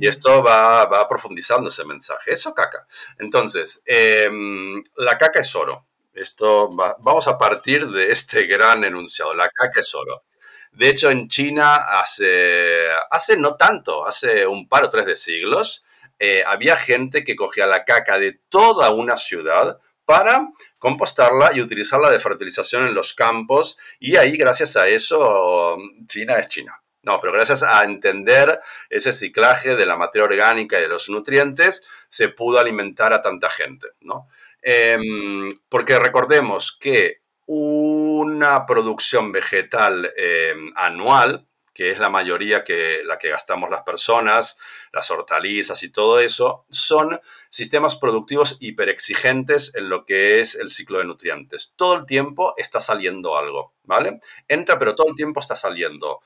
Y 0.00 0.08
esto 0.08 0.42
va, 0.42 0.84
va, 0.86 1.08
profundizando 1.08 1.68
ese 1.68 1.84
mensaje, 1.84 2.32
eso 2.32 2.52
caca. 2.52 2.84
Entonces, 3.18 3.82
em, 3.86 4.82
la 4.96 5.16
caca 5.16 5.38
es 5.38 5.54
oro. 5.54 5.86
Esto 6.12 6.70
vamos 6.70 7.28
a 7.28 7.38
partir 7.38 7.86
de 7.88 8.10
este 8.10 8.46
gran 8.46 8.82
enunciado, 8.82 9.32
la 9.34 9.48
caca 9.48 9.80
es 9.80 9.94
oro. 9.94 10.24
De 10.72 10.88
hecho, 10.88 11.10
en 11.10 11.28
China 11.28 11.76
hace, 12.00 12.86
hace 13.10 13.36
no 13.36 13.54
tanto, 13.54 14.04
hace 14.04 14.46
un 14.46 14.68
par 14.68 14.84
o 14.84 14.88
tres 14.88 15.06
de 15.06 15.14
siglos, 15.14 15.84
eh, 16.18 16.42
había 16.46 16.76
gente 16.76 17.22
que 17.22 17.36
cogía 17.36 17.66
la 17.66 17.84
caca 17.84 18.18
de 18.18 18.32
toda 18.48 18.90
una 18.90 19.16
ciudad 19.16 19.78
para 20.04 20.48
compostarla 20.78 21.52
y 21.54 21.60
utilizarla 21.60 22.10
de 22.10 22.20
fertilización 22.20 22.86
en 22.86 22.94
los 22.94 23.14
campos 23.14 23.78
y 23.98 24.16
ahí 24.16 24.36
gracias 24.36 24.76
a 24.76 24.88
eso 24.88 25.76
China 26.06 26.38
es 26.38 26.48
China. 26.48 26.80
No, 27.02 27.20
pero 27.20 27.32
gracias 27.32 27.62
a 27.62 27.84
entender 27.84 28.58
ese 28.90 29.12
ciclaje 29.12 29.76
de 29.76 29.86
la 29.86 29.96
materia 29.96 30.24
orgánica 30.24 30.76
y 30.76 30.82
de 30.82 30.88
los 30.88 31.08
nutrientes, 31.08 31.86
se 32.08 32.30
pudo 32.30 32.58
alimentar 32.58 33.12
a 33.12 33.22
tanta 33.22 33.48
gente, 33.48 33.86
¿no? 34.00 34.28
Em, 34.60 35.48
porque 35.68 36.00
recordemos 36.00 36.76
que 36.76 37.20
una 37.46 38.66
producción 38.66 39.30
vegetal 39.30 40.12
em, 40.16 40.72
anual, 40.74 41.46
que 41.76 41.90
es 41.90 41.98
la 41.98 42.08
mayoría 42.08 42.64
que 42.64 43.02
la 43.04 43.18
que 43.18 43.28
gastamos 43.28 43.68
las 43.68 43.82
personas, 43.82 44.58
las 44.94 45.10
hortalizas 45.10 45.82
y 45.82 45.90
todo 45.90 46.20
eso, 46.20 46.64
son 46.70 47.20
sistemas 47.50 47.96
productivos 47.96 48.56
hiperexigentes 48.60 49.74
en 49.74 49.90
lo 49.90 50.06
que 50.06 50.40
es 50.40 50.54
el 50.54 50.70
ciclo 50.70 51.00
de 51.00 51.04
nutrientes. 51.04 51.74
Todo 51.76 51.96
el 51.96 52.06
tiempo 52.06 52.54
está 52.56 52.80
saliendo 52.80 53.36
algo, 53.36 53.74
¿vale? 53.82 54.20
Entra, 54.48 54.78
pero 54.78 54.94
todo 54.94 55.08
el 55.10 55.16
tiempo 55.16 55.38
está 55.38 55.54
saliendo. 55.54 56.20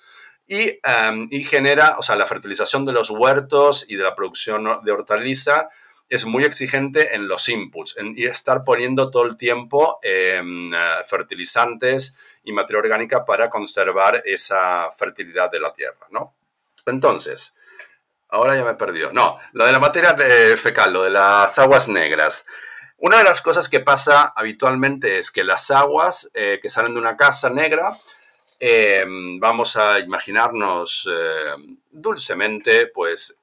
Y, 0.47 0.79
em, 0.85 1.27
y 1.33 1.43
genera, 1.43 1.97
o 1.99 2.03
sea, 2.03 2.15
la 2.15 2.27
fertilización 2.27 2.85
de 2.85 2.93
los 2.93 3.11
huertos 3.11 3.87
y 3.89 3.97
de 3.97 4.05
la 4.05 4.15
producción 4.15 4.81
de 4.85 4.93
hortaliza 4.93 5.69
es 6.11 6.25
muy 6.25 6.43
exigente 6.43 7.15
en 7.15 7.29
los 7.29 7.49
inputs, 7.49 7.97
en 7.97 8.19
estar 8.19 8.63
poniendo 8.63 9.11
todo 9.11 9.27
el 9.27 9.37
tiempo 9.37 10.01
em, 10.03 10.75
eh, 10.75 10.77
fertilizantes 11.05 12.19
y 12.43 12.53
materia 12.53 12.81
orgánica 12.81 13.25
para 13.25 13.49
conservar 13.49 14.21
esa 14.27 14.91
fertilidad 14.91 15.53
de 15.53 15.61
la 15.61 15.73
tierra, 15.73 16.09
¿no? 16.11 16.35
Entonces, 16.87 17.55
ahora 18.29 18.57
ya 18.57 18.65
me 18.65 18.73
he 18.73 18.75
perdido. 18.75 19.13
No, 19.13 19.39
lo 19.53 19.65
de 19.65 19.73
la 19.73 19.79
materia 19.79 20.17
fecal, 20.57 20.93
lo 20.93 21.05
de 21.05 21.11
las 21.11 21.57
aguas 21.61 21.87
negras. 21.87 22.45
Una 22.99 23.19
de 23.19 23.25
las 23.25 23.41
cosas 23.41 23.69
que 23.69 23.79
pasa 23.79 24.33
habitualmente 24.35 25.17
es 25.17 25.31
que 25.31 25.45
las 25.45 25.71
aguas 25.71 26.29
eh, 26.35 26.59
que 26.61 26.69
salen 26.69 26.95
de 26.95 27.01
una 27.01 27.17
casa 27.17 27.51
negra, 27.51 27.93
em, 28.59 29.39
vamos 29.39 29.77
a 29.77 30.01
imaginarnos 30.01 31.09
eh, 31.09 31.55
dulcemente, 31.89 32.89
pues, 32.89 33.41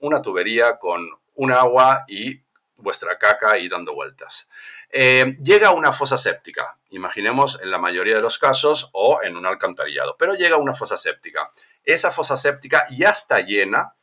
una 0.00 0.22
tubería 0.22 0.78
con 0.78 1.06
un 1.38 1.52
agua 1.52 2.04
y 2.08 2.40
vuestra 2.76 3.18
caca 3.18 3.58
y 3.58 3.68
dando 3.68 3.94
vueltas. 3.94 4.48
Eh, 4.90 5.36
llega 5.42 5.68
a 5.68 5.72
una 5.72 5.92
fosa 5.92 6.16
séptica, 6.16 6.78
imaginemos 6.90 7.60
en 7.62 7.70
la 7.70 7.78
mayoría 7.78 8.16
de 8.16 8.22
los 8.22 8.38
casos, 8.38 8.90
o 8.92 9.20
en 9.22 9.36
un 9.36 9.46
alcantarillado, 9.46 10.16
pero 10.18 10.34
llega 10.34 10.56
a 10.56 10.58
una 10.58 10.74
fosa 10.74 10.96
séptica. 10.96 11.48
Esa 11.84 12.10
fosa 12.10 12.36
séptica 12.36 12.86
ya 12.90 13.10
está 13.10 13.40
llena 13.40 13.94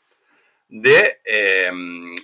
de, 0.67 1.19
em, 1.25 2.15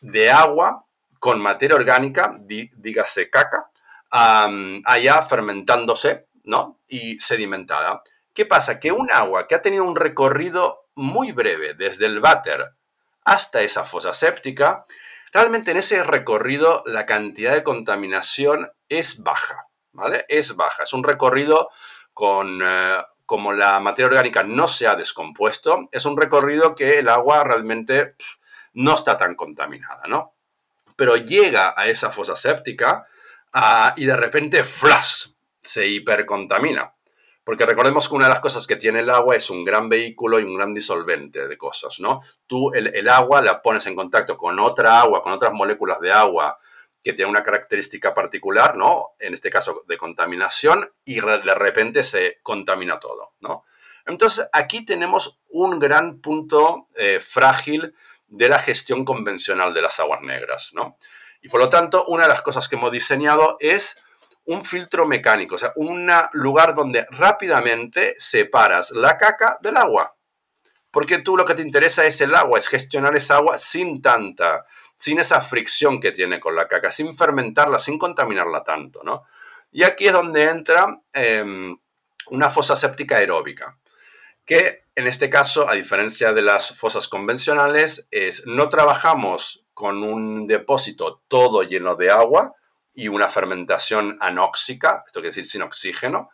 de 0.00 0.30
agua 0.30 0.84
con 1.18 1.40
materia 1.40 1.76
orgánica, 1.76 2.38
dígase 2.40 3.30
caca, 3.30 3.70
allá 4.10 5.22
fermentándose 5.22 6.28
¿no? 6.44 6.78
y 6.88 7.18
sedimentada. 7.18 8.02
¿Qué 8.34 8.46
pasa? 8.46 8.78
Que 8.78 8.92
un 8.92 9.10
agua 9.10 9.46
que 9.46 9.54
ha 9.54 9.62
tenido 9.62 9.84
un 9.84 9.96
recorrido 9.96 10.88
muy 10.94 11.32
breve 11.32 11.74
desde 11.74 12.06
el 12.06 12.20
váter 12.20 12.77
hasta 13.28 13.60
esa 13.60 13.84
fosa 13.84 14.14
séptica, 14.14 14.84
realmente 15.32 15.70
en 15.70 15.76
ese 15.76 16.02
recorrido 16.02 16.82
la 16.86 17.06
cantidad 17.06 17.52
de 17.52 17.62
contaminación 17.62 18.70
es 18.88 19.22
baja, 19.22 19.68
¿vale? 19.92 20.24
Es 20.28 20.56
baja. 20.56 20.84
Es 20.84 20.92
un 20.92 21.04
recorrido 21.04 21.70
con... 22.12 22.60
Eh, 22.62 23.02
como 23.26 23.52
la 23.52 23.78
materia 23.78 24.08
orgánica 24.08 24.42
no 24.42 24.66
se 24.68 24.86
ha 24.86 24.96
descompuesto, 24.96 25.90
es 25.92 26.06
un 26.06 26.16
recorrido 26.16 26.74
que 26.74 26.98
el 26.98 27.10
agua 27.10 27.44
realmente 27.44 28.14
no 28.72 28.94
está 28.94 29.18
tan 29.18 29.34
contaminada, 29.34 30.04
¿no? 30.08 30.34
Pero 30.96 31.14
llega 31.14 31.74
a 31.76 31.88
esa 31.88 32.10
fosa 32.10 32.34
séptica 32.36 33.06
ah, 33.52 33.92
y 33.98 34.06
de 34.06 34.16
repente, 34.16 34.64
¡flash! 34.64 35.26
se 35.60 35.86
hipercontamina. 35.86 36.94
Porque 37.48 37.64
recordemos 37.64 38.06
que 38.06 38.14
una 38.14 38.26
de 38.26 38.32
las 38.32 38.40
cosas 38.40 38.66
que 38.66 38.76
tiene 38.76 39.00
el 39.00 39.08
agua 39.08 39.34
es 39.34 39.48
un 39.48 39.64
gran 39.64 39.88
vehículo 39.88 40.38
y 40.38 40.42
un 40.42 40.54
gran 40.54 40.74
disolvente 40.74 41.48
de 41.48 41.56
cosas, 41.56 41.98
¿no? 41.98 42.20
Tú 42.46 42.70
el, 42.74 43.08
agua 43.08 43.40
la 43.40 43.62
pones 43.62 43.86
en 43.86 43.96
contacto 43.96 44.36
con 44.36 44.60
otra 44.60 45.00
agua, 45.00 45.22
con 45.22 45.32
otras 45.32 45.54
moléculas 45.54 45.98
de 45.98 46.12
agua 46.12 46.58
que 47.02 47.14
tienen 47.14 47.30
una 47.30 47.42
característica 47.42 48.12
particular, 48.12 48.76
¿no? 48.76 49.12
En 49.18 49.32
este 49.32 49.48
caso 49.48 49.82
de 49.88 49.96
contaminación 49.96 50.92
y 51.06 51.20
de 51.20 51.54
repente 51.54 52.02
se 52.02 52.38
contamina 52.42 53.00
todo, 53.00 53.32
¿no? 53.40 53.64
Entonces 54.04 54.46
aquí 54.52 54.84
tenemos 54.84 55.40
un 55.48 55.78
gran 55.78 56.20
punto 56.20 56.88
eh, 56.96 57.18
frágil 57.18 57.94
de 58.26 58.48
la 58.50 58.58
gestión 58.58 59.06
convencional 59.06 59.72
de 59.72 59.80
las 59.80 59.98
aguas 60.00 60.20
negras, 60.20 60.72
¿no? 60.74 60.98
Y 61.40 61.48
por 61.48 61.60
lo 61.60 61.70
tanto, 61.70 62.04
una 62.08 62.24
de 62.24 62.28
las 62.28 62.42
cosas 62.42 62.68
que 62.68 62.76
hemos 62.76 62.92
diseñado 62.92 63.56
es 63.58 64.04
un 64.48 64.64
filtro 64.64 65.06
mecánico, 65.06 65.56
o 65.56 65.58
sea, 65.58 65.72
un 65.76 66.10
lugar 66.32 66.74
donde 66.74 67.06
rápidamente 67.10 68.14
separas 68.16 68.92
la 68.92 69.18
caca 69.18 69.58
del 69.60 69.76
agua. 69.76 70.16
Porque 70.90 71.18
tú 71.18 71.36
lo 71.36 71.44
que 71.44 71.54
te 71.54 71.60
interesa 71.60 72.06
es 72.06 72.18
el 72.22 72.34
agua, 72.34 72.56
es 72.56 72.66
gestionar 72.66 73.14
esa 73.14 73.36
agua 73.36 73.58
sin 73.58 74.00
tanta, 74.00 74.64
sin 74.96 75.18
esa 75.18 75.42
fricción 75.42 76.00
que 76.00 76.12
tiene 76.12 76.40
con 76.40 76.56
la 76.56 76.66
caca, 76.66 76.90
sin 76.90 77.14
fermentarla, 77.14 77.78
sin 77.78 77.98
contaminarla 77.98 78.64
tanto, 78.64 79.02
¿no? 79.04 79.24
Y 79.70 79.82
aquí 79.82 80.06
es 80.06 80.14
donde 80.14 80.44
entra 80.44 80.98
em, 81.12 81.76
una 82.30 82.48
fosa 82.48 82.74
séptica 82.74 83.18
aeróbica, 83.18 83.78
que 84.46 84.84
en 84.94 85.08
este 85.08 85.28
caso, 85.28 85.68
a 85.68 85.74
diferencia 85.74 86.32
de 86.32 86.40
las 86.40 86.74
fosas 86.74 87.06
convencionales, 87.06 88.08
es 88.10 88.46
no 88.46 88.70
trabajamos 88.70 89.66
con 89.74 90.02
un 90.02 90.46
depósito 90.46 91.22
todo 91.28 91.64
lleno 91.64 91.96
de 91.96 92.10
agua, 92.10 92.54
y 92.98 93.06
una 93.06 93.28
fermentación 93.28 94.16
anóxica, 94.18 95.04
esto 95.06 95.20
quiere 95.20 95.28
decir 95.28 95.46
sin 95.46 95.62
oxígeno, 95.62 96.30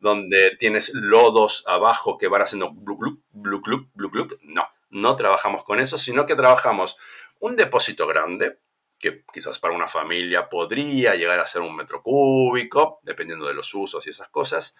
donde 0.00 0.56
tienes 0.58 0.90
lodos 0.92 1.62
abajo 1.68 2.18
que 2.18 2.26
van 2.26 2.42
haciendo 2.42 2.72
blu 2.72 2.96
blu 2.96 3.22
blu 3.30 3.60
blu 3.62 3.88
blu 3.94 4.10
blu. 4.10 4.28
No, 4.42 4.66
no 4.90 5.14
trabajamos 5.14 5.62
con 5.62 5.78
eso, 5.78 5.96
sino 5.96 6.26
que 6.26 6.34
trabajamos 6.34 6.96
un 7.38 7.54
depósito 7.54 8.08
grande, 8.08 8.58
que 8.98 9.24
quizás 9.32 9.60
para 9.60 9.76
una 9.76 9.86
familia 9.86 10.48
podría 10.48 11.14
llegar 11.14 11.38
a 11.38 11.46
ser 11.46 11.62
un 11.62 11.76
metro 11.76 12.02
cúbico, 12.02 12.98
dependiendo 13.04 13.46
de 13.46 13.54
los 13.54 13.72
usos 13.72 14.04
y 14.08 14.10
esas 14.10 14.28
cosas. 14.28 14.74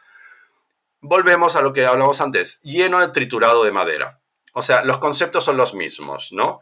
Volvemos 1.00 1.54
a 1.54 1.62
lo 1.62 1.72
que 1.72 1.86
hablamos 1.86 2.20
antes, 2.20 2.60
lleno 2.62 2.98
de 2.98 3.10
triturado 3.10 3.62
de 3.62 3.70
madera. 3.70 4.20
O 4.54 4.62
sea, 4.62 4.82
los 4.82 4.98
conceptos 4.98 5.44
son 5.44 5.56
los 5.56 5.72
mismos, 5.72 6.32
¿no? 6.32 6.58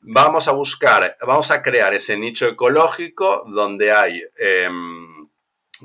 Vamos 0.00 0.48
a 0.48 0.52
buscar, 0.52 1.16
vamos 1.26 1.50
a 1.50 1.62
crear 1.62 1.94
ese 1.94 2.16
nicho 2.16 2.46
ecológico 2.46 3.44
donde 3.48 3.92
hay 3.92 4.22
em, 4.38 5.28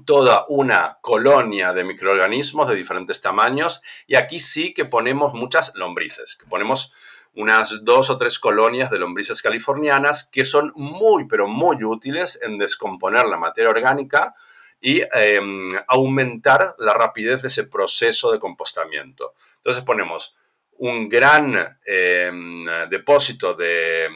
toda 0.06 0.46
una 0.50 0.98
colonia 1.02 1.74
de 1.74 1.84
microorganismos 1.84 2.68
de 2.68 2.76
diferentes 2.76 3.22
tamaños 3.22 3.82
y 4.08 4.16
aquí 4.16 4.40
sí 4.40 4.74
que 4.74 4.86
ponemos 4.86 5.34
muchas 5.34 5.74
lombrices, 5.76 6.36
que 6.36 6.48
ponemos 6.48 6.94
unas 7.34 7.84
dos 7.84 8.10
o 8.10 8.18
tres 8.18 8.40
colonias 8.40 8.90
de 8.90 9.00
lombrices 9.00 9.42
californianas 9.42 10.30
que 10.32 10.46
son 10.46 10.72
muy, 10.76 11.28
pero 11.28 11.48
muy 11.48 11.84
útiles 11.84 12.40
en 12.42 12.58
descomponer 12.58 13.26
la 13.26 13.38
materia 13.38 13.70
orgánica 13.70 14.34
y 14.80 15.02
em, 15.14 15.74
aumentar 15.88 16.76
la 16.78 16.94
rapidez 16.94 17.42
de 17.42 17.50
ese 17.50 17.64
proceso 17.66 18.32
de 18.32 18.40
compostamiento. 18.40 19.34
Entonces 19.58 19.84
ponemos 19.84 20.38
un 20.78 21.08
gran 21.08 21.78
em, 21.86 22.66
depósito 22.90 23.54
de, 23.54 24.10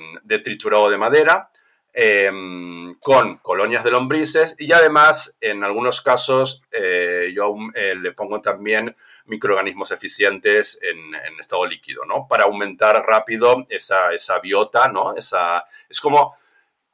triturado 0.44 0.90
de 0.90 0.98
madera, 0.98 1.50
em, 1.94 2.96
con 2.96 3.38
colonias 3.38 3.84
de 3.84 3.92
lombrices 3.92 4.56
y 4.60 4.72
además 4.72 5.38
en 5.42 5.64
algunos 5.64 6.02
casos 6.02 6.64
eh, 6.72 7.32
yo 7.36 7.56
eh, 7.74 7.96
le 7.96 8.12
pongo 8.12 8.42
también 8.42 8.96
microorganismos 9.26 9.92
eficientes 9.92 10.80
en, 10.82 11.16
estado 11.40 11.66
líquido, 11.66 12.06
¿no? 12.06 12.28
Para 12.28 12.44
aumentar 12.44 13.02
rápido 13.06 13.66
esa, 13.70 14.14
esa 14.14 14.40
biota, 14.40 14.88
¿no? 14.90 15.16
Esa, 15.16 15.64
es 15.90 16.00
como 16.00 16.34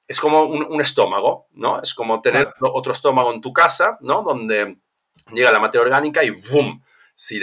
es 0.08 0.20
como 0.20 0.44
un, 0.44 0.82
estómago, 0.82 1.48
¿no? 1.54 1.82
Es 1.82 1.94
como 1.94 2.22
tener 2.22 2.54
otro 2.62 2.92
estómago 2.92 3.34
en 3.34 3.42
tu 3.42 3.52
casa, 3.52 3.98
¿no? 4.02 4.22
Donde 4.22 4.78
llega 5.34 5.52
la 5.52 5.60
materia 5.60 5.84
orgánica 5.84 6.24
y 6.24 6.30
¡boom! 6.30 6.82
Si 7.18 7.40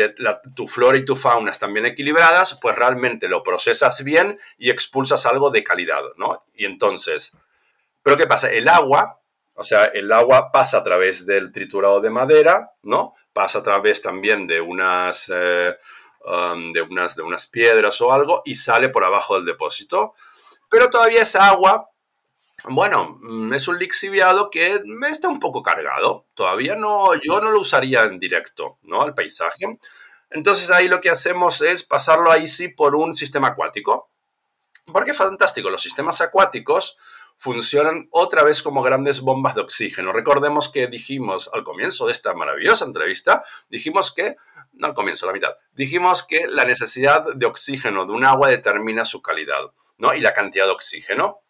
tu 0.55 0.68
flora 0.68 0.99
y 0.99 1.05
tu 1.05 1.16
fauna 1.16 1.51
están 1.51 1.73
bien 1.73 1.87
equilibradas, 1.87 2.59
pues 2.61 2.77
realmente 2.77 3.27
lo 3.27 3.43
procesas 3.43 4.05
bien 4.05 4.39
y 4.59 4.68
expulsas 4.68 5.25
algo 5.25 5.51
de 5.51 5.64
calidad, 5.64 6.03
¿no? 6.18 6.45
Y 6.55 6.66
entonces, 6.66 7.35
¿pero 8.03 8.18
qué 8.18 8.27
pasa? 8.27 8.51
El 8.51 8.68
agua, 8.68 9.23
o 9.55 9.62
sea, 9.62 9.87
el 9.87 10.12
agua 10.12 10.53
pasa 10.53 10.79
a 10.79 10.83
través 10.83 11.25
del 11.25 11.53
triturado 11.53 12.03
de 12.03 12.11
madera, 12.11 12.73
¿no? 12.83 13.14
Pasa 13.33 13.61
a 13.61 13.62
través 13.62 14.03
también 14.03 14.47
de 14.47 14.61
unas, 14.61 15.33
eh, 15.35 15.75
um, 16.27 16.75
de 16.75 16.83
unas, 16.83 17.16
de 17.16 17.23
unas 17.23 17.47
piedras 17.47 17.99
o 18.03 18.12
algo 18.12 18.43
y 18.45 18.57
sale 18.57 18.91
por 18.91 19.05
abajo 19.05 19.37
del 19.37 19.47
depósito. 19.47 20.14
Pero 20.68 20.91
todavía 20.91 21.23
esa 21.23 21.49
agua 21.49 21.91
bueno, 22.69 23.19
mm, 23.21 23.53
es 23.55 23.69
un 23.69 23.79
lixiviado 23.79 24.51
que 24.51 24.83
está 25.09 25.29
un 25.29 25.41
poco 25.41 25.63
cargado. 25.63 26.27
Todavía 26.35 26.77
no, 26.77 27.15
yo 27.15 27.41
no 27.41 27.51
lo 27.51 27.61
usaría 27.61 28.05
en 28.05 28.19
directo, 28.19 28.79
¿no? 28.83 29.03
Al 29.03 29.15
paisaje. 29.15 29.79
Entonces 30.31 30.71
ahí 30.71 30.89
lo 30.89 31.01
que 31.01 31.11
hacemos 31.11 31.61
es 31.61 31.83
pasarlo 31.83 32.31
ahí 32.31 32.47
sí 32.47 32.69
por 32.69 32.95
un 32.95 33.15
sistema 33.15 33.49
acuático. 33.49 34.11
Porque 34.87 35.15
fantástico, 35.15 35.71
los 35.71 35.83
sistemas 35.83 36.21
acuáticos 36.21 36.97
funcionan 37.37 38.09
otra 38.11 38.43
vez 38.45 38.63
como 38.63 38.83
grandes 38.83 39.21
bombas 39.21 39.55
de 39.55 39.63
oxígeno. 39.63 40.13
Recordemos 40.13 40.69
que 40.69 40.87
dijimos 40.87 41.51
al 41.53 41.65
comienzo 41.65 42.07
de 42.07 42.13
esta 42.13 42.35
maravillosa 42.35 42.85
entrevista, 42.85 43.43
dijimos 43.69 44.13
que, 44.13 44.37
no 44.73 44.87
al 44.87 44.95
comienzo, 44.95 45.27
la 45.27 45.33
mitad, 45.33 45.51
dijimos 45.73 46.25
que 46.25 46.47
la 46.47 46.65
necesidad 46.65 47.25
de 47.35 47.47
oxígeno 47.47 48.07
de 48.07 48.13
un 48.13 48.25
agua 48.25 48.49
determina 48.49 49.05
su 49.05 49.23
calidad, 49.23 49.73
¿no? 49.99 50.15
Y 50.15 50.21
la 50.21 50.35
cantidad 50.35 50.67
de 50.67 50.73
oxígeno. 50.73 51.41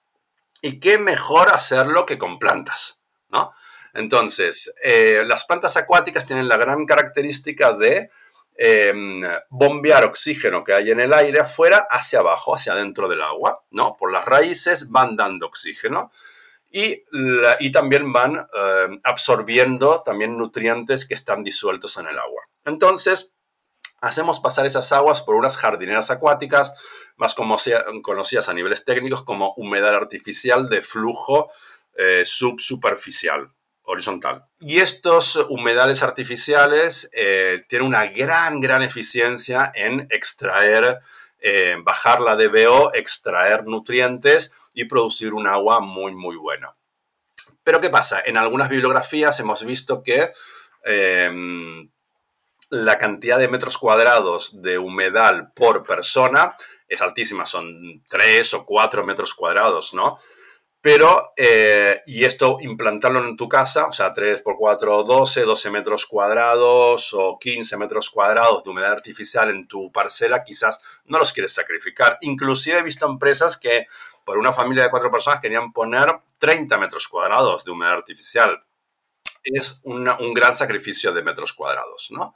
Y 0.63 0.81
qué 0.81 0.97
mejor 0.97 1.51
hacerlo 1.51 2.07
que 2.07 2.17
con 2.17 2.39
plantas, 2.39 3.03
¿no? 3.29 3.53
Entonces, 3.95 4.73
eh, 4.83 5.23
las 5.27 5.45
plantas 5.45 5.77
acuáticas 5.77 6.25
tienen 6.25 6.49
la 6.49 6.57
gran 6.57 6.87
característica 6.87 7.73
de 7.75 8.11
em, 8.55 9.23
bombear 9.51 10.05
oxígeno 10.05 10.63
que 10.63 10.73
hay 10.73 10.91
en 10.91 11.01
el 11.01 11.13
aire 11.13 11.41
afuera 11.41 11.87
hacia 11.91 12.21
abajo, 12.21 12.55
hacia 12.55 12.75
dentro 12.75 13.09
del 13.09 13.23
agua, 13.23 13.65
¿no? 13.71 13.97
Por 13.97 14.13
las 14.13 14.25
raíces 14.25 14.91
van 14.91 15.17
dando 15.17 15.47
oxígeno 15.47 16.11
y, 16.71 17.03
también 17.73 18.13
van 18.13 18.37
em, 18.37 19.01
absorbiendo 19.03 20.03
también 20.03 20.39
nutrientes 20.39 21.07
que 21.07 21.15
están 21.15 21.43
disueltos 21.43 21.97
en 21.97 22.07
el 22.07 22.19
agua. 22.19 22.43
Entonces, 22.65 23.35
hacemos 24.03 24.41
pasar 24.41 24.67
esas 24.67 24.93
aguas 24.93 25.23
por 25.23 25.37
unas 25.37 25.57
jardineras 25.57 26.11
acuáticas, 26.11 26.75
más 27.17 27.35
conocidas 27.35 28.49
a 28.49 28.53
niveles 28.53 28.85
técnicos 28.85 29.23
como 29.23 29.55
humedal 29.57 29.95
artificial 29.95 30.69
de 30.69 30.83
flujo 30.83 31.49
eh, 31.97 32.23
subsuperficial, 32.27 33.53
horizontal. 33.83 34.45
Y 34.59 34.81
estos 34.81 35.37
humedales 35.49 36.03
artificiales 36.03 37.09
eh, 37.13 37.65
tienen 37.69 37.87
una 37.87 38.07
gran, 38.07 38.61
gran 38.61 38.83
eficiencia 38.83 39.71
en 39.73 40.09
extraer, 40.11 40.99
eh, 41.39 41.77
bajar 41.83 42.21
la 42.21 42.35
DBO, 42.35 42.93
extraer 42.95 43.67
nutrientes 43.67 44.53
y 44.75 44.87
producir 44.87 45.33
un 45.33 45.47
agua 45.47 45.79
muy, 45.79 46.13
muy 46.13 46.37
buena. 46.37 46.75
Pero 47.63 47.81
¿qué 47.81 47.89
pasa? 47.89 48.21
En 48.25 48.37
algunas 48.37 48.69
bibliografías 48.69 49.39
hemos 49.39 49.65
visto 49.65 50.03
que 50.03 50.33
la 52.73 52.97
cantidad 52.97 53.39
de 53.39 53.49
metros 53.49 53.77
cuadrados 53.77 54.63
de 54.63 54.79
humedal 54.79 55.53
por 55.53 55.85
persona 55.85 56.57
es 56.89 57.03
altísima, 57.03 57.45
son 57.45 58.03
3 58.09 58.55
o 58.55 58.65
4 58.65 59.05
metros 59.05 59.35
cuadrados, 59.35 59.93
¿no? 59.93 60.19
Pero, 60.81 61.35
eh, 61.37 62.01
y 62.07 62.25
esto 62.25 62.57
implantarlo 62.61 63.29
en 63.29 63.37
tu 63.37 63.47
casa, 63.47 63.87
o 63.87 63.93
sea, 63.93 64.15
3 64.15 64.41
por 64.41 64.57
4, 64.57 65.03
12, 65.03 65.43
12 65.43 65.71
metros 65.71 66.07
cuadrados 66.07 67.13
o 67.13 67.39
15 67.39 67.77
metros 67.77 68.09
cuadrados 68.09 68.65
de 68.65 68.71
humedad 68.71 68.93
artificial 68.93 69.51
en 69.51 69.69
tu 69.69 69.93
parcela, 69.93 70.43
quizás 70.43 70.81
no 71.05 71.19
los 71.19 71.35
quieres 71.35 71.53
sacrificar. 71.53 72.17
Inclusive 72.23 72.79
he 72.79 72.83
visto 72.83 73.05
empresas 73.05 73.59
que 73.59 73.85
por 74.25 74.39
una 74.39 74.53
familia 74.53 74.85
de 74.85 74.91
cuatro 74.91 75.11
personas 75.11 75.41
querían 75.41 75.75
poner 75.75 76.09
30 76.39 76.79
metros 76.79 77.07
cuadrados 77.07 77.67
de 77.67 77.71
humedad 77.71 77.93
artificial. 77.93 78.65
Es 79.45 79.83
un 79.85 80.33
gran 80.33 80.55
sacrificio 80.55 81.13
de 81.13 81.23
metros 81.23 81.53
cuadrados, 81.53 82.09
¿no? 82.13 82.35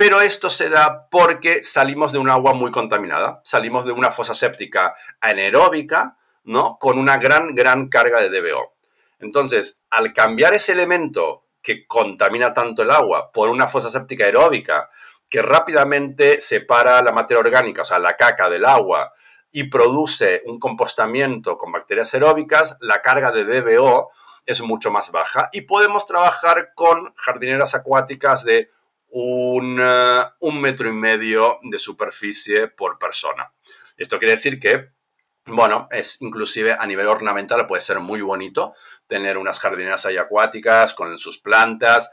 Pero 0.00 0.22
esto 0.22 0.48
se 0.48 0.70
da 0.70 1.10
porque 1.10 1.62
salimos 1.62 2.10
de 2.10 2.16
un 2.16 2.30
agua 2.30 2.54
muy 2.54 2.70
contaminada, 2.70 3.42
salimos 3.44 3.84
de 3.84 3.92
una 3.92 4.10
fosa 4.10 4.32
séptica 4.32 4.94
anaeróbica, 5.20 6.16
¿no? 6.44 6.78
Con 6.80 6.98
una 6.98 7.18
gran, 7.18 7.54
gran 7.54 7.90
carga 7.90 8.22
de 8.22 8.30
DBO. 8.30 8.72
Entonces, 9.18 9.82
al 9.90 10.14
cambiar 10.14 10.54
ese 10.54 10.72
elemento 10.72 11.44
que 11.60 11.86
contamina 11.86 12.54
tanto 12.54 12.80
el 12.80 12.90
agua 12.92 13.30
por 13.30 13.50
una 13.50 13.66
fosa 13.66 13.90
séptica 13.90 14.24
aeróbica, 14.24 14.88
que 15.28 15.42
rápidamente 15.42 16.40
separa 16.40 17.02
la 17.02 17.12
materia 17.12 17.42
orgánica, 17.42 17.82
o 17.82 17.84
sea, 17.84 17.98
la 17.98 18.16
caca 18.16 18.48
del 18.48 18.64
agua, 18.64 19.12
y 19.52 19.64
produce 19.64 20.40
un 20.46 20.58
compostamiento 20.58 21.58
con 21.58 21.72
bacterias 21.72 22.14
aeróbicas, 22.14 22.78
la 22.80 23.02
carga 23.02 23.32
de 23.32 23.44
DBO 23.44 24.10
es 24.46 24.62
mucho 24.62 24.90
más 24.90 25.12
baja 25.12 25.50
y 25.52 25.60
podemos 25.60 26.06
trabajar 26.06 26.72
con 26.74 27.12
jardineras 27.16 27.74
acuáticas 27.74 28.44
de 28.44 28.68
un, 29.10 30.60
metro 30.60 30.88
y 30.88 30.92
medio 30.92 31.58
de 31.62 31.78
superficie 31.78 32.68
por 32.68 32.98
persona. 32.98 33.52
Esto 33.96 34.18
quiere 34.18 34.32
decir 34.32 34.58
que 34.58 34.90
bueno, 35.46 35.88
es 35.90 36.20
inclusive 36.20 36.76
a 36.78 36.86
nivel 36.86 37.06
ornamental 37.06 37.66
puede 37.66 37.82
ser 37.82 37.98
muy 37.98 38.20
bonito 38.20 38.72
tener 39.06 39.36
unas 39.38 39.58
jardineras 39.58 40.06
ahí 40.06 40.16
acuáticas 40.16 40.94
con 40.94 41.18
sus 41.18 41.38
plantas, 41.38 42.10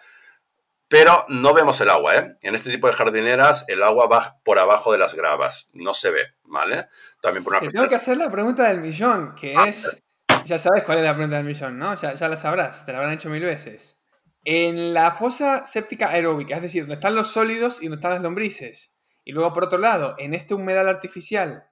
pero 0.88 1.26
no 1.28 1.54
vemos 1.54 1.80
el 1.82 1.90
agua, 1.90 2.16
¿eh? 2.16 2.38
En 2.42 2.56
este 2.56 2.72
tipo 2.72 2.88
de 2.88 2.94
jardineras 2.94 3.66
el 3.68 3.84
agua 3.84 4.08
va 4.08 4.38
por 4.44 4.58
abajo 4.58 4.92
de 4.92 4.98
las 4.98 5.14
gravas, 5.14 5.70
no 5.74 5.94
se 5.94 6.10
ve, 6.10 6.26
¿vale? 6.46 6.88
También 7.22 7.44
por 7.44 7.54
una 7.54 7.70
tengo 7.70 7.90
que 7.90 7.96
hacer 7.96 8.18
la 8.18 8.32
pregunta 8.32 8.68
del 8.68 8.80
millón, 8.80 9.36
que 9.36 9.54
ah, 9.56 9.68
es... 9.68 10.04
Ya 10.46 10.58
sabes 10.58 10.84
cuál 10.84 11.00
es 11.00 11.04
la 11.04 11.14
pregunta 11.14 11.36
del 11.36 11.46
millón, 11.46 11.78
¿no? 11.78 11.96
Ya, 11.96 12.14
ya 12.14 12.30
la 12.30 12.38
sabrás, 12.38 12.86
te 12.86 12.94
la 12.94 13.00
habrán 13.00 13.14
hecho 13.14 13.30
mil 13.30 13.44
veces. 13.44 13.97
En 14.44 14.94
la 14.94 15.12
fosa 15.12 15.66
séptica 15.66 16.10
aeróbica, 16.10 16.56
es 16.56 16.62
decir, 16.62 16.84
donde 16.84 16.96
están 16.96 17.16
los 17.16 17.32
sólidos 17.32 17.82
y 17.82 17.88
donde 17.88 17.98
están 17.98 18.12
las 18.12 18.22
lombrices. 18.22 18.98
Y 19.26 19.34
luego, 19.34 19.52
por 19.52 19.66
otro 19.66 19.78
lado, 19.78 20.16
en 20.18 20.34
este 20.34 20.54
humedal 20.54 20.88
artificial, 20.88 21.66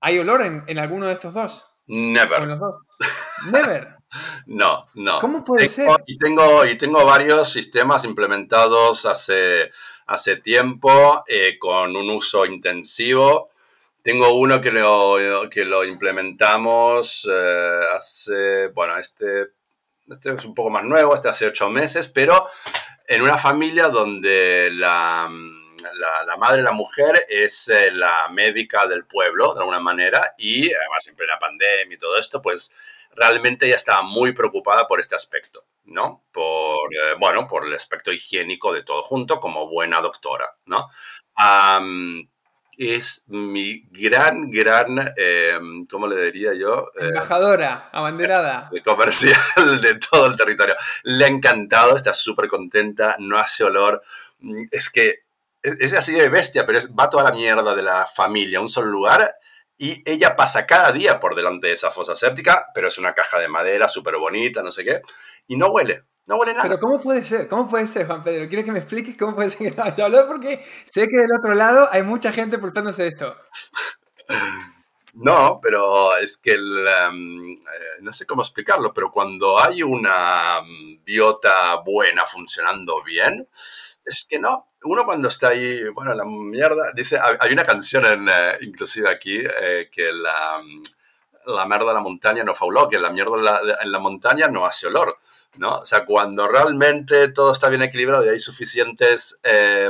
¿hay 0.00 0.18
olor 0.18 0.64
en, 0.66 0.78
alguno 0.78 1.06
de 1.06 1.12
estos 1.12 1.34
dos? 1.34 1.68
Never. 1.86 2.48
Never. 3.50 3.96
no, 4.46 4.86
no. 4.94 5.18
¿Cómo 5.18 5.44
puede 5.44 5.68
ser? 5.68 5.88
Y 6.06 6.16
tengo, 6.16 6.64
y 6.64 6.78
tengo 6.78 7.04
varios 7.04 7.52
sistemas 7.52 8.06
implementados 8.06 9.04
hace, 9.04 9.70
hace 10.06 10.36
tiempo 10.36 11.22
eh, 11.28 11.58
con 11.58 11.94
un 11.94 12.08
uso 12.08 12.46
intensivo. 12.46 13.50
Tengo 14.02 14.34
uno 14.34 14.60
que 14.60 14.70
lo, 14.70 15.48
que 15.50 15.64
lo 15.64 15.84
implementamos 15.84 17.28
eh, 17.30 17.80
hace, 17.94 18.68
bueno, 18.68 18.96
este 18.96 19.48
este 20.08 20.32
es 20.32 20.44
un 20.44 20.54
poco 20.54 20.70
más 20.70 20.84
nuevo, 20.84 21.14
este 21.14 21.28
hace 21.28 21.46
ocho 21.46 21.68
meses, 21.70 22.08
pero 22.08 22.46
en 23.06 23.22
una 23.22 23.36
familia 23.36 23.88
donde 23.88 24.70
la, 24.72 25.28
la, 26.26 26.36
madre, 26.36 26.62
la 26.62 26.72
mujer, 26.72 27.26
es 27.28 27.68
eh, 27.68 27.90
la 27.90 28.28
médica 28.30 28.86
del 28.86 29.06
pueblo, 29.06 29.54
de 29.54 29.60
alguna 29.60 29.80
manera, 29.80 30.34
y 30.38 30.72
además 30.72 31.06
en 31.08 31.16
plena 31.16 31.38
pandemia 31.38 31.94
y 31.94 31.98
todo 31.98 32.16
esto, 32.16 32.40
pues 32.40 32.72
realmente 33.14 33.66
ella 33.66 33.76
estaba 33.76 34.02
muy 34.02 34.32
preocupada 34.32 34.86
por 34.86 35.00
este 35.00 35.14
aspecto, 35.14 35.66
¿no? 35.84 36.24
Por, 36.32 36.92
eh, 36.94 37.14
bueno, 37.18 37.46
por 37.46 37.66
el 37.66 37.74
aspecto 37.74 38.12
higiénico 38.12 38.72
de 38.72 38.82
todo 38.82 39.02
junto, 39.02 39.40
como 39.40 39.68
buena 39.68 40.00
doctora, 40.00 40.56
¿no? 40.66 40.88
Es 42.76 43.24
mi 43.28 43.84
gran, 43.90 44.50
gran, 44.50 45.12
eh, 45.16 45.58
¿cómo 45.90 46.06
le 46.06 46.24
diría 46.24 46.54
yo? 46.54 46.90
Eh, 46.98 47.08
Embajadora, 47.08 47.90
abanderada. 47.92 48.70
Comercial 48.84 49.80
de 49.80 49.96
todo 49.96 50.26
el 50.26 50.36
territorio. 50.36 50.74
Le 51.04 51.24
ha 51.24 51.28
encantado, 51.28 51.96
está 51.96 52.14
súper 52.14 52.48
contenta, 52.48 53.16
no 53.18 53.38
hace 53.38 53.64
olor. 53.64 54.02
Mm, 54.40 54.64
es 54.70 54.90
que 54.90 55.20
es, 55.62 55.94
así 55.94 56.12
de 56.12 56.28
bestia, 56.28 56.66
pero 56.66 56.78
es, 56.78 56.92
va 56.92 57.10
toda 57.10 57.24
la 57.24 57.32
mierda 57.32 57.74
de 57.74 57.82
la 57.82 58.06
familia 58.06 58.58
a 58.58 58.62
un 58.62 58.68
solo 58.68 58.88
lugar 58.88 59.36
y 59.78 60.02
ella 60.08 60.36
pasa 60.36 60.66
cada 60.66 60.92
día 60.92 61.18
por 61.20 61.34
delante 61.34 61.68
de 61.68 61.72
esa 61.72 61.90
fosa 61.90 62.14
séptica, 62.14 62.68
pero 62.74 62.88
es 62.88 62.98
una 62.98 63.14
caja 63.14 63.38
de 63.38 63.48
madera 63.48 63.88
súper 63.88 64.16
bonita, 64.16 64.62
no 64.62 64.70
sé 64.70 64.84
qué, 64.84 65.02
y 65.46 65.56
no 65.56 65.68
huele. 65.68 66.04
No 66.32 66.38
huele 66.38 66.54
nada. 66.54 66.62
Pero 66.66 66.80
¿cómo 66.80 66.98
puede 66.98 67.22
ser? 67.22 67.46
¿Cómo 67.46 67.68
puede 67.68 67.86
ser, 67.86 68.06
Juan 68.06 68.22
Pedro? 68.22 68.48
¿Quieres 68.48 68.64
que 68.64 68.72
me 68.72 68.78
expliques 68.78 69.18
cómo 69.18 69.34
puede 69.34 69.50
ser 69.50 69.70
que 69.70 69.76
no 69.76 69.82
haya 69.82 70.06
olor? 70.06 70.26
Porque 70.26 70.64
sé 70.84 71.06
que 71.06 71.18
del 71.18 71.28
otro 71.38 71.54
lado 71.54 71.90
hay 71.92 72.02
mucha 72.02 72.32
gente 72.32 72.56
preguntándose 72.56 73.08
esto. 73.08 73.36
No, 75.12 75.60
pero 75.62 76.16
es 76.16 76.38
que 76.38 76.52
em, 76.54 77.52
eh, 77.52 77.98
no 78.00 78.14
sé 78.14 78.24
cómo 78.24 78.40
explicarlo, 78.40 78.94
pero 78.94 79.10
cuando 79.10 79.60
hay 79.60 79.82
una 79.82 80.62
mm, 80.62 81.04
biota 81.04 81.74
buena 81.84 82.24
funcionando 82.24 83.02
bien, 83.02 83.46
es 84.02 84.24
que 84.26 84.38
no. 84.38 84.68
Uno 84.84 85.04
cuando 85.04 85.28
está 85.28 85.48
ahí, 85.48 85.86
bueno, 85.90 86.14
la 86.14 86.24
mierda, 86.24 86.92
dice, 86.94 87.20
hay 87.20 87.52
una 87.52 87.62
canción 87.62 88.06
en, 88.06 88.26
eh, 88.26 88.56
inclusive 88.62 89.10
aquí 89.10 89.36
eh, 89.38 89.90
que 89.92 90.10
la, 90.10 90.62
mm, 90.64 91.52
la 91.54 91.66
mierda 91.66 91.88
de 91.88 91.94
la 91.94 92.00
montaña 92.00 92.42
no 92.42 92.54
fa 92.54 92.64
olor, 92.64 92.88
que 92.88 92.98
la 92.98 93.10
mierda 93.10 93.36
en 93.36 93.44
la, 93.44 93.60
en 93.82 93.92
la 93.92 93.98
montaña 93.98 94.48
no 94.48 94.64
hace 94.64 94.86
olor. 94.86 95.18
¿No? 95.56 95.78
O 95.78 95.84
sea, 95.84 96.04
cuando 96.04 96.48
realmente 96.48 97.28
todo 97.28 97.52
está 97.52 97.68
bien 97.68 97.82
equilibrado 97.82 98.24
y 98.24 98.30
hay 98.30 98.38
suficientes 98.38 99.40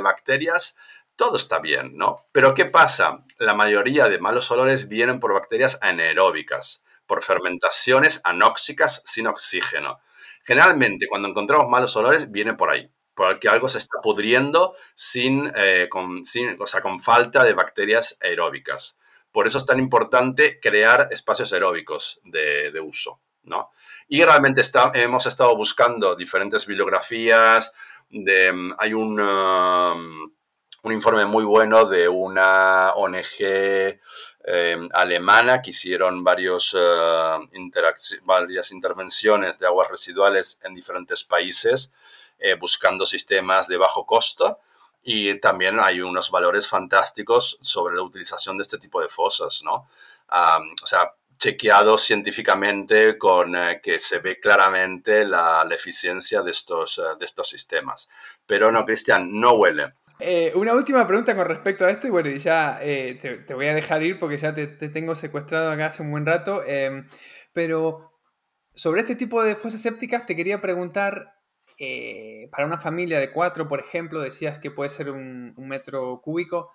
bacterias, 0.03 0.77
todo 1.17 1.37
está 1.37 1.61
bien, 1.61 1.97
¿no? 1.97 2.17
Pero 2.33 2.55
¿qué 2.55 2.65
pasa? 2.65 3.25
La 3.39 3.55
mayoría 3.55 4.09
de 4.09 4.19
malos 4.19 4.51
olores 4.51 4.89
vienen 4.89 5.21
por 5.21 5.35
bacterias 5.35 5.79
anaeróbicas, 5.83 6.85
por 7.07 7.23
fermentaciones 7.23 8.21
anóxicas 8.25 9.03
sin 9.05 9.27
oxígeno. 9.27 10.01
Generalmente, 10.45 11.07
cuando 11.09 11.29
encontramos 11.29 11.69
malos 11.69 11.95
olores, 11.97 12.31
viene 12.31 12.55
por 12.55 12.71
ahí, 12.71 12.91
porque 13.15 13.49
algo 13.49 13.69
se 13.69 13.79
está 13.79 14.01
pudriendo 14.03 14.75
sin, 14.95 15.53
eh, 15.55 15.89
con, 15.91 16.23
o 16.59 16.67
sea, 16.67 16.81
con 16.81 17.01
falta 17.01 17.45
de 17.45 17.55
bacterias 17.55 18.19
aeróbicas. 18.21 18.99
Por 19.31 19.47
eso 19.47 19.59
es 19.59 19.67
tan 19.67 19.79
importante 19.79 20.59
crear 20.61 21.09
espacios 21.11 21.53
aeróbicos 21.53 22.21
de, 22.25 22.73
uso, 22.81 23.21
¿no? 23.45 23.71
Y 24.09 24.23
realmente 24.23 24.63
hemos 24.95 25.27
estado 25.27 25.57
buscando 25.57 26.15
diferentes 26.15 26.67
bibliografías, 26.67 27.73
hay 28.79 28.95
un... 28.95 29.21
Um, 29.21 30.33
un 30.83 30.93
informe 30.93 31.25
muy 31.27 31.45
bueno 31.45 31.87
de 31.87 32.09
una 32.09 32.93
ONG 32.95 33.41
eh, 33.41 34.89
alemana 34.93 35.63
que 35.63 35.71
hicieron 35.71 36.25
varios, 36.25 36.77
eh, 36.79 37.39
varias 38.25 38.73
intervenciones 38.73 39.59
de 39.59 39.67
aguas 39.67 39.89
residuales 39.89 40.59
en 40.65 40.75
diferentes 40.75 41.23
países 41.23 41.93
eh, 42.39 42.55
buscando 42.55 43.07
sistemas 43.07 43.69
de 43.69 43.77
bajo 43.77 44.05
costo 44.05 44.59
y 45.05 45.39
también 45.39 45.79
hay 45.81 46.01
unos 46.01 46.31
valores 46.31 46.67
fantásticos 46.67 47.59
sobre 47.61 47.95
la 47.95 48.03
utilización 48.03 48.57
de 48.59 48.63
este 48.63 48.79
tipo 48.79 49.01
de 49.01 49.09
fosas, 49.09 49.63
¿no? 49.65 49.89
o 50.83 50.87
sea, 50.87 51.13
chequeado 51.43 51.99
científicamente 51.99 53.19
con 53.19 53.53
que 53.83 53.99
se 53.99 54.21
ve 54.21 54.39
claramente 54.39 55.25
la, 55.25 55.67
eficiencia 55.73 56.41
de 56.41 56.53
estos, 56.53 57.03
de 57.19 57.25
estos 57.25 57.49
sistemas. 57.49 58.09
Pero 58.47 58.71
no, 58.71 58.85
Cristian, 58.85 59.41
no 59.41 59.55
huele. 59.55 59.95
Eh, 60.21 60.53
una 60.55 60.73
última 60.73 61.05
pregunta 61.05 61.35
con 61.35 61.49
respecto 61.49 61.85
a 61.85 61.91
esto, 61.91 62.07
y 62.07 62.11
bueno, 62.11 62.31
ya 62.31 62.79
eh, 62.81 63.19
te, 63.45 63.55
voy 63.55 63.67
a 63.67 63.75
dejar 63.75 64.05
ir 64.05 64.21
porque 64.21 64.39
ya 64.39 64.55
te, 64.55 64.69
tengo 64.69 65.17
secuestrado 65.17 65.73
acá 65.73 65.87
hace 65.87 66.03
un 66.05 66.13
buen 66.13 66.25
rato. 66.25 66.63
Em, 66.65 67.09
pero 67.53 68.13
sobre 68.73 69.01
este 69.01 69.17
tipo 69.17 69.43
de 69.43 69.57
fosas 69.57 69.83
sépticas 69.83 70.25
te 70.27 70.37
quería 70.37 70.61
preguntar, 70.61 71.41
eh, 71.77 72.49
para 72.53 72.67
una 72.67 72.79
familia 72.79 73.19
de 73.19 73.33
cuatro, 73.33 73.67
por 73.67 73.81
ejemplo, 73.81 74.21
decías 74.21 74.61
que 74.61 74.71
puede 74.71 74.91
ser 74.91 75.11
un 75.11 75.55
metro 75.57 76.21
cúbico, 76.23 76.71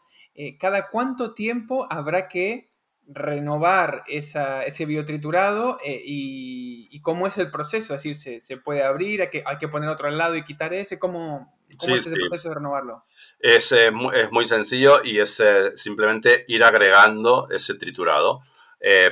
¿cada 0.59 0.89
cuánto 0.89 1.33
tiempo 1.33 1.87
habrá 1.89 2.27
que 2.27 2.69
renovar 3.07 4.03
ese 4.07 4.85
biotriturado 4.85 5.79
eh, 5.83 6.01
y, 6.03 6.99
cómo 7.01 7.25
es 7.27 7.37
el 7.37 7.49
proceso, 7.49 7.95
es 7.95 8.03
decir, 8.03 8.41
se, 8.41 8.57
puede 8.57 8.83
abrir, 8.83 9.21
hay 9.21 9.29
que, 9.29 9.43
hay 9.45 9.57
que 9.57 9.69
poner 9.69 9.87
otro 9.87 10.09
al 10.09 10.17
lado 10.17 10.35
y 10.35 10.43
quitar 10.43 10.73
ese, 10.73 10.99
¿cómo, 10.99 11.55
cómo 11.77 11.95
es 11.95 12.05
ese 12.05 12.17
proceso 12.17 12.49
de 12.49 12.55
renovarlo? 12.55 13.05
Es, 13.39 13.71
eh, 13.71 13.91
es, 14.13 14.31
muy 14.31 14.45
sencillo 14.45 15.01
y 15.03 15.19
es 15.19 15.39
eh, 15.39 15.71
simplemente 15.75 16.43
ir 16.49 16.65
agregando 16.65 17.47
ese 17.49 17.75
triturado, 17.75 18.41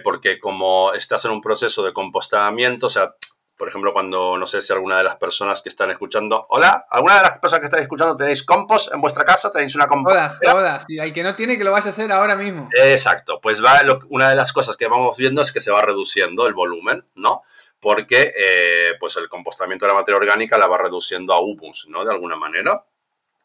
porque 0.03 0.39
como 0.39 0.93
estás 0.93 1.25
en 1.25 1.31
un 1.31 1.41
proceso 1.41 1.83
de 1.83 1.93
compostamiento, 1.93 2.87
o 2.87 2.89
sea, 2.89 3.15
por 3.57 3.69
ejemplo, 3.69 3.93
cuando 3.93 4.37
no 4.37 4.45
sé 4.45 4.61
si 4.61 4.73
alguna 4.73 4.97
de 4.97 5.03
las 5.05 5.15
personas 5.15 5.61
que 5.61 5.69
están 5.69 5.89
escuchando, 5.89 6.45
hola, 6.49 6.87
alguna 6.89 7.17
de 7.17 7.21
las 7.23 7.39
personas 7.39 7.61
que 7.61 7.65
estáis 7.65 7.83
escuchando 7.83 8.15
tenéis 8.15 8.43
compost 8.43 8.93
en 8.93 8.99
vuestra 8.99 9.23
casa, 9.23 9.51
tenéis 9.51 9.75
una 9.75 9.87
compost. 9.87 10.15
Todas, 10.15 10.39
todas. 10.39 10.85
Y 10.89 10.99
al 10.99 11.13
que 11.13 11.23
no 11.23 11.35
tiene, 11.35 11.57
que 11.57 11.63
lo 11.63 11.71
vaya 11.71 11.87
a 11.87 11.89
hacer 11.89 12.11
ahora 12.11 12.35
mismo. 12.35 12.69
Exacto. 12.73 13.39
Pues 13.41 13.63
va, 13.63 13.81
una 14.09 14.29
de 14.29 14.35
las 14.35 14.51
cosas 14.51 14.75
que 14.75 14.87
vamos 14.87 15.17
viendo 15.17 15.41
es 15.41 15.53
que 15.53 15.61
se 15.61 15.71
va 15.71 15.81
reduciendo 15.81 16.47
el 16.47 16.53
volumen, 16.53 17.05
¿no? 17.15 17.43
Porque 17.79 18.33
eh, 18.37 18.93
pues 18.99 19.15
el 19.15 19.29
compostamiento 19.29 19.85
de 19.85 19.93
la 19.93 19.99
materia 19.99 20.17
orgánica 20.17 20.57
la 20.57 20.67
va 20.67 20.77
reduciendo 20.77 21.33
a 21.33 21.39
humus, 21.39 21.87
¿no? 21.89 22.03
De 22.03 22.11
alguna 22.11 22.35
manera. 22.35 22.85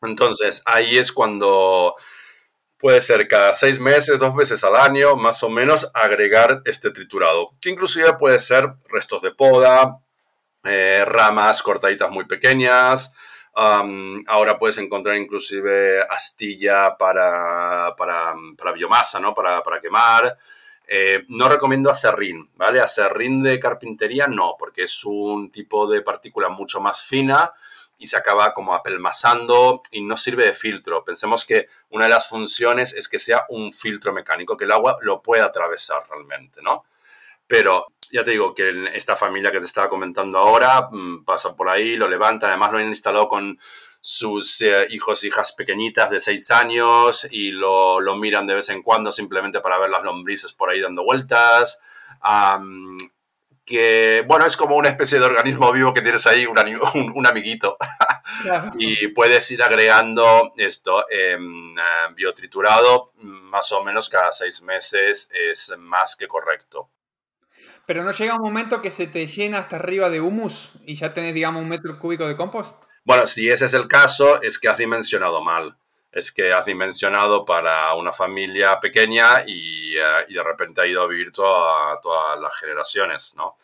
Entonces, 0.02 0.62
ahí 0.64 0.98
es 0.98 1.12
cuando 1.12 1.94
puede 2.80 3.00
ser 3.00 3.28
cada 3.28 3.52
seis 3.52 3.78
meses, 3.78 4.18
dos 4.18 4.34
veces 4.34 4.64
al 4.64 4.74
año, 4.74 5.14
más 5.14 5.42
o 5.42 5.50
menos, 5.50 5.90
agregar 5.94 6.62
este 6.64 6.90
triturado, 6.90 7.50
que 7.60 7.70
inclusive 7.70 8.14
puede 8.14 8.38
ser 8.38 8.72
restos 8.88 9.20
de 9.22 9.32
poda, 9.32 10.00
eh, 10.64 11.04
ramas 11.06 11.62
cortaditas 11.62 12.10
muy 12.10 12.24
pequeñas. 12.24 13.12
ahora 13.54 14.58
puedes 14.58 14.78
encontrar 14.78 15.16
inclusive 15.16 16.00
astilla 16.08 16.96
para, 16.96 17.94
para, 17.96 18.72
biomasa, 18.74 19.20
¿no? 19.20 19.34
Para, 19.34 19.62
quemar. 19.82 20.36
Eh, 20.86 21.24
no 21.28 21.48
recomiendo 21.48 21.90
acerrín, 21.90 22.50
¿vale? 22.56 22.80
Acerrín 22.80 23.42
de 23.42 23.60
carpintería 23.60 24.26
no, 24.26 24.56
porque 24.58 24.82
es 24.84 25.04
un 25.04 25.50
tipo 25.52 25.86
de 25.86 26.02
partícula 26.02 26.48
mucho 26.48 26.80
más 26.80 27.04
fina 27.04 27.52
y 28.00 28.06
se 28.06 28.16
acaba 28.16 28.54
como 28.54 28.74
apelmazando 28.74 29.82
y 29.92 30.00
no 30.00 30.16
sirve 30.16 30.46
de 30.46 30.54
filtro. 30.54 31.04
Pensemos 31.04 31.44
que 31.44 31.66
una 31.90 32.06
de 32.06 32.10
las 32.10 32.28
funciones 32.28 32.94
es 32.94 33.10
que 33.10 33.18
sea 33.18 33.44
un 33.50 33.74
filtro 33.74 34.14
mecánico, 34.14 34.56
que 34.56 34.64
el 34.64 34.72
agua 34.72 34.96
lo 35.02 35.20
pueda 35.20 35.44
atravesar 35.44 36.02
realmente, 36.08 36.62
¿no? 36.62 36.84
Pero 37.46 37.86
ya 38.10 38.24
te 38.24 38.30
digo 38.30 38.54
que 38.54 38.88
esta 38.94 39.16
familia 39.16 39.52
que 39.52 39.60
te 39.60 39.66
estaba 39.66 39.90
comentando 39.90 40.38
ahora 40.38 40.88
mm, 40.90 41.24
pasa 41.24 41.54
por 41.54 41.68
ahí, 41.68 41.94
lo 41.96 42.08
levanta, 42.08 42.48
además 42.48 42.72
lo 42.72 42.78
han 42.78 42.86
instalado 42.86 43.28
con 43.28 43.58
sus 44.00 44.62
eh, 44.62 44.86
hijos 44.88 45.22
e 45.22 45.26
hijas 45.26 45.52
pequeñitas 45.52 46.08
de 46.08 46.20
6 46.20 46.50
años 46.52 47.28
y 47.30 47.50
lo, 47.50 48.00
lo, 48.00 48.16
miran 48.16 48.46
de 48.46 48.54
vez 48.54 48.70
en 48.70 48.82
cuando 48.82 49.12
simplemente 49.12 49.60
para 49.60 49.78
ver 49.78 49.90
las 49.90 50.04
lombrices 50.04 50.54
por 50.54 50.70
ahí 50.70 50.80
dando 50.80 51.04
vueltas 51.04 51.78
que, 53.70 54.24
bueno, 54.26 54.46
es 54.46 54.56
como 54.56 54.74
una 54.74 54.88
especie 54.88 55.20
de 55.20 55.24
organismo 55.24 55.70
vivo 55.70 55.94
que 55.94 56.02
tienes 56.02 56.26
ahí, 56.26 56.44
un, 56.44 56.58
un, 57.14 57.26
amiguito. 57.26 57.76
y 58.76 59.06
puedes 59.08 59.48
ir 59.52 59.62
agregando 59.62 60.52
esto, 60.56 61.06
eh, 61.08 61.38
biotriturado, 62.12 63.12
más 63.18 63.70
o 63.70 63.84
menos 63.84 64.08
cada 64.08 64.32
seis 64.32 64.60
meses 64.62 65.30
es 65.32 65.72
más 65.78 66.16
que 66.16 66.26
correcto. 66.26 66.90
Pero 67.86 68.02
no 68.02 68.10
llega 68.10 68.34
un 68.34 68.42
momento 68.42 68.82
que 68.82 68.90
se 68.90 69.06
te 69.06 69.28
llena 69.28 69.58
hasta 69.58 69.76
arriba 69.76 70.10
de 70.10 70.20
humus 70.20 70.72
y 70.84 70.96
ya 70.96 71.12
tenés, 71.12 71.32
digamos, 71.32 71.62
un 71.62 71.68
metro 71.68 71.96
cúbico 71.96 72.26
de 72.26 72.36
compost. 72.36 72.76
Bueno, 73.04 73.24
si 73.28 73.48
ese 73.48 73.66
es 73.66 73.74
el 73.74 73.86
caso, 73.86 74.42
es 74.42 74.58
que 74.58 74.68
has 74.68 74.78
dimensionado 74.78 75.40
mal. 75.42 75.78
Es 76.12 76.32
que 76.32 76.52
has 76.52 76.66
dimensionado 76.66 77.44
para 77.44 77.94
una 77.94 78.12
familia 78.12 78.80
pequeña 78.80 79.44
y, 79.46 79.96
eh, 79.96 80.26
y 80.28 80.34
de 80.34 80.42
repente 80.42 80.80
ha 80.80 80.86
ido 80.86 81.02
a 81.02 81.06
vivir 81.06 81.30
todas 81.32 82.40
las 82.40 82.56
generaciones, 82.58 83.34
¿no? 83.36 83.56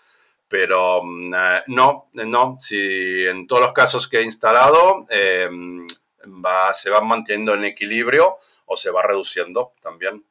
Pero 0.49 1.03
mm, 1.03 1.35
eh, 1.35 1.63
no, 1.69 2.09
no, 2.13 2.57
si 2.61 3.27
en 3.27 3.47
todos 3.47 3.63
los 3.63 3.73
casos 3.73 4.09
que 4.09 4.19
he 4.19 4.23
instalado 4.23 5.07
eh, 5.11 5.49
va, 6.27 6.73
se 6.73 6.91
van 6.91 7.07
manteniendo 7.07 7.55
en 7.55 7.65
equilibrio 7.65 8.37
o 8.67 8.77
se 8.77 8.91
va 8.91 9.03
reduciendo 9.03 9.73
también. 9.81 10.25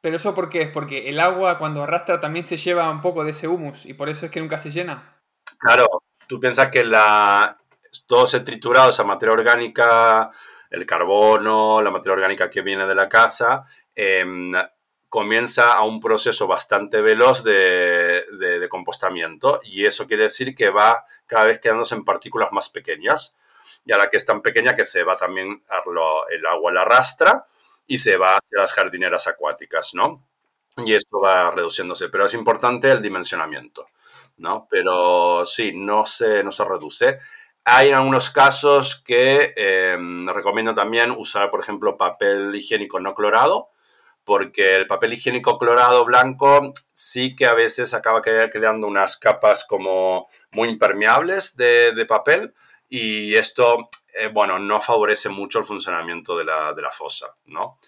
¿Pero 0.00 0.16
eso 0.16 0.34
por 0.34 0.48
qué? 0.48 0.62
¿Es 0.62 0.70
porque 0.70 1.08
el 1.10 1.20
agua 1.20 1.58
cuando 1.58 1.82
arrastra 1.82 2.18
también 2.18 2.44
se 2.44 2.56
lleva 2.56 2.90
un 2.90 3.02
poco 3.02 3.22
de 3.22 3.32
ese 3.32 3.48
humus 3.48 3.84
y 3.84 3.94
por 3.94 4.08
eso 4.08 4.26
es 4.26 4.32
que 4.32 4.40
nunca 4.40 4.56
se 4.56 4.70
llena? 4.70 5.20
Claro, 5.58 5.86
tú 6.26 6.40
piensas 6.40 6.70
que 6.70 6.84
la, 6.84 7.58
todo 8.06 8.24
ese 8.24 8.40
triturado, 8.40 8.88
esa 8.88 9.04
materia 9.04 9.34
orgánica, 9.34 10.30
el 10.70 10.86
carbono, 10.86 11.82
la 11.82 11.90
materia 11.90 12.14
orgánica 12.14 12.48
que 12.48 12.62
viene 12.62 12.86
de 12.86 12.94
la 12.94 13.08
casa, 13.08 13.64
em, 13.94 14.52
comienza 15.08 15.74
a 15.74 15.82
un 15.82 15.98
proceso 16.00 16.46
bastante 16.46 17.02
veloz 17.02 17.42
de, 17.42 18.24
de, 18.38 18.68
compostamiento 18.68 19.60
y 19.64 19.84
eso 19.84 20.06
quiere 20.06 20.24
decir 20.24 20.54
que 20.54 20.70
va 20.70 21.04
cada 21.26 21.46
vez 21.46 21.58
quedándose 21.58 21.96
en 21.96 22.04
partículas 22.04 22.52
más 22.52 22.68
pequeñas 22.68 23.36
y 23.84 23.92
a 23.92 23.98
la 23.98 24.08
que 24.08 24.16
es 24.16 24.24
tan 24.24 24.40
pequeña 24.40 24.76
que 24.76 24.84
se 24.84 25.02
va 25.02 25.16
también, 25.16 25.64
el 26.30 26.46
agua 26.46 26.72
la 26.72 26.82
arrastra 26.82 27.46
y 27.88 27.98
se 27.98 28.16
va 28.16 28.36
hacia 28.36 28.58
las 28.58 28.72
jardineras 28.72 29.26
acuáticas, 29.26 29.94
¿no? 29.94 30.24
Y 30.76 30.94
esto 30.94 31.18
va 31.20 31.50
reduciéndose, 31.50 32.08
pero 32.08 32.26
es 32.26 32.34
importante 32.34 32.88
el 32.90 33.02
dimensionamiento, 33.02 33.88
¿no? 34.36 34.68
Pero 34.70 35.44
sí, 35.44 35.72
no 35.74 36.06
se, 36.06 36.44
no 36.44 36.52
se 36.52 36.64
reduce. 36.64 37.18
Hay 37.64 37.90
algunos 37.90 38.30
casos 38.30 38.96
que 38.96 39.52
eh, 39.54 39.96
recomiendo 40.34 40.74
también 40.74 41.10
usar, 41.10 41.50
por 41.50 41.60
ejemplo, 41.60 41.98
papel 41.98 42.54
higiénico 42.54 43.00
no 43.00 43.14
clorado, 43.14 43.70
porque 44.24 44.76
el 44.76 44.86
papel 44.86 45.12
higiénico 45.12 45.58
clorado 45.58 46.04
blanco 46.04 46.72
sí 46.94 47.36
que 47.36 47.46
a 47.46 47.54
veces 47.54 47.92
acaba 47.94 48.22
creando 48.22 48.86
unas 48.86 49.16
capas 49.16 49.64
como 49.64 50.28
muy 50.52 50.68
impermeables 50.68 51.56
de, 51.56 52.06
papel 52.08 52.54
y 52.88 53.34
esto, 53.34 53.90
eh, 54.14 54.28
bueno, 54.28 54.58
no 54.58 54.80
favorece 54.80 55.28
mucho 55.28 55.58
el 55.58 55.64
funcionamiento 55.64 56.36
de 56.36 56.44
la, 56.44 56.90
fosa, 56.90 57.26
¿no? 57.46 57.78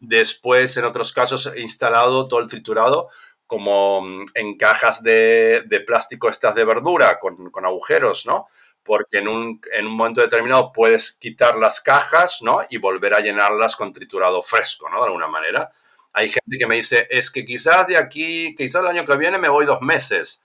después, 0.00 0.76
en 0.76 0.84
otros 0.84 1.12
casos, 1.12 1.52
he 1.54 1.60
instalado 1.60 2.26
todo 2.26 2.40
el 2.40 2.48
triturado 2.48 3.08
como 3.48 4.02
mm, 4.02 4.24
en 4.34 4.56
cajas 4.56 5.02
de, 5.02 5.64
plástico 5.84 6.28
estas 6.28 6.54
de 6.54 6.64
verdura 6.64 7.18
con, 7.18 7.50
agujeros, 7.64 8.26
¿no? 8.26 8.46
Porque 8.88 9.18
en 9.18 9.28
un, 9.28 9.60
en 9.70 9.86
un, 9.86 9.94
momento 9.94 10.22
determinado 10.22 10.72
puedes 10.72 11.12
quitar 11.12 11.58
las 11.58 11.82
cajas, 11.82 12.40
¿no? 12.40 12.60
Y 12.70 12.78
volver 12.78 13.12
a 13.12 13.20
llenarlas 13.20 13.76
con 13.76 13.92
triturado 13.92 14.42
fresco, 14.42 14.88
¿no? 14.88 15.00
De 15.00 15.06
alguna 15.08 15.26
manera. 15.28 15.70
Hay 16.14 16.30
gente 16.30 16.56
que 16.58 16.66
me 16.66 16.76
dice, 16.76 17.06
es 17.10 17.30
que 17.30 17.44
quizás 17.44 17.86
de 17.86 17.98
aquí, 17.98 18.54
quizás 18.56 18.82
el 18.82 18.88
año 18.88 19.04
que 19.04 19.18
viene 19.18 19.36
me 19.36 19.50
voy 19.50 19.66
dos 19.66 19.82
meses. 19.82 20.42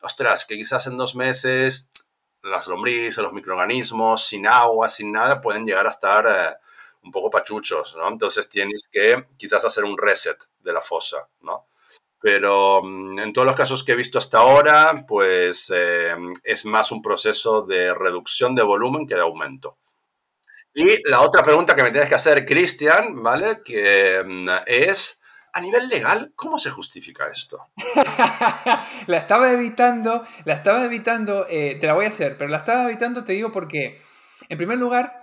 Ostras, 0.00 0.44
que 0.46 0.56
quizás 0.56 0.86
en 0.86 0.96
dos 0.96 1.16
meses 1.16 1.90
las 2.44 2.68
lombrices, 2.68 3.18
los 3.18 3.32
microorganismos, 3.32 4.24
sin 4.24 4.46
agua, 4.46 4.88
sin 4.88 5.10
nada, 5.10 5.40
pueden 5.40 5.66
llegar 5.66 5.88
a 5.88 5.90
estar 5.90 6.24
eh, 6.28 6.56
un 7.02 7.10
poco 7.10 7.28
pachuchos, 7.28 7.96
¿no? 7.96 8.08
Entonces 8.08 8.48
tienes 8.48 8.88
que 8.90 9.26
quizás 9.36 9.64
hacer 9.64 9.82
un 9.82 9.98
reset 9.98 10.38
de 10.60 10.72
la 10.72 10.80
fosa, 10.80 11.28
¿no? 11.40 11.66
Pero 12.20 12.82
mm, 12.82 13.18
en 13.18 13.32
todos 13.32 13.46
los 13.46 13.56
casos 13.56 13.82
que 13.82 13.92
he 13.92 13.96
visto 13.96 14.18
hasta 14.18 14.38
ahora, 14.38 15.04
pues 15.06 15.72
eh, 15.74 16.14
es 16.44 16.64
más 16.64 16.92
un 16.92 17.02
proceso 17.02 17.62
de 17.62 17.94
reducción 17.94 18.54
de 18.54 18.62
volumen 18.62 19.06
que 19.06 19.14
de 19.14 19.22
aumento. 19.22 19.78
Y 20.74 21.08
la 21.08 21.22
otra 21.22 21.42
pregunta 21.42 21.74
que 21.74 21.82
me 21.82 21.90
tienes 21.90 22.08
que 22.08 22.14
hacer, 22.14 22.44
Cristian, 22.44 23.22
¿vale? 23.22 23.60
Que 23.64 24.22
mm, 24.24 24.48
es, 24.66 25.20
a 25.52 25.60
nivel 25.60 25.88
legal, 25.88 26.32
¿cómo 26.36 26.58
se 26.58 26.70
justifica 26.70 27.28
esto? 27.28 27.70
la 29.06 29.16
estaba 29.16 29.52
evitando, 29.52 30.24
la 30.44 30.54
estaba 30.54 30.84
evitando, 30.84 31.46
eh, 31.48 31.76
te 31.80 31.86
la 31.86 31.94
voy 31.94 32.04
a 32.04 32.08
hacer, 32.08 32.38
pero 32.38 32.50
la 32.50 32.58
estaba 32.58 32.84
evitando, 32.84 33.24
te 33.24 33.32
digo 33.32 33.50
porque, 33.50 34.00
en 34.48 34.58
primer 34.58 34.78
lugar, 34.78 35.19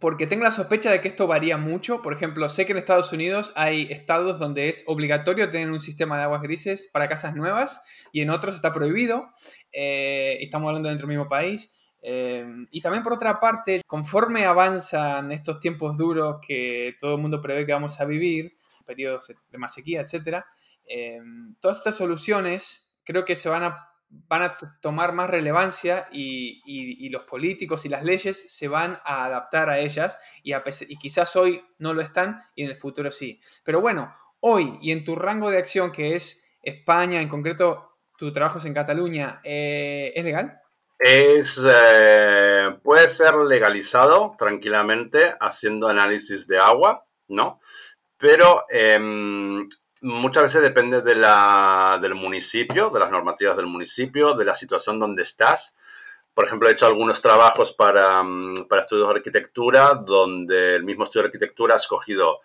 porque 0.00 0.26
tengo 0.26 0.44
la 0.44 0.52
sospecha 0.52 0.90
de 0.90 1.00
que 1.00 1.08
esto 1.08 1.26
varía 1.26 1.56
mucho. 1.56 2.02
Por 2.02 2.12
ejemplo, 2.12 2.48
sé 2.48 2.66
que 2.66 2.72
en 2.72 2.78
Estados 2.78 3.12
Unidos 3.12 3.52
hay 3.56 3.86
estados 3.90 4.38
donde 4.38 4.68
es 4.68 4.84
obligatorio 4.86 5.50
tener 5.50 5.70
un 5.70 5.80
sistema 5.80 6.16
de 6.16 6.24
aguas 6.24 6.42
grises 6.42 6.88
para 6.92 7.08
casas 7.08 7.34
nuevas 7.34 7.82
y 8.12 8.20
en 8.20 8.30
otros 8.30 8.54
está 8.54 8.72
prohibido. 8.72 9.28
Eh, 9.72 10.38
estamos 10.40 10.68
hablando 10.68 10.88
dentro 10.88 11.06
del 11.06 11.16
mismo 11.16 11.28
país. 11.28 11.72
Eh, 12.02 12.46
y 12.70 12.80
también 12.80 13.02
por 13.02 13.14
otra 13.14 13.40
parte, 13.40 13.82
conforme 13.86 14.44
avanzan 14.44 15.32
estos 15.32 15.58
tiempos 15.58 15.98
duros 15.98 16.36
que 16.46 16.94
todo 17.00 17.16
el 17.16 17.20
mundo 17.20 17.40
prevé 17.40 17.66
que 17.66 17.72
vamos 17.72 18.00
a 18.00 18.04
vivir, 18.04 18.56
periodos 18.84 19.32
de 19.50 19.58
más 19.58 19.74
sequía, 19.74 20.02
etc., 20.02 20.44
eh, 20.88 21.20
todas 21.60 21.78
estas 21.78 21.96
soluciones 21.96 22.96
creo 23.02 23.24
que 23.24 23.34
se 23.34 23.48
van 23.48 23.64
a 23.64 23.88
van 24.08 24.42
a 24.42 24.56
tomar 24.80 25.12
más 25.12 25.30
relevancia 25.30 26.08
y, 26.10 27.08
los 27.10 27.22
políticos 27.22 27.84
y 27.84 27.88
las 27.88 28.04
leyes 28.04 28.52
se 28.52 28.68
van 28.68 29.00
a 29.04 29.24
adaptar 29.24 29.68
a 29.68 29.78
ellas 29.78 30.18
y, 30.42 30.52
quizás 30.98 31.36
hoy 31.36 31.62
no 31.78 31.94
lo 31.94 32.02
están 32.02 32.38
y 32.54 32.64
en 32.64 32.70
el 32.70 32.76
futuro 32.76 33.10
sí. 33.10 33.40
Pero 33.64 33.80
bueno, 33.80 34.12
hoy 34.40 34.78
y 34.82 34.92
en 34.92 35.04
tu 35.04 35.14
rango 35.14 35.50
de 35.50 35.58
acción 35.58 35.92
que 35.92 36.14
es 36.14 36.56
España, 36.62 37.20
en 37.20 37.28
concreto 37.28 37.98
tu 38.16 38.32
trabajo 38.32 38.58
es 38.58 38.64
en 38.64 38.74
Cataluña, 38.74 39.40
eh, 39.44 40.12
¿es 40.14 40.24
legal? 40.24 40.60
Es, 40.98 41.62
eh, 41.68 42.78
puede 42.82 43.08
ser 43.08 43.34
legalizado 43.34 44.34
tranquilamente 44.38 45.34
haciendo 45.40 45.88
análisis 45.88 46.46
de 46.46 46.58
agua, 46.58 47.06
¿no? 47.28 47.60
Pero 48.16 48.64
em, 48.70 49.68
muchas 50.06 50.44
veces 50.44 50.62
depende 50.62 51.02
de 51.02 51.14
la, 51.14 51.98
del 52.00 52.14
municipio, 52.14 52.90
de 52.90 53.00
las 53.00 53.10
normativas 53.10 53.56
del 53.56 53.66
municipio, 53.66 54.34
de 54.34 54.44
la 54.44 54.54
situación 54.54 54.98
donde 54.98 55.22
estás. 55.22 55.74
Por 56.32 56.44
ejemplo, 56.44 56.68
he 56.68 56.72
hecho 56.72 56.86
algunos 56.86 57.20
trabajos 57.20 57.72
para, 57.72 58.22
mm, 58.22 58.66
para 58.68 58.82
estudios 58.82 59.08
de 59.08 59.14
arquitectura, 59.14 59.94
donde 59.94 60.76
el 60.76 60.84
mismo 60.84 61.04
estudio 61.04 61.22
de 61.22 61.28
arquitectura 61.28 61.74
ha 61.74 61.78
escogido 61.78 62.40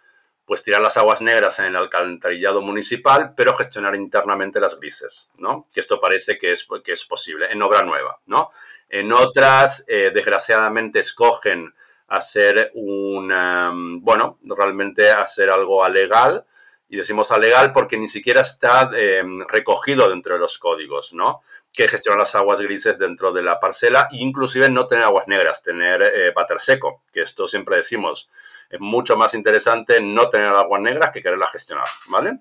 pues 0.45 0.63
tirar 0.63 0.81
las 0.81 0.97
aguas 0.97 1.21
negras 1.21 1.59
en 1.59 1.65
el 1.65 1.75
alcantarillado 1.75 2.61
municipal, 2.61 3.33
pero 3.37 3.53
gestionar 3.53 3.95
internamente 3.95 4.59
las 4.59 4.77
grises, 4.79 5.29
¿no? 5.37 5.67
Que 5.73 5.79
esto 5.79 5.99
parece 5.99 6.37
que 6.37 6.51
es, 6.51 6.67
que 6.83 6.91
es 6.91 7.05
posible 7.05 7.45
en 7.51 7.61
obra 7.61 7.83
nueva, 7.83 8.19
¿no? 8.25 8.49
En 8.89 9.13
otras, 9.13 9.85
eh, 9.87 10.11
desgraciadamente, 10.13 10.99
escogen 10.99 11.73
hacer 12.07 12.71
un, 12.73 13.27
mm, 13.27 14.03
bueno, 14.03 14.39
realmente 14.43 15.11
hacer 15.11 15.49
algo 15.49 15.85
alegal, 15.85 16.45
y 16.91 16.97
decimos 16.97 17.31
alegal 17.31 17.71
porque 17.71 17.97
ni 17.97 18.09
siquiera 18.09 18.41
está 18.41 18.91
eh, 18.93 19.23
recogido 19.47 20.09
dentro 20.09 20.33
de 20.33 20.41
los 20.41 20.57
códigos, 20.57 21.13
¿no? 21.13 21.41
Que 21.73 21.87
gestionar 21.87 22.19
las 22.19 22.35
aguas 22.35 22.59
grises 22.59 22.99
dentro 22.99 23.31
de 23.31 23.41
la 23.41 23.61
parcela 23.61 24.09
e 24.11 24.17
inclusive 24.17 24.69
no 24.69 24.87
tener 24.87 25.05
aguas 25.05 25.29
negras, 25.29 25.63
tener 25.63 26.03
eh, 26.03 26.33
seco, 26.57 27.01
que 27.13 27.21
esto 27.21 27.47
siempre 27.47 27.77
decimos, 27.77 28.29
es 28.69 28.81
mucho 28.81 29.15
más 29.15 29.33
interesante 29.35 30.01
no 30.01 30.27
tener 30.27 30.47
aguas 30.47 30.81
negras 30.81 31.11
que 31.11 31.21
quererlas 31.21 31.51
gestionar, 31.51 31.87
¿vale? 32.07 32.39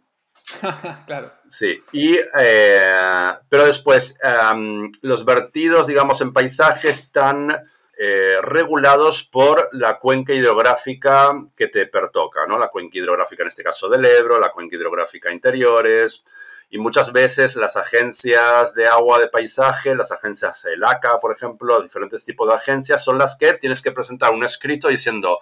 claro. 1.07 1.33
Sí, 1.47 1.81
y, 1.93 2.19
eh, 2.37 3.33
pero 3.49 3.67
después 3.67 4.17
em, 4.21 4.91
los 5.03 5.25
vertidos, 5.25 5.87
digamos, 5.87 6.21
en 6.23 6.33
paisaje 6.33 6.89
están 6.89 7.57
eh, 8.03 8.39
regulados 8.41 9.25
por 9.25 9.69
la 9.73 9.99
cuenca 9.99 10.33
hidrográfica 10.33 11.35
que 11.55 11.69
te 11.69 11.85
pertoca, 11.85 12.47
¿no? 12.47 12.59
La 12.59 12.69
cuenca 12.69 12.97
hidrográfica 12.97 13.43
en 13.43 13.49
este 13.49 13.63
caso 13.63 13.91
del 13.91 14.07
Ebro, 14.07 14.41
la 14.41 14.53
cuenca 14.53 14.75
hidrográfica 14.75 15.31
interiores, 15.31 16.25
y 16.71 16.79
muchas 16.79 17.13
veces 17.13 17.57
las 17.57 17.77
agencias 17.77 18.73
de 18.73 18.87
agua 18.87 19.19
de 19.19 19.29
paisaje, 19.29 19.95
las 19.95 20.13
agencias 20.13 20.65
ELACA, 20.65 21.21
por 21.21 21.31
ejemplo, 21.31 21.83
diferentes 21.83 22.25
tipos 22.25 22.49
de 22.49 22.55
agencias, 22.55 23.05
son 23.05 23.19
las 23.19 23.37
que 23.37 23.53
tienes 23.59 23.83
que 23.83 23.93
presentar 23.93 24.33
un 24.33 24.45
escrito 24.45 24.89
diciendo, 24.89 25.39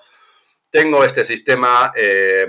tengo 0.69 1.05
este 1.05 1.23
sistema 1.23 1.93
eh, 1.95 2.45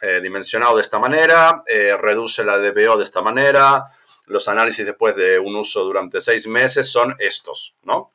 eh, 0.00 0.20
dimensionado 0.22 0.76
de 0.76 0.80
esta 0.80 0.98
manera, 0.98 1.62
reduce 2.00 2.42
la 2.42 2.56
DBO 2.56 2.96
de 2.96 3.04
esta 3.04 3.20
manera, 3.20 3.84
los 4.24 4.48
análisis 4.48 4.86
después 4.86 5.14
de 5.14 5.38
un 5.38 5.56
uso 5.56 5.84
durante 5.84 6.22
seis 6.22 6.46
meses 6.46 6.90
son 6.90 7.14
estos, 7.18 7.74
¿no? 7.82 8.13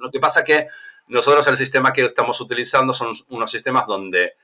Lo 0.00 0.10
que 0.10 0.20
pasa 0.20 0.44
que 0.44 0.68
nosotros 1.08 1.46
el 1.46 1.56
sistema 1.56 1.92
que 1.92 2.04
estamos 2.04 2.40
utilizando 2.40 2.92
son 2.92 3.12
unos 3.28 3.50
sistemas 3.50 3.86
donde 3.86 4.34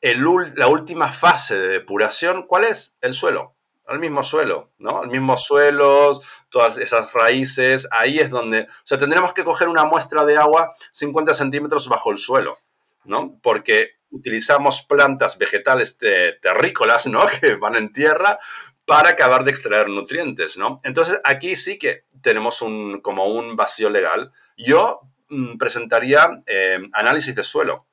la 0.00 0.68
última 0.68 1.10
fase 1.12 1.56
de 1.56 1.68
depuración, 1.68 2.46
¿cuál 2.46 2.64
es? 2.64 2.96
El 3.00 3.12
suelo, 3.12 3.56
el 3.88 3.98
mismo 3.98 4.22
suelo, 4.22 4.72
¿no? 4.78 5.02
El 5.02 5.10
mismo 5.10 5.36
suelo, 5.36 6.18
todas 6.50 6.78
esas 6.78 7.12
raíces, 7.12 7.88
ahí 7.90 8.18
es 8.18 8.30
donde, 8.30 8.62
o 8.62 8.66
sea, 8.84 8.98
tendremos 8.98 9.32
que 9.32 9.44
coger 9.44 9.68
una 9.68 9.84
muestra 9.84 10.24
de 10.24 10.36
agua 10.36 10.72
50 10.92 11.34
centímetros 11.34 11.88
bajo 11.88 12.10
el 12.10 12.18
suelo, 12.18 12.58
¿no? 13.04 13.38
Porque 13.42 13.98
utilizamos 14.10 14.82
plantas 14.82 15.36
vegetales 15.38 15.98
terrícolas, 15.98 17.06
¿no? 17.06 17.26
Que 17.40 17.56
van 17.56 17.76
en 17.76 17.92
tierra 17.92 18.38
para 18.84 19.10
acabar 19.10 19.44
de 19.44 19.50
extraer 19.50 19.88
nutrientes, 19.88 20.56
¿no? 20.56 20.80
Entonces 20.84 21.20
aquí 21.24 21.56
sí 21.56 21.78
que 21.78 22.04
tenemos 22.22 22.62
un, 22.62 23.00
como 23.00 23.26
un 23.26 23.56
vacío 23.56 23.90
legal 23.90 24.32
yo 24.58 25.00
mm, 25.28 25.56
presentaría 25.56 26.42
eh, 26.46 26.78
análisis 26.92 27.34
de 27.34 27.42
suelo 27.42 27.86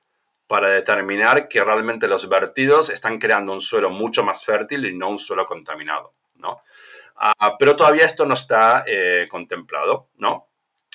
para 0.47 0.69
determinar 0.69 1.47
que 1.47 1.63
realmente 1.63 2.07
los 2.07 2.27
vertidos 2.27 2.89
están 2.89 3.19
creando 3.19 3.53
un 3.53 3.61
suelo 3.61 3.89
mucho 3.89 4.23
más 4.23 4.43
fértil 4.43 4.85
y 4.85 4.95
no 4.95 5.09
un 5.09 5.17
suelo 5.17 5.45
contaminado, 5.45 6.13
¿no? 6.35 6.59
Ah, 7.15 7.55
pero 7.57 7.75
todavía 7.75 8.03
esto 8.03 8.25
no 8.25 8.33
está 8.33 8.83
eh, 8.85 9.25
contemplado, 9.29 10.09
¿no? 10.17 10.49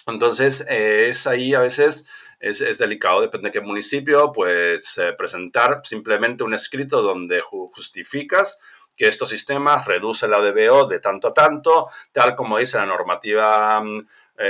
Entonces, 0.06 0.66
eh, 0.68 1.08
es 1.08 1.26
ahí 1.26 1.54
a 1.54 1.60
veces, 1.60 2.08
es, 2.38 2.78
delicado, 2.78 3.20
depende 3.20 3.48
de 3.48 3.52
qué 3.52 3.60
municipio, 3.60 4.30
pues 4.32 5.00
presentar 5.16 5.80
simplemente 5.84 6.44
un 6.44 6.54
escrito 6.54 7.02
donde 7.02 7.40
justificas 7.40 8.58
que 9.00 9.08
estos 9.08 9.30
sistemas 9.30 9.86
reducen 9.86 10.30
la 10.30 10.40
DBO 10.40 10.86
de 10.86 11.00
tanto 11.00 11.28
a 11.28 11.32
tanto, 11.32 11.86
tal 12.12 12.36
como 12.36 12.58
dice 12.58 12.76
la 12.76 12.84
normativa 12.84 13.80
mm, 13.80 14.06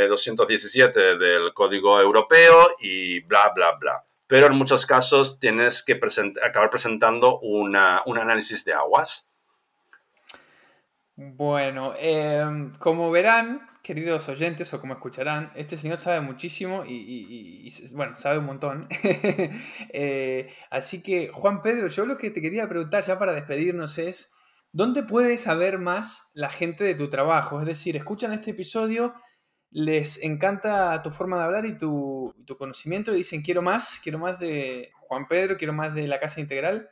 217 0.08 0.98
eh, 0.98 1.16
del 1.16 1.54
Código 1.54 2.00
Europeo 2.00 2.68
y 2.80 3.20
bla, 3.20 3.52
bla, 3.54 3.76
bla. 3.78 4.04
Pero 4.26 4.48
en 4.48 4.56
muchos 4.56 4.86
casos 4.86 5.38
tienes 5.38 5.84
que 5.84 6.00
acabar 6.42 6.68
presentando 6.68 7.38
un 7.38 7.76
análisis 7.76 8.64
de 8.64 8.72
aguas. 8.72 9.28
Bueno, 11.14 11.92
em, 11.96 12.74
como 12.74 13.12
verán, 13.12 13.70
queridos 13.84 14.28
oyentes, 14.28 14.74
o 14.74 14.80
como 14.80 14.94
escucharán, 14.94 15.52
este 15.54 15.76
señor 15.76 15.98
sabe 15.98 16.22
muchísimo 16.22 16.82
y, 16.84 17.68
bueno, 17.94 18.16
sabe 18.16 18.38
un 18.38 18.46
montón. 18.46 18.88
Eh, 19.92 20.52
así 20.70 21.02
que, 21.02 21.30
Juan 21.32 21.62
Pedro, 21.62 21.86
yo 21.86 22.04
lo 22.04 22.16
que 22.16 22.30
te 22.30 22.40
quería 22.40 22.68
preguntar 22.68 23.04
ya 23.04 23.16
para 23.16 23.32
despedirnos 23.32 23.98
es, 23.98 24.34
¿dónde 24.72 25.02
puede 25.02 25.38
saber 25.38 25.78
más 25.78 26.30
la 26.34 26.50
gente 26.50 26.84
de 26.84 26.94
tu 26.94 27.08
trabajo? 27.08 27.60
Es 27.60 27.66
decir, 27.66 27.96
escuchan 27.96 28.32
este 28.32 28.50
episodio 28.50 29.14
les 29.70 30.22
encanta 30.22 31.00
tu 31.02 31.10
forma 31.10 31.38
de 31.38 31.44
hablar 31.44 31.66
y 31.66 31.78
tu, 31.78 32.34
conocimiento 32.58 33.12
y 33.12 33.18
dicen, 33.18 33.42
quiero 33.42 33.62
más, 33.62 34.00
quiero 34.02 34.18
más 34.18 34.38
de 34.38 34.90
Juan 35.00 35.26
Pedro, 35.28 35.56
quiero 35.56 35.72
más 35.72 35.94
de 35.94 36.08
la 36.08 36.18
casa 36.18 36.40
integral. 36.40 36.90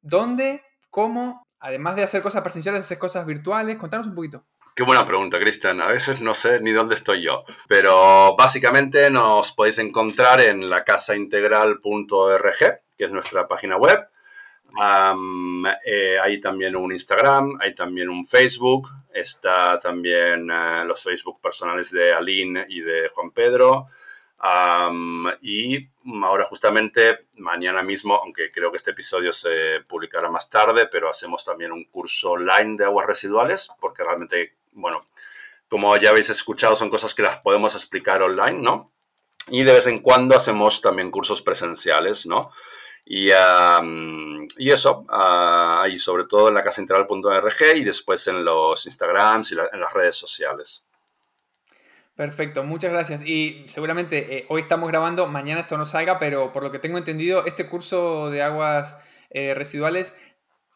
¿Dónde? 0.00 0.62
¿Cómo? 0.90 1.42
Además 1.60 1.96
de 1.96 2.02
hacer 2.02 2.22
cosas 2.22 2.42
presenciales, 2.42 2.80
hacer 2.80 2.98
cosas 2.98 3.24
virtuales. 3.26 3.76
Contanos 3.76 4.08
un 4.08 4.14
poquito. 4.14 4.44
Qué 4.74 4.82
buena 4.82 5.04
pregunta, 5.04 5.38
Cristian. 5.38 5.80
A 5.80 5.86
veces 5.86 6.20
no 6.20 6.34
sé 6.34 6.60
ni 6.60 6.72
dónde 6.72 6.94
estoy 6.94 7.22
yo. 7.22 7.44
Pero 7.68 8.36
básicamente 8.36 9.10
nos 9.10 9.52
podéis 9.52 9.78
encontrar 9.78 10.40
en 10.40 10.70
la 10.70 10.84
casaintegral.org, 10.84 12.58
que 12.96 13.04
es 13.04 13.10
nuestra 13.10 13.48
página 13.48 13.76
web. 13.76 14.08
Eh, 15.84 16.18
hay 16.20 16.40
también 16.40 16.76
un 16.76 16.92
Instagram, 16.92 17.58
hay 17.60 17.74
también 17.74 18.08
un 18.08 18.24
Facebook, 18.24 18.88
está 19.12 19.78
también 19.78 20.50
eh, 20.50 20.84
los 20.84 21.02
Facebook 21.02 21.40
personales 21.40 21.90
de 21.90 22.12
Aline 22.12 22.66
y 22.68 22.80
de 22.80 23.08
Juan 23.08 23.30
Pedro. 23.30 23.86
y 25.42 25.88
ahora 26.22 26.44
justamente 26.44 27.26
mañana 27.34 27.82
mismo, 27.82 28.14
aunque 28.16 28.50
creo 28.50 28.70
que 28.70 28.76
este 28.76 28.92
episodio 28.92 29.32
se 29.32 29.80
publicará 29.86 30.30
más 30.30 30.48
tarde, 30.48 30.86
pero 30.86 31.10
hacemos 31.10 31.44
también 31.44 31.72
un 31.72 31.84
curso 31.84 32.32
online 32.32 32.76
de 32.76 32.84
aguas 32.84 33.06
residuales, 33.06 33.68
porque 33.80 34.04
realmente 34.04 34.58
bueno, 34.78 35.04
como 35.68 35.96
ya 35.96 36.10
habéis 36.10 36.30
escuchado, 36.30 36.76
son 36.76 36.88
cosas 36.88 37.14
que 37.14 37.22
las 37.22 37.38
podemos 37.38 37.74
explicar 37.74 38.22
online, 38.22 38.62
¿no? 38.62 38.92
Y 39.48 39.64
de 39.64 39.72
vez 39.72 39.86
en 39.86 40.00
cuando 40.00 40.36
hacemos 40.36 40.80
también 40.80 41.10
cursos 41.10 41.42
presenciales, 41.42 42.26
¿no? 42.26 42.50
Y, 43.10 43.30
y 44.58 44.70
eso, 44.70 45.06
uh, 45.08 45.86
y 45.86 45.98
sobre 45.98 46.24
todo 46.24 46.48
en 46.48 46.54
la 46.54 46.64
y 47.74 47.84
después 47.84 48.26
en 48.26 48.44
los 48.44 48.84
Instagrams 48.84 49.50
y 49.50 49.54
en 49.54 49.80
las 49.80 49.92
redes 49.94 50.14
sociales. 50.14 50.84
Perfecto, 52.14 52.64
muchas 52.64 52.92
gracias. 52.92 53.22
Y 53.22 53.64
seguramente 53.66 54.36
eh, 54.36 54.46
hoy 54.50 54.60
estamos 54.60 54.90
grabando, 54.90 55.26
mañana 55.26 55.62
esto 55.62 55.78
no 55.78 55.86
salga, 55.86 56.18
pero 56.18 56.52
por 56.52 56.62
lo 56.62 56.70
que 56.70 56.78
tengo 56.78 56.98
entendido, 56.98 57.46
este 57.46 57.66
curso 57.66 58.28
de 58.28 58.42
aguas 58.42 58.98
eh, 59.30 59.54
residuales 59.54 60.12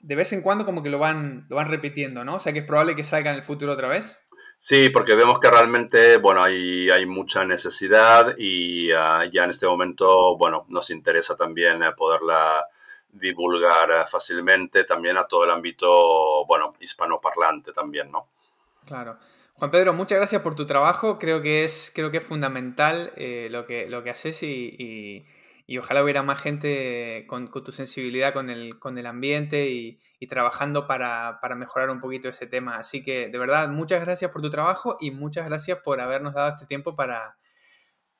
de 0.00 0.14
vez 0.14 0.32
en 0.32 0.40
cuando 0.40 0.64
como 0.64 0.82
que 0.82 0.88
lo 0.88 0.98
van, 0.98 1.44
lo 1.50 1.56
van 1.56 1.68
repitiendo, 1.68 2.24
¿no? 2.24 2.36
O 2.36 2.40
sea 2.40 2.54
que 2.54 2.60
es 2.60 2.64
probable 2.64 2.96
que 2.96 3.04
salga 3.04 3.30
en 3.30 3.36
el 3.36 3.42
futuro 3.42 3.72
otra 3.72 3.88
vez. 3.88 4.18
Sí, 4.58 4.90
porque 4.90 5.14
vemos 5.14 5.38
que 5.38 5.50
realmente, 5.50 6.18
bueno, 6.18 6.42
hay, 6.42 6.88
hay 6.90 7.04
mucha 7.04 7.44
necesidad 7.44 8.34
y 8.38 8.92
ah, 8.92 9.24
ya 9.30 9.44
en 9.44 9.50
este 9.50 9.66
momento, 9.66 10.36
bueno, 10.36 10.66
nos 10.68 10.90
interesa 10.90 11.34
también 11.34 11.82
eh, 11.82 11.92
poderla 11.96 12.66
divulgar 13.10 13.90
eh, 13.90 14.04
fácilmente 14.08 14.84
también 14.84 15.18
a 15.18 15.24
todo 15.24 15.44
el 15.44 15.50
ámbito, 15.50 16.46
bueno, 16.46 16.74
hispanoparlante 16.80 17.72
también, 17.72 18.10
¿no? 18.10 18.28
Claro. 18.86 19.18
Juan 19.54 19.70
Pedro, 19.70 19.92
muchas 19.92 20.18
gracias 20.18 20.42
por 20.42 20.54
tu 20.54 20.64
trabajo. 20.64 21.18
Creo 21.18 21.42
que 21.42 21.64
es, 21.64 21.92
creo 21.94 22.10
que 22.10 22.18
es 22.18 22.24
fundamental 22.24 23.12
eh, 23.16 23.48
lo, 23.50 23.66
que, 23.66 23.88
lo 23.88 24.02
que 24.02 24.10
haces 24.10 24.42
y 24.42 25.26
ojalá 25.78 26.02
hubiera 26.02 26.22
más 26.22 26.40
gente 26.40 27.24
con, 27.28 27.50
tu 27.50 27.72
sensibilidad 27.72 28.32
con 28.32 28.50
el, 28.50 28.78
con 28.78 28.98
el 28.98 29.06
ambiente 29.06 29.68
y, 29.70 29.98
trabajando 30.28 30.86
para, 30.86 31.38
mejorar 31.56 31.90
un 31.90 32.00
poquito 32.00 32.28
ese 32.28 32.46
tema. 32.46 32.76
Así 32.76 33.02
que 33.02 33.28
de 33.28 33.38
verdad, 33.38 33.68
muchas 33.68 34.00
gracias 34.00 34.30
por 34.30 34.42
tu 34.42 34.50
trabajo 34.50 34.96
y 35.00 35.10
muchas 35.10 35.48
gracias 35.48 35.78
por 35.84 36.00
habernos 36.00 36.34
dado 36.34 36.48
este 36.50 36.66
tiempo 36.66 36.96
para, 36.96 37.36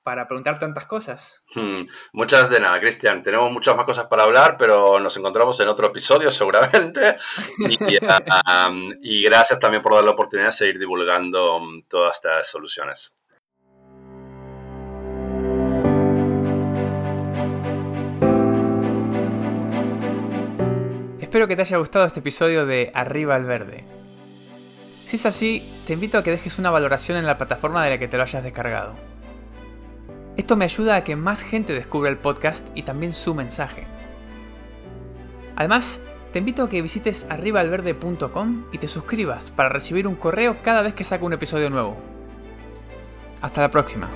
para 0.02 0.26
preguntar 0.26 0.58
tantas 0.58 0.86
cosas. 0.86 1.42
Hmm, 1.54 1.82
muchas 2.12 2.50
de 2.50 2.60
nada, 2.60 2.80
Cristian. 2.80 3.22
Tenemos 3.22 3.50
muchas 3.52 3.76
más 3.76 3.84
cosas 3.84 4.06
para 4.06 4.24
hablar, 4.24 4.56
pero 4.58 4.98
nos 5.00 5.16
encontramos 5.16 5.58
en 5.60 5.68
otro 5.68 5.86
episodio 5.88 6.30
seguramente. 6.32 7.16
Y, 7.58 7.78
y 9.00 9.22
gracias 9.22 9.58
también 9.58 9.82
por 9.82 9.94
dar 9.94 10.04
la 10.04 10.10
oportunidad 10.10 10.48
de 10.48 10.52
seguir 10.52 10.78
divulgando 10.78 11.56
um, 11.56 11.82
todas 11.88 12.16
estas 12.16 12.50
soluciones. 12.50 13.21
Espero 21.32 21.48
que 21.48 21.56
te 21.56 21.62
haya 21.62 21.78
gustado 21.78 22.04
este 22.04 22.20
episodio 22.20 22.66
de 22.66 22.92
Arriba 22.92 23.34
al 23.34 23.46
Verde. 23.46 23.86
Si 25.06 25.16
es 25.16 25.24
así, 25.24 25.66
te 25.86 25.94
invito 25.94 26.18
a 26.18 26.22
que 26.22 26.30
dejes 26.30 26.58
una 26.58 26.68
valoración 26.68 27.16
en 27.16 27.24
la 27.24 27.38
plataforma 27.38 27.82
de 27.82 27.88
la 27.88 27.96
que 27.96 28.06
te 28.06 28.18
lo 28.18 28.22
hayas 28.22 28.44
descargado. 28.44 28.92
Esto 30.36 30.58
me 30.58 30.66
ayuda 30.66 30.94
a 30.94 31.04
que 31.04 31.16
más 31.16 31.42
gente 31.42 31.72
descubra 31.72 32.10
el 32.10 32.18
podcast 32.18 32.68
y 32.74 32.82
también 32.82 33.14
su 33.14 33.34
mensaje. 33.34 33.86
Además, 35.56 36.02
te 36.34 36.40
invito 36.40 36.64
a 36.64 36.68
que 36.68 36.82
visites 36.82 37.26
arribaalverde.com 37.30 38.66
y 38.70 38.76
te 38.76 38.86
suscribas 38.86 39.52
para 39.52 39.70
recibir 39.70 40.06
un 40.06 40.16
correo 40.16 40.58
cada 40.62 40.82
vez 40.82 40.92
que 40.92 41.02
saco 41.02 41.24
un 41.24 41.32
episodio 41.32 41.70
nuevo. 41.70 41.96
Hasta 43.40 43.62
la 43.62 43.70
próxima. 43.70 44.10